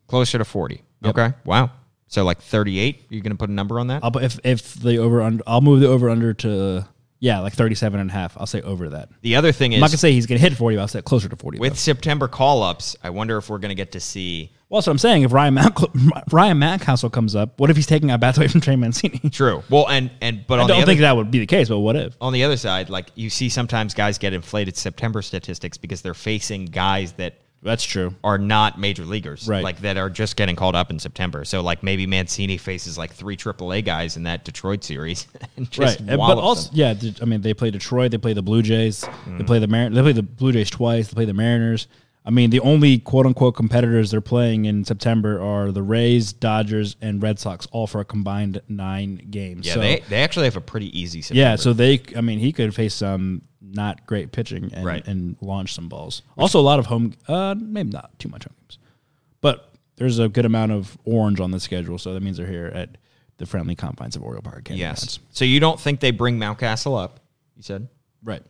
Closer 0.07 0.37
to 0.37 0.45
40. 0.45 0.81
Okay. 1.05 1.33
Wow. 1.45 1.69
So 2.07 2.23
like 2.23 2.41
38. 2.41 3.05
You're 3.09 3.21
going 3.21 3.31
to 3.33 3.37
put 3.37 3.49
a 3.49 3.53
number 3.53 3.77
on 3.79 3.87
that? 3.87 4.03
I'll 4.03 4.11
put 4.11 4.23
if 4.23 4.39
if 4.43 4.73
the 4.75 4.97
over 4.97 5.21
under. 5.21 5.43
I'll 5.45 5.61
move 5.61 5.81
the 5.81 5.87
over 5.87 6.09
under 6.09 6.33
to 6.35 6.87
yeah 7.19 7.39
like 7.39 7.53
37 7.53 7.99
and 7.99 8.09
a 8.09 8.13
half. 8.13 8.37
I'll 8.37 8.45
say 8.45 8.61
over 8.61 8.89
that. 8.89 9.09
the 9.21 9.35
other 9.35 9.51
thing 9.51 9.73
I'm 9.73 9.79
not 9.79 9.89
gonna 9.89 9.97
say 9.97 10.11
he's 10.13 10.25
gonna 10.25 10.39
hit 10.39 10.53
forty. 10.53 10.75
but 10.75 10.81
I'll 10.83 10.87
say 10.87 11.01
closer 11.01 11.27
to 11.29 11.35
forty. 11.35 11.59
with 11.59 11.73
though. 11.73 11.77
September 11.77 12.27
call 12.27 12.63
ups, 12.63 12.95
I 13.03 13.09
wonder 13.09 13.37
if 13.37 13.49
we're 13.49 13.57
going 13.57 13.69
to 13.69 13.75
get 13.75 13.91
to 13.93 13.99
see. 13.99 14.51
well, 14.69 14.79
that's 14.79 14.87
what 14.87 14.91
I'm 14.91 14.97
saying. 14.97 15.23
If 15.23 15.33
Ryan 15.33 15.53
Mac- 15.55 15.77
Ryan 16.31 16.59
Mountcastle 16.59 17.11
comes 17.11 17.35
up, 17.35 17.59
what 17.59 17.69
if 17.69 17.75
he's 17.75 17.87
taking 17.87 18.11
out 18.11 18.19
bats 18.19 18.37
away 18.37 18.47
from 18.47 18.61
Trey 18.61 18.75
Mancini? 18.75 19.19
True. 19.31 19.63
Well, 19.69 19.87
and, 19.89 20.11
and, 20.21 20.45
but 20.47 20.59
I 20.59 20.63
on 20.63 20.67
the 20.67 20.73
don't 20.73 20.83
other 20.83 20.91
think 20.91 21.01
that 21.01 21.15
would 21.15 21.31
be 21.31 21.39
the 21.39 21.45
case, 21.47 21.69
but 21.69 21.79
what 21.79 21.95
if? 21.95 22.15
on 22.21 22.33
the 22.33 22.43
other 22.43 22.57
side, 22.57 22.89
like 22.89 23.07
you 23.15 23.29
see 23.29 23.49
sometimes 23.49 23.93
guys 23.93 24.17
get 24.17 24.33
inflated 24.33 24.77
September 24.77 25.21
statistics 25.21 25.77
because 25.77 26.01
they're 26.01 26.13
facing 26.13 26.65
guys 26.65 27.13
that 27.13 27.35
That's 27.61 27.83
true. 27.83 28.15
are 28.23 28.37
not 28.37 28.79
major 28.79 29.03
leaguers, 29.03 29.47
Right. 29.47 29.63
Like 29.63 29.81
that 29.81 29.97
are 29.97 30.09
just 30.09 30.35
getting 30.35 30.55
called 30.55 30.75
up 30.75 30.91
in 30.91 30.99
September. 30.99 31.43
So 31.43 31.61
like 31.61 31.83
maybe 31.83 32.05
Mancini 32.05 32.57
faces 32.57 32.97
like 32.97 33.11
three 33.11 33.35
AAA 33.35 33.83
guys 33.83 34.15
in 34.15 34.23
that 34.23 34.45
Detroit 34.45 34.83
series, 34.83 35.27
and 35.57 35.69
just 35.69 35.99
right. 35.99 36.17
But 36.17 36.37
also, 36.37 36.69
them. 36.69 36.99
yeah, 37.01 37.11
I 37.21 37.25
mean, 37.25 37.41
they 37.41 37.53
play 37.53 37.71
Detroit, 37.71 38.11
they 38.11 38.17
play 38.17 38.33
the 38.33 38.41
Blue 38.41 38.61
Jays, 38.61 39.01
they 39.01 39.07
mm. 39.07 39.47
play 39.47 39.59
the 39.59 39.67
Mar- 39.67 39.89
they 39.89 40.01
play 40.01 40.13
the 40.13 40.23
Blue 40.23 40.51
Jays 40.51 40.69
twice, 40.69 41.07
they 41.07 41.15
play 41.15 41.25
the 41.25 41.33
Mariners. 41.33 41.87
I 42.27 42.29
mean, 42.29 42.49
the 42.49 42.59
only 42.59 42.99
quote 42.99 43.25
unquote 43.25 43.55
competitors 43.55 44.11
they're 44.11 44.19
playing 44.19 44.65
in 44.65 44.83
September 44.83 45.41
are 45.41 45.71
the 45.71 45.81
Rays, 45.81 46.33
Dodgers, 46.33 46.97
and 47.01 47.23
Red 47.23 47.39
Sox, 47.39 47.65
all 47.71 47.87
for 47.87 48.01
a 48.01 48.05
combined 48.05 48.61
nine 48.67 49.15
games. 49.31 49.65
yeah, 49.65 49.73
so, 49.75 49.79
they 49.79 49.99
they 50.09 50.21
actually 50.21 50.43
have 50.45 50.57
a 50.57 50.61
pretty 50.61 50.87
easy 50.99 51.21
September. 51.21 51.39
yeah, 51.39 51.55
so 51.55 51.71
they, 51.71 52.01
I 52.17 52.21
mean, 52.21 52.39
he 52.39 52.51
could 52.51 52.75
face 52.75 52.95
some 52.95 53.43
not 53.61 54.05
great 54.05 54.33
pitching 54.33 54.71
and, 54.73 54.85
Right. 54.85 55.07
and 55.07 55.37
launch 55.39 55.73
some 55.73 55.87
balls. 55.87 56.21
Also, 56.37 56.59
a 56.59 56.61
lot 56.61 56.79
of 56.79 56.85
home, 56.87 57.13
uh, 57.29 57.55
maybe 57.57 57.91
not 57.91 58.17
too 58.19 58.27
much 58.29 58.43
home 58.43 58.53
games, 58.61 58.77
but 59.39 59.73
there's 59.95 60.19
a 60.19 60.27
good 60.27 60.45
amount 60.45 60.73
of 60.73 60.97
orange 61.05 61.39
on 61.39 61.51
the 61.51 61.59
schedule, 61.61 61.97
so 61.97 62.13
that 62.13 62.21
means 62.21 62.35
they're 62.37 62.45
here 62.45 62.71
at 62.75 62.97
the 63.37 63.45
friendly 63.45 63.75
confines 63.75 64.15
of 64.17 64.21
Oriole 64.23 64.41
Park. 64.41 64.67
Yes. 64.69 64.99
Grounds. 64.99 65.19
So 65.31 65.45
you 65.45 65.59
don't 65.61 65.79
think 65.79 66.01
they 66.01 66.11
bring 66.11 66.37
Mountcastle 66.37 67.01
up? 67.01 67.19
You 67.55 67.63
said. 67.63 67.87
right. 68.23 68.43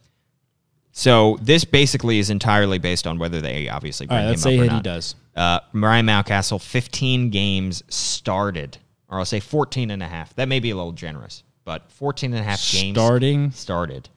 So 0.98 1.38
this 1.44 1.64
basically 1.64 2.18
is 2.18 2.32
entirely 2.32 2.80
based 2.80 3.06
on 3.06 3.20
whether 3.20 3.40
they 3.40 3.70
obviously 3.70 4.08
All 4.08 4.16
bring 4.16 4.20
right, 4.26 4.30
let's 4.32 4.44
him 4.44 4.50
say 4.50 4.56
up 4.58 4.62
or 4.62 4.64
that 4.66 4.70
he 4.72 4.76
not. 4.78 4.84
does. 4.84 5.16
Uh, 5.36 5.60
Ryan 5.72 6.08
Mountcastle, 6.08 6.60
15 6.60 7.30
games 7.30 7.84
started, 7.88 8.80
or 9.08 9.20
I'll 9.20 9.26
say 9.26 9.40
14 9.40 9.92
and 9.92 10.02
a 10.02 10.08
half. 10.08 10.34
That 10.38 10.48
may 10.48 10.60
be 10.60 10.72
a 10.72 10.76
little 10.76 10.94
generous, 10.94 11.44
but 11.66 11.92
14 11.92 12.34
and 12.34 12.40
a 12.42 12.44
half 12.44 12.60
games 12.72 12.96
Starting 12.98 13.52
started. 13.52 14.10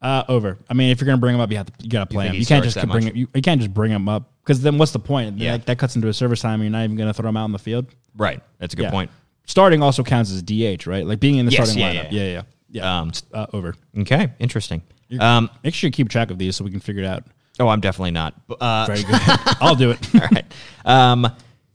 uh, 0.00 0.24
over. 0.28 0.56
I 0.70 0.72
mean, 0.72 0.90
if 0.90 0.98
you're 0.98 1.04
gonna 1.06 1.18
bring 1.18 1.34
him 1.34 1.42
up, 1.42 1.50
you 1.50 1.58
have 1.58 1.66
to 1.66 1.72
you 1.84 1.90
gotta 1.90 2.06
play 2.06 2.24
think 2.24 2.30
him. 2.30 2.34
he 2.36 2.40
You 2.40 2.46
can't 2.46 2.64
starts 2.64 2.74
just 2.74 2.86
that 2.86 2.90
bring 2.90 3.04
much? 3.04 3.12
him. 3.12 3.18
You, 3.18 3.28
you 3.34 3.42
can't 3.42 3.60
just 3.60 3.74
bring 3.74 3.90
him 3.92 4.08
up 4.08 4.32
because 4.42 4.62
then 4.62 4.78
what's 4.78 4.92
the 4.92 4.98
point? 4.98 5.36
Yeah. 5.36 5.58
That, 5.58 5.66
that 5.66 5.78
cuts 5.78 5.94
into 5.94 6.08
a 6.08 6.14
service 6.14 6.40
time. 6.40 6.54
and 6.54 6.62
You're 6.62 6.70
not 6.72 6.84
even 6.84 6.96
gonna 6.96 7.12
throw 7.12 7.28
him 7.28 7.36
out 7.36 7.44
on 7.44 7.52
the 7.52 7.58
field. 7.58 7.84
Right. 8.16 8.40
That's 8.56 8.72
a 8.72 8.78
good 8.78 8.84
Yeah. 8.84 8.90
point. 8.92 9.10
Starting 9.44 9.82
also 9.82 10.02
counts 10.02 10.30
as 10.32 10.42
DH, 10.42 10.86
right? 10.86 11.06
Like 11.06 11.20
being 11.20 11.36
in 11.36 11.44
the 11.44 11.52
Yes, 11.52 11.68
starting 11.70 11.82
yeah, 11.82 12.04
lineup. 12.04 12.12
yeah. 12.12 12.22
Yeah, 12.22 12.32
yeah, 12.32 12.42
yeah. 12.70 13.00
Um, 13.00 13.12
uh, 13.34 13.46
over. 13.52 13.74
Okay. 13.98 14.32
Interesting. 14.38 14.80
Um, 15.20 15.50
Make 15.62 15.74
sure 15.74 15.88
you 15.88 15.92
keep 15.92 16.08
track 16.08 16.30
of 16.30 16.38
these 16.38 16.56
so 16.56 16.64
we 16.64 16.70
can 16.70 16.80
figure 16.80 17.02
it 17.02 17.06
out. 17.06 17.24
oh, 17.60 17.68
I'm 17.68 17.80
definitely 17.80 18.10
not. 18.12 18.34
Uh, 18.60 18.86
Very 18.86 19.02
good. 19.04 19.20
I'll 19.60 19.74
do 19.76 19.90
it. 19.90 20.14
all 20.14 20.20
right. 20.32 20.44
Um, 20.84 21.32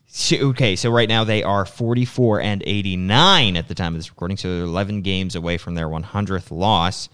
so, 0.07 0.35
okay. 0.49 0.75
So 0.75 0.89
right 0.91 1.07
now 1.07 1.23
they 1.23 1.43
are 1.43 1.65
44 1.65 2.41
and 2.41 2.63
89 2.65 3.55
at 3.57 3.67
the 3.67 3.75
time 3.75 3.93
of 3.93 3.99
this 3.99 4.09
recording. 4.09 4.37
So 4.37 4.55
they're 4.55 4.65
11 4.65 5.01
games 5.03 5.35
away 5.35 5.57
from 5.57 5.75
their 5.75 5.87
100th 5.87 6.51
loss. 6.51 7.09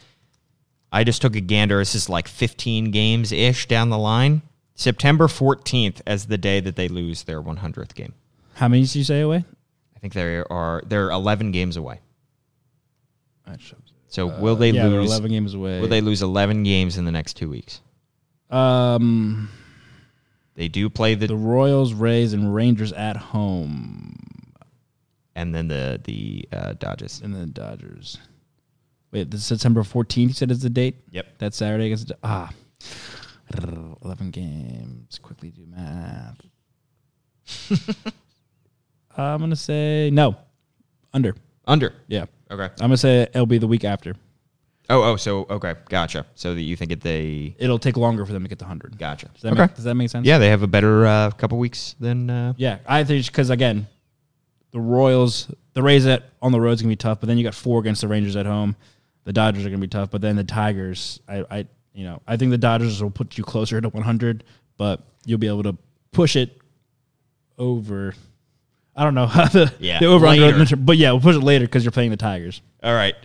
I 0.91 1.03
just 1.03 1.21
took 1.21 1.35
a 1.35 1.41
gander. 1.41 1.79
This 1.79 1.93
is 1.95 2.09
like 2.09 2.27
15 2.27 2.91
games 2.91 3.31
ish 3.31 3.67
down 3.67 3.89
the 3.89 3.97
line. 3.97 4.41
September 4.75 5.27
14th 5.27 6.01
as 6.07 6.25
the 6.27 6.37
day 6.37 6.59
that 6.61 6.75
they 6.75 6.87
lose 6.87 7.23
their 7.23 7.41
100th 7.41 7.93
game. 7.95 8.13
How 8.55 8.67
many 8.67 8.83
did 8.83 8.95
you 8.95 9.03
say 9.03 9.21
away? 9.21 9.43
I 9.95 9.99
think 9.99 10.13
they 10.13 10.37
are 10.37 10.81
they're 10.85 11.09
11 11.09 11.51
games 11.51 11.75
away. 11.77 11.99
So 14.15 14.27
will 14.27 14.55
they 14.55 14.69
Uh, 14.69 14.75
yeah, 14.75 14.85
lose? 14.87 15.09
11 15.11 15.29
games 15.29 15.53
away. 15.55 15.81
Will 15.81 15.89
they 15.89 15.99
lose 15.99 16.21
11 16.21 16.63
games 16.63 16.97
in 16.97 17.03
the 17.03 17.11
next 17.11 17.33
two 17.33 17.49
weeks? 17.49 17.81
Um, 18.49 19.49
They 20.53 20.69
do 20.69 20.89
play 20.89 21.15
the, 21.15 21.27
the 21.27 21.35
Royals, 21.35 21.91
Rays, 21.93 22.31
and 22.31 22.55
Rangers 22.55 22.93
at 22.93 23.17
home, 23.17 24.53
and 25.35 25.53
then 25.53 25.67
the 25.67 25.99
the 26.01 26.47
uh, 26.53 26.73
Dodgers. 26.79 27.19
and 27.21 27.33
then 27.33 27.41
the 27.41 27.47
Dodgers. 27.47 28.17
Wait, 29.11 29.29
this 29.31 29.41
is 29.41 29.47
September 29.47 29.83
14th. 29.83 30.27
You 30.29 30.33
said 30.33 30.49
is 30.49 30.61
the 30.61 30.69
date. 30.69 30.95
Yep. 31.11 31.39
That 31.39 31.53
Saturday 31.53 31.87
against 31.87 32.13
ah, 32.23 32.51
eleven 34.01 34.31
games. 34.31 35.19
Quickly 35.19 35.51
do 35.51 35.65
math. 35.67 36.39
I'm 39.17 39.39
gonna 39.41 39.57
say 39.57 40.09
no, 40.13 40.37
under. 41.13 41.35
Under. 41.67 41.93
Yeah, 42.07 42.25
Okay. 42.55 42.73
I'm 42.79 42.87
gonna 42.87 42.97
say 42.97 43.21
it'll 43.23 43.45
be 43.45 43.57
the 43.57 43.67
week 43.67 43.83
after. 43.83 44.15
Oh, 44.89 45.01
oh, 45.01 45.15
so 45.15 45.47
okay, 45.49 45.75
gotcha. 45.89 46.25
So 46.35 46.53
that 46.53 46.61
you 46.61 46.75
think 46.75 46.91
it 46.91 47.01
they 47.01 47.55
It'll 47.57 47.79
take 47.79 47.97
longer 47.97 48.25
for 48.25 48.33
them 48.33 48.43
to 48.43 48.49
get 48.49 48.59
to 48.59 48.65
hundred. 48.65 48.97
gotcha. 48.97 49.27
Does 49.33 49.41
that, 49.41 49.53
okay. 49.53 49.61
make, 49.61 49.75
does 49.75 49.83
that 49.83 49.95
make 49.95 50.09
sense? 50.09 50.27
yeah, 50.27 50.37
they 50.37 50.49
have 50.49 50.61
a 50.63 50.67
better 50.67 51.05
uh, 51.05 51.31
couple 51.31 51.57
weeks 51.57 51.95
than. 51.99 52.29
Uh, 52.29 52.53
Yeah, 52.57 52.77
I 52.87 53.03
think 53.03 53.25
because 53.25 53.49
again, 53.49 53.87
the 54.71 54.79
Royals, 54.79 55.51
the 55.73 55.81
Rays 55.81 56.05
at 56.05 56.29
on 56.41 56.51
the 56.51 56.61
road's 56.61 56.81
gonna 56.81 56.91
be 56.91 56.95
tough, 56.95 57.19
but 57.19 57.27
then 57.27 57.37
you 57.37 57.43
got 57.43 57.55
four 57.55 57.79
against 57.79 58.01
the 58.01 58.07
Rangers 58.07 58.35
at 58.35 58.45
home. 58.45 58.75
The 59.23 59.33
Dodgers 59.33 59.65
are 59.65 59.69
gonna 59.69 59.79
be 59.79 59.87
tough, 59.87 60.11
but 60.11 60.21
then 60.21 60.35
the 60.35 60.43
Tigers, 60.43 61.19
I, 61.27 61.43
I, 61.49 61.67
you 61.93 62.03
know, 62.03 62.21
I 62.27 62.37
think 62.37 62.51
the 62.51 62.57
Dodgers 62.57 63.01
will 63.01 63.09
put 63.09 63.37
you 63.37 63.43
closer 63.43 63.81
to 63.81 63.89
100, 63.89 64.43
but 64.77 65.01
you'll 65.25 65.39
be 65.39 65.47
able 65.47 65.63
to 65.63 65.75
push 66.11 66.35
it 66.35 66.61
over. 67.57 68.13
I 68.95 69.03
don't 69.03 69.15
know 69.15 69.27
how 69.27 69.45
the 69.47 69.73
Yeah, 69.79 69.99
the 69.99 70.05
over 70.07 70.27
later. 70.27 70.57
under, 70.57 70.75
but 70.75 70.97
yeah, 70.97 71.11
we'll 71.11 71.21
push 71.21 71.35
it 71.35 71.41
later 71.43 71.65
because 71.65 71.83
you're 71.83 71.91
playing 71.91 72.11
the 72.11 72.17
Tigers. 72.17 72.61
All 72.83 72.93
right. 72.93 73.15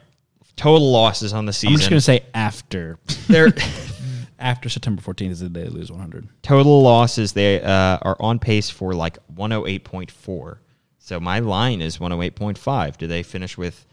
Total 0.57 0.91
losses 0.93 1.33
on 1.33 1.47
the 1.47 1.53
season. 1.53 1.75
I'm 1.75 1.79
just 1.79 1.89
gonna 1.91 2.01
say 2.01 2.25
after 2.35 2.99
They're 3.29 3.53
after 4.39 4.69
September 4.69 5.01
14th 5.01 5.31
is 5.31 5.41
the 5.41 5.49
day 5.49 5.63
they 5.65 5.69
lose 5.69 5.91
100. 5.91 6.29
total 6.43 6.83
losses. 6.83 7.33
They 7.33 7.63
uh, 7.63 7.99
are 8.03 8.17
on 8.21 8.39
pace 8.39 8.69
for 8.69 8.93
like 8.95 9.19
108.4. 9.35 10.59
So 10.99 11.19
my 11.21 11.39
line 11.39 11.81
is 11.81 11.99
108.5. 11.99 12.97
Do 12.99 13.07
they 13.07 13.23
finish 13.23 13.57
with 13.57 13.87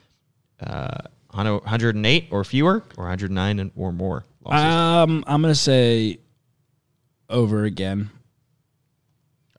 uh, 0.60 0.98
108 1.32 2.28
or 2.32 2.44
fewer, 2.44 2.84
or 2.98 3.04
109 3.06 3.72
or 3.76 3.92
more 3.94 4.26
losses? 4.44 4.66
Um, 4.66 5.24
I'm 5.28 5.42
gonna 5.42 5.56
say 5.56 6.20
over 7.30 7.64
again. 7.64 8.10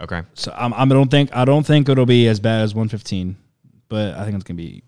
Okay. 0.00 0.22
So 0.34 0.54
I'm, 0.56 0.72
I 0.74 0.84
don't 0.86 1.10
think 1.10 1.34
I 1.34 1.44
don't 1.44 1.66
think 1.66 1.88
it'll 1.88 2.06
be 2.06 2.28
as 2.28 2.40
bad 2.40 2.62
as 2.62 2.74
115, 2.74 3.36
but 3.88 4.14
I 4.14 4.24
think 4.24 4.34
it's 4.36 4.44
gonna 4.44 4.56
be 4.56 4.82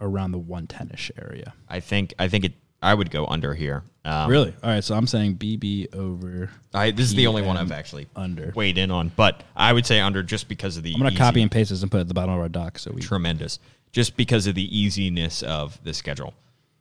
around 0.00 0.32
the 0.32 0.40
110ish 0.40 1.10
area. 1.20 1.54
I 1.68 1.80
think 1.80 2.14
I 2.18 2.28
think 2.28 2.44
it. 2.44 2.52
I 2.80 2.94
would 2.94 3.10
go 3.10 3.26
under 3.26 3.54
here. 3.54 3.82
Um, 4.04 4.30
Really? 4.30 4.54
All 4.62 4.70
right. 4.70 4.84
So 4.84 4.94
I'm 4.94 5.08
saying 5.08 5.36
BB 5.36 5.94
over. 5.96 6.48
I, 6.72 6.92
this 6.92 7.06
is 7.06 7.14
the 7.14 7.26
only 7.26 7.42
one 7.42 7.56
I've 7.56 7.72
actually 7.72 8.06
under. 8.14 8.52
weighed 8.54 8.78
in 8.78 8.92
on, 8.92 9.10
but 9.16 9.42
I 9.56 9.72
would 9.72 9.84
say 9.84 9.98
under 10.00 10.22
just 10.22 10.48
because 10.48 10.76
of 10.76 10.84
the. 10.84 10.92
I'm 10.92 10.98
gonna 10.98 11.10
easy- 11.10 11.18
copy 11.18 11.42
and 11.42 11.50
paste 11.50 11.70
this 11.70 11.82
and 11.82 11.90
put 11.90 11.98
it 11.98 12.02
at 12.02 12.08
the 12.08 12.14
bottom 12.14 12.34
of 12.34 12.40
our 12.40 12.48
doc. 12.48 12.78
So 12.78 12.92
we. 12.92 13.00
tremendous 13.02 13.58
just 13.90 14.16
because 14.16 14.46
of 14.46 14.54
the 14.54 14.78
easiness 14.78 15.42
of 15.42 15.82
the 15.82 15.94
schedule 15.94 16.34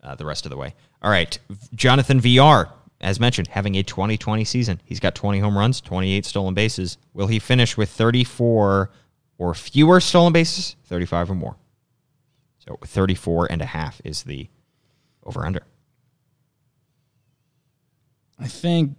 uh, 0.03 0.15
the 0.15 0.25
rest 0.25 0.45
of 0.45 0.49
the 0.51 0.57
way. 0.57 0.73
All 1.01 1.11
right. 1.11 1.37
Jonathan 1.75 2.19
Villar, 2.19 2.69
as 3.01 3.19
mentioned, 3.19 3.47
having 3.49 3.75
a 3.75 3.83
2020 3.83 4.43
season. 4.43 4.81
He's 4.85 4.99
got 4.99 5.13
20 5.15 5.39
home 5.39 5.57
runs, 5.57 5.81
28 5.81 6.25
stolen 6.25 6.53
bases. 6.53 6.97
Will 7.13 7.27
he 7.27 7.39
finish 7.39 7.77
with 7.77 7.89
34 7.89 8.89
or 9.37 9.53
fewer 9.53 9.99
stolen 9.99 10.33
bases? 10.33 10.75
35 10.85 11.31
or 11.31 11.35
more. 11.35 11.55
So 12.59 12.77
34 12.83 13.51
and 13.51 13.61
a 13.61 13.65
half 13.65 14.01
is 14.03 14.23
the 14.23 14.47
over 15.23 15.45
under. 15.45 15.61
I 18.39 18.47
think 18.47 18.95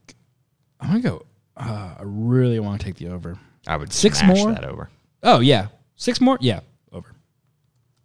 I'm 0.80 0.88
gonna 0.88 1.00
go. 1.00 1.26
Uh, 1.56 1.94
I 1.98 2.02
really 2.02 2.60
want 2.60 2.80
to 2.80 2.84
take 2.84 2.96
the 2.96 3.08
over. 3.08 3.38
I 3.66 3.76
would 3.76 3.92
Six 3.92 4.22
more? 4.22 4.52
that 4.52 4.64
over. 4.64 4.90
Oh 5.22 5.40
yeah, 5.40 5.68
six 5.96 6.20
more. 6.20 6.38
Yeah, 6.40 6.60
over. 6.92 7.14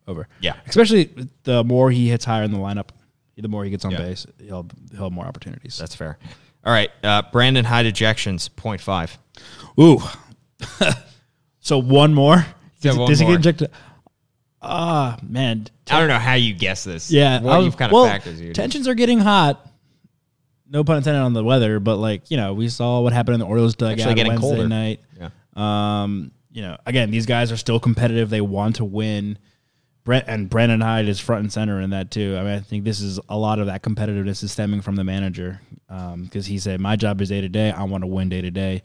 Over. 0.08 0.28
Yeah. 0.41 0.56
Especially 0.68 1.10
the 1.44 1.64
more 1.64 1.89
he 1.91 2.10
hits 2.10 2.26
higher 2.26 2.44
in 2.44 2.52
the 2.52 2.58
lineup, 2.58 2.89
the 3.38 3.47
more 3.47 3.63
he 3.63 3.69
gets 3.71 3.86
on 3.86 3.91
Yeah. 3.91 3.97
base, 3.99 4.25
he'll 4.39 4.67
he'll 4.91 5.03
have 5.05 5.11
more 5.11 5.25
opportunities. 5.25 5.77
That's 5.77 5.95
fair. 5.95 6.17
All 6.65 6.71
right. 6.71 6.89
Uh, 7.03 7.21
Brandon 7.31 7.65
Hyde 7.65 7.86
ejections, 7.88 8.49
0.5. 8.49 9.17
Ooh. 9.79 9.99
so 11.59 11.77
one 11.77 12.13
more. 12.13 12.36
Yeah, 12.81 12.91
Does, 12.91 12.97
one 12.97 13.09
does 13.09 13.19
he 13.19 13.25
get 13.25 13.36
ejected? 13.39 13.71
Ah, 14.61 15.17
man. 15.21 15.67
I 15.89 15.99
don't 15.99 16.07
know 16.07 16.19
how 16.19 16.36
you 16.36 16.53
guess 16.53 16.84
this. 16.84 17.11
Yeah. 17.11 17.41
What 17.41 17.61
was- 17.63 17.75
kind 17.75 17.91
of 17.91 17.93
well, 17.93 18.05
factors 18.05 18.39
you. 18.39 18.53
Tensions 18.53 18.88
are 18.88 18.93
getting 18.95 19.19
hot. 19.19 19.69
No 20.69 20.84
pun 20.84 20.97
intended 20.97 21.21
on 21.21 21.34
the 21.34 21.43
weather, 21.43 21.79
but 21.79 21.97
like 21.97 22.31
you 22.31 22.38
know, 22.38 22.53
we 22.53 22.67
saw 22.69 23.01
what 23.01 23.13
happened 23.13 23.36
in 23.36 23.39
the 23.41 23.45
Orioles 23.45 23.75
dugout 23.75 23.99
Actually 23.99 24.15
getting 24.15 24.31
Wednesday 24.31 24.47
colder. 24.55 24.67
night. 24.67 25.01
Yeah. 25.19 25.29
Um, 25.55 26.31
you 26.51 26.61
know, 26.63 26.77
again, 26.86 27.11
these 27.11 27.25
guys 27.27 27.51
are 27.51 27.57
still 27.57 27.79
competitive. 27.79 28.29
They 28.31 28.41
want 28.41 28.77
to 28.77 28.86
win. 28.86 29.38
Brent 30.04 30.26
and 30.28 30.49
Brandon 30.49 30.82
Hyde 30.82 31.08
is 31.08 31.20
front 31.20 31.43
and 31.43 31.54
center 31.54 31.80
in 31.80 31.91
that 31.91 32.12
too. 32.12 32.36
I 32.38 32.43
mean, 32.43 32.54
I 32.54 32.60
think 32.60 32.84
this 32.84 32.99
is 32.99 33.20
a 33.30 33.38
lot 33.38 33.60
of 33.60 33.68
that 33.68 33.84
competitiveness 33.84 34.43
is 34.43 34.51
stemming 34.51 34.82
from 34.82 34.95
the 34.95 35.04
manager 35.04 35.62
um, 35.89 36.24
because 36.24 36.45
he 36.45 36.60
said, 36.60 36.82
"My 36.82 36.95
job 36.95 37.22
is 37.22 37.30
day 37.30 37.41
to 37.41 37.49
day. 37.49 37.72
I 37.72 37.84
want 37.84 38.04
to 38.04 38.08
win 38.08 38.30
day 38.30 38.41
to 38.41 38.51
day." 38.51 38.84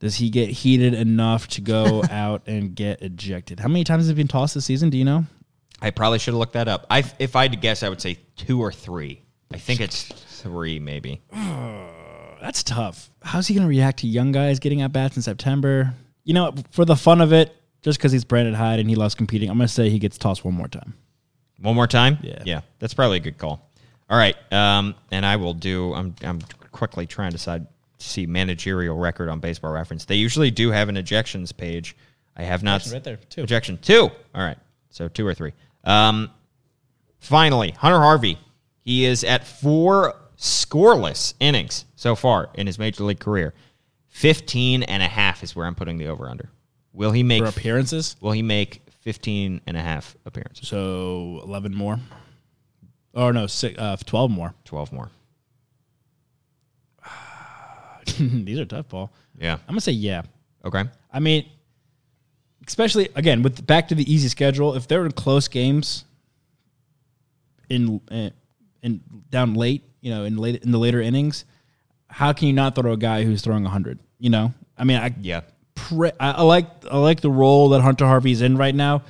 Does 0.00 0.14
he 0.14 0.30
get 0.30 0.48
heated 0.48 0.94
enough 0.94 1.48
to 1.48 1.60
go 1.60 2.02
out 2.10 2.42
and 2.46 2.74
get 2.74 3.02
ejected? 3.02 3.60
How 3.60 3.68
many 3.68 3.84
times 3.84 4.02
has 4.04 4.08
he 4.08 4.14
been 4.14 4.28
tossed 4.28 4.54
this 4.54 4.64
season? 4.64 4.90
Do 4.90 4.96
you 4.96 5.04
know? 5.04 5.24
I 5.80 5.90
probably 5.90 6.18
should 6.18 6.32
have 6.32 6.38
looked 6.38 6.54
that 6.54 6.68
up. 6.68 6.86
I, 6.90 7.04
if 7.18 7.36
I 7.36 7.42
had 7.42 7.52
to 7.52 7.58
guess, 7.58 7.82
I 7.82 7.88
would 7.88 8.00
say 8.00 8.18
two 8.36 8.60
or 8.60 8.72
three. 8.72 9.22
I 9.52 9.58
think 9.58 9.80
it's 9.80 10.04
three, 10.04 10.78
maybe. 10.78 11.20
That's 12.40 12.62
tough. 12.62 13.10
How's 13.22 13.46
he 13.48 13.54
going 13.54 13.64
to 13.64 13.68
react 13.68 14.00
to 14.00 14.06
young 14.06 14.32
guys 14.32 14.58
getting 14.58 14.82
at 14.82 14.92
bats 14.92 15.16
in 15.16 15.22
September? 15.22 15.94
You 16.24 16.34
know, 16.34 16.54
for 16.70 16.84
the 16.84 16.96
fun 16.96 17.20
of 17.20 17.32
it, 17.32 17.54
just 17.82 17.98
because 17.98 18.12
he's 18.12 18.24
Brandon 18.24 18.54
Hyde 18.54 18.80
and 18.80 18.88
he 18.88 18.96
loves 18.96 19.14
competing, 19.14 19.50
I'm 19.50 19.56
going 19.56 19.68
to 19.68 19.72
say 19.72 19.90
he 19.90 19.98
gets 19.98 20.18
tossed 20.18 20.44
one 20.44 20.54
more 20.54 20.68
time. 20.68 20.94
One 21.60 21.74
more 21.74 21.86
time? 21.86 22.18
Yeah. 22.22 22.42
Yeah. 22.44 22.60
That's 22.78 22.94
probably 22.94 23.16
a 23.18 23.20
good 23.20 23.38
call. 23.38 23.68
All 24.10 24.16
right. 24.18 24.36
Um, 24.52 24.94
and 25.10 25.26
I 25.26 25.36
will 25.36 25.54
do 25.54 25.92
I'm 25.94 26.14
I'm 26.22 26.40
quickly 26.72 27.06
trying 27.06 27.30
to 27.30 27.36
decide 27.36 27.66
see 27.98 28.26
managerial 28.26 28.96
record 28.96 29.28
on 29.28 29.40
baseball 29.40 29.72
reference. 29.72 30.04
They 30.04 30.14
usually 30.14 30.50
do 30.50 30.70
have 30.70 30.88
an 30.88 30.94
ejections 30.96 31.54
page. 31.56 31.96
I 32.36 32.42
have 32.42 32.62
not 32.62 32.76
Ejection 32.76 32.92
right 32.92 33.04
there, 33.04 33.16
two. 33.28 33.42
Ejection 33.42 33.78
two. 33.78 34.02
All 34.34 34.42
right. 34.42 34.56
So 34.90 35.08
two 35.08 35.26
or 35.26 35.34
three. 35.34 35.52
Um 35.84 36.30
finally, 37.18 37.72
Hunter 37.72 37.98
Harvey. 37.98 38.38
He 38.84 39.04
is 39.04 39.24
at 39.24 39.46
four 39.46 40.14
scoreless 40.38 41.34
innings 41.40 41.84
so 41.96 42.14
far 42.14 42.48
in 42.54 42.66
his 42.66 42.78
major 42.78 43.04
league 43.04 43.18
career. 43.18 43.52
15 44.08 44.84
and 44.84 45.02
a 45.02 45.08
half 45.08 45.42
is 45.42 45.54
where 45.54 45.66
I'm 45.66 45.74
putting 45.74 45.98
the 45.98 46.06
over 46.06 46.28
under. 46.28 46.48
Will 46.98 47.12
he 47.12 47.22
make 47.22 47.44
For 47.44 47.48
appearances, 47.48 48.16
will 48.20 48.32
he 48.32 48.42
make 48.42 48.82
15 49.02 49.60
and 49.68 49.76
a 49.76 49.80
half 49.80 50.16
appearances? 50.26 50.66
so 50.66 51.40
11 51.44 51.72
more. 51.72 52.00
Or 53.14 53.32
no, 53.32 53.46
six, 53.46 53.78
uh, 53.78 53.96
12 54.04 54.30
more. 54.32 54.52
12 54.64 54.92
more. 54.92 55.08
These 58.18 58.58
are 58.58 58.64
tough, 58.64 58.88
Paul. 58.88 59.12
Yeah. 59.38 59.52
I'm 59.52 59.60
going 59.68 59.76
to 59.76 59.80
say 59.80 59.92
yeah. 59.92 60.22
Okay. 60.64 60.82
I 61.12 61.20
mean, 61.20 61.48
especially 62.66 63.08
again 63.14 63.42
with 63.42 63.64
back 63.64 63.86
to 63.88 63.94
the 63.94 64.12
easy 64.12 64.28
schedule. 64.28 64.74
If 64.74 64.88
they're 64.88 65.06
in 65.06 65.12
close 65.12 65.46
games, 65.46 66.04
in 67.68 68.00
in, 68.82 69.00
down 69.30 69.54
late, 69.54 69.84
you 70.00 70.10
know, 70.10 70.24
in 70.24 70.36
late 70.36 70.64
in 70.64 70.72
the 70.72 70.78
later 70.78 71.00
innings, 71.00 71.44
how 72.08 72.32
can 72.32 72.48
you 72.48 72.54
not 72.54 72.74
throw 72.74 72.92
a 72.92 72.96
guy 72.96 73.22
who's 73.22 73.40
throwing 73.40 73.64
hundred? 73.64 74.00
You 74.18 74.30
know, 74.30 74.52
I 74.76 74.82
mean, 74.82 74.96
I 74.98 75.14
Yeah. 75.20 75.42
Pray, 75.78 76.12
I, 76.18 76.32
I 76.32 76.42
like 76.42 76.66
I 76.90 76.98
like 76.98 77.20
the 77.20 77.30
role 77.30 77.70
that 77.70 77.80
Hunter 77.80 78.06
Harvey's 78.06 78.42
in 78.42 78.56
right 78.56 78.74
now. 78.74 79.02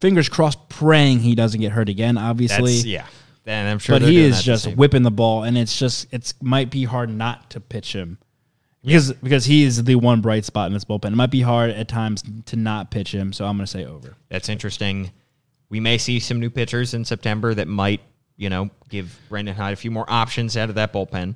Fingers 0.00 0.28
crossed, 0.28 0.68
praying 0.68 1.20
he 1.20 1.34
doesn't 1.34 1.60
get 1.60 1.72
hurt 1.72 1.88
again. 1.88 2.16
Obviously, 2.16 2.74
That's, 2.74 2.86
yeah. 2.86 3.06
And 3.46 3.68
I'm 3.68 3.78
sure 3.78 3.98
but 3.98 4.02
he 4.06 4.18
is 4.18 4.42
just 4.42 4.66
whipping 4.76 5.02
the 5.02 5.10
ball, 5.10 5.42
and 5.42 5.56
it's 5.56 5.78
just 5.78 6.06
it's 6.12 6.34
might 6.42 6.70
be 6.70 6.84
hard 6.84 7.10
not 7.10 7.50
to 7.50 7.60
pitch 7.60 7.94
him 7.94 8.18
because 8.82 9.12
because 9.14 9.44
he 9.44 9.64
is 9.64 9.82
the 9.84 9.96
one 9.96 10.20
bright 10.20 10.44
spot 10.44 10.66
in 10.66 10.74
this 10.74 10.84
bullpen. 10.84 11.06
It 11.06 11.16
might 11.16 11.30
be 11.30 11.40
hard 11.40 11.70
at 11.70 11.88
times 11.88 12.22
to 12.46 12.56
not 12.56 12.90
pitch 12.90 13.12
him, 13.12 13.32
so 13.32 13.46
I'm 13.46 13.56
going 13.56 13.64
to 13.64 13.70
say 13.70 13.84
over. 13.84 14.16
That's 14.28 14.48
interesting. 14.48 15.10
We 15.70 15.80
may 15.80 15.98
see 15.98 16.20
some 16.20 16.40
new 16.40 16.50
pitchers 16.50 16.94
in 16.94 17.04
September 17.04 17.54
that 17.54 17.68
might, 17.68 18.00
you 18.36 18.48
know, 18.48 18.70
give 18.88 19.18
Brandon 19.28 19.54
Hyde 19.54 19.74
a 19.74 19.76
few 19.76 19.90
more 19.90 20.06
options 20.08 20.56
out 20.56 20.68
of 20.68 20.76
that 20.76 20.92
bullpen. 20.92 21.34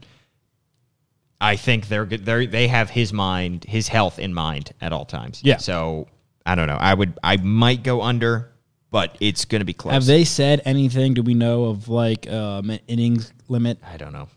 I 1.43 1.57
think 1.57 1.89
they're 1.89 2.07
good. 2.07 2.25
They 2.25 2.47
they 2.47 2.69
have 2.69 2.89
his 2.89 3.13
mind, 3.13 3.65
his 3.65 3.89
health 3.89 4.19
in 4.19 4.33
mind 4.33 4.73
at 4.81 4.93
all 4.93 5.05
times. 5.05 5.41
Yeah. 5.45 5.57
So 5.57 6.07
I 6.47 6.55
don't 6.55 6.69
know. 6.69 6.79
I 6.79 6.95
would. 6.95 7.19
I 7.23 7.37
might 7.37 7.83
go 7.83 8.01
under, 8.01 8.53
but 8.91 9.17
it's 9.21 9.45
going 9.45 9.61
to 9.61 9.65
be 9.65 9.73
close. 9.73 9.93
Have 9.93 10.07
they 10.07 10.25
said 10.25 10.63
anything? 10.65 11.15
Do 11.15 11.23
we 11.23 11.35
know 11.35 11.65
of 11.65 11.89
like 11.89 12.31
um, 12.31 12.71
an 12.71 12.79
innings 12.87 13.33
limit? 13.49 13.79
I 13.85 13.97
don't 13.97 14.13
know. 14.13 14.29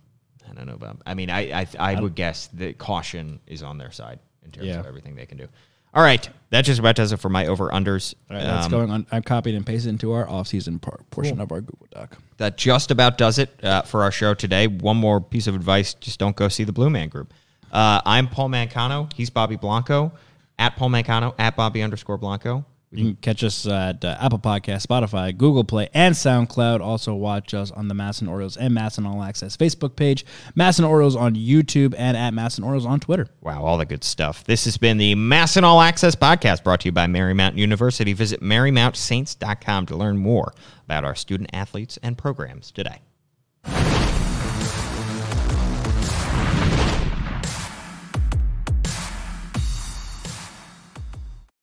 I 0.49 0.53
don't 0.53 0.67
know, 0.67 0.73
about. 0.73 1.01
I 1.05 1.13
mean, 1.13 1.29
I 1.29 1.61
I, 1.61 1.67
I 1.79 2.01
would 2.01 2.15
guess 2.15 2.47
that 2.53 2.77
caution 2.79 3.39
is 3.45 3.61
on 3.61 3.77
their 3.77 3.91
side 3.91 4.19
in 4.43 4.51
terms 4.51 4.67
Yeah. 4.67 4.79
of 4.79 4.85
everything 4.87 5.15
they 5.15 5.25
can 5.27 5.37
do. 5.37 5.47
All 5.95 6.03
right, 6.03 6.27
that 6.49 6.63
just 6.63 6.79
about 6.79 6.95
does 6.95 7.11
it 7.13 7.17
for 7.17 7.29
my 7.29 7.47
over 7.47 7.69
unders. 7.69 8.13
All 8.29 8.35
right, 8.35 8.43
that's 8.45 8.65
Um, 8.65 8.71
going 8.71 8.91
on. 8.91 9.07
I've 9.11 9.23
copied 9.23 9.55
and 9.55 9.65
pasted 9.65 9.89
into 9.89 10.11
our 10.11 10.29
off-season 10.29 10.79
par- 10.79 10.99
portion 11.09 11.39
of 11.39 11.51
our 11.51 11.61
Google 11.61 11.87
Doc. 11.91 12.17
that 12.37 12.57
just 12.57 12.91
about 12.91 13.17
does 13.17 13.39
it 13.39 13.57
uh, 13.63 13.81
for 13.83 14.03
our 14.03 14.11
show 14.11 14.33
today. 14.33 14.67
One 14.67 14.97
more 14.97 15.21
piece 15.21 15.47
of 15.47 15.55
advice: 15.55 15.93
just 15.93 16.19
don't 16.19 16.35
go 16.35 16.49
see 16.49 16.65
the 16.65 16.73
Blue 16.73 16.89
Man 16.89 17.07
Group. 17.09 17.33
Uh, 17.71 18.01
I'm 18.05 18.27
Paul 18.27 18.49
Mancano. 18.49 19.11
He's 19.13 19.29
Bobby 19.29 19.55
Blanco. 19.55 20.11
At 20.59 20.75
Paul 20.75 20.89
Mancano. 20.89 21.33
At 21.39 21.55
Bobby 21.55 21.81
underscore 21.81 22.17
Blanco. 22.17 22.65
You 22.97 23.05
can 23.05 23.15
catch 23.17 23.43
us 23.43 23.67
at 23.67 24.03
uh, 24.03 24.17
Apple 24.19 24.39
Podcast, 24.39 24.85
Spotify, 24.85 25.35
Google 25.35 25.63
Play, 25.63 25.89
and 25.93 26.15
SoundCloud. 26.15 26.81
Also, 26.81 27.13
watch 27.13 27.53
us 27.53 27.71
on 27.71 27.87
the 27.87 27.95
MASN 27.95 28.29
Orioles 28.29 28.57
and 28.57 28.75
MASN 28.75 29.07
All 29.07 29.23
Access 29.23 29.57
Facebook 29.57 29.95
page, 29.95 30.25
MASN 30.57 30.87
Orioles 30.87 31.15
on 31.15 31.35
YouTube, 31.35 31.93
and 31.97 32.15
at 32.15 32.33
MASN 32.33 32.63
Orioles 32.63 32.85
on 32.85 32.99
Twitter. 32.99 33.27
Wow, 33.41 33.63
all 33.63 33.77
the 33.77 33.85
good 33.85 34.03
stuff. 34.03 34.43
This 34.43 34.65
has 34.65 34.77
been 34.77 34.97
the 34.97 35.15
MASN 35.15 35.63
All 35.63 35.81
Access 35.81 36.15
podcast 36.15 36.63
brought 36.63 36.81
to 36.81 36.87
you 36.87 36.91
by 36.91 37.07
Marymount 37.07 37.57
University. 37.57 38.13
Visit 38.13 38.41
marymountsaints.com 38.41 39.85
to 39.87 39.95
learn 39.95 40.17
more 40.17 40.53
about 40.85 41.03
our 41.03 41.15
student 41.15 41.49
athletes 41.53 41.97
and 42.01 42.17
programs 42.17 42.71
today. 42.71 43.01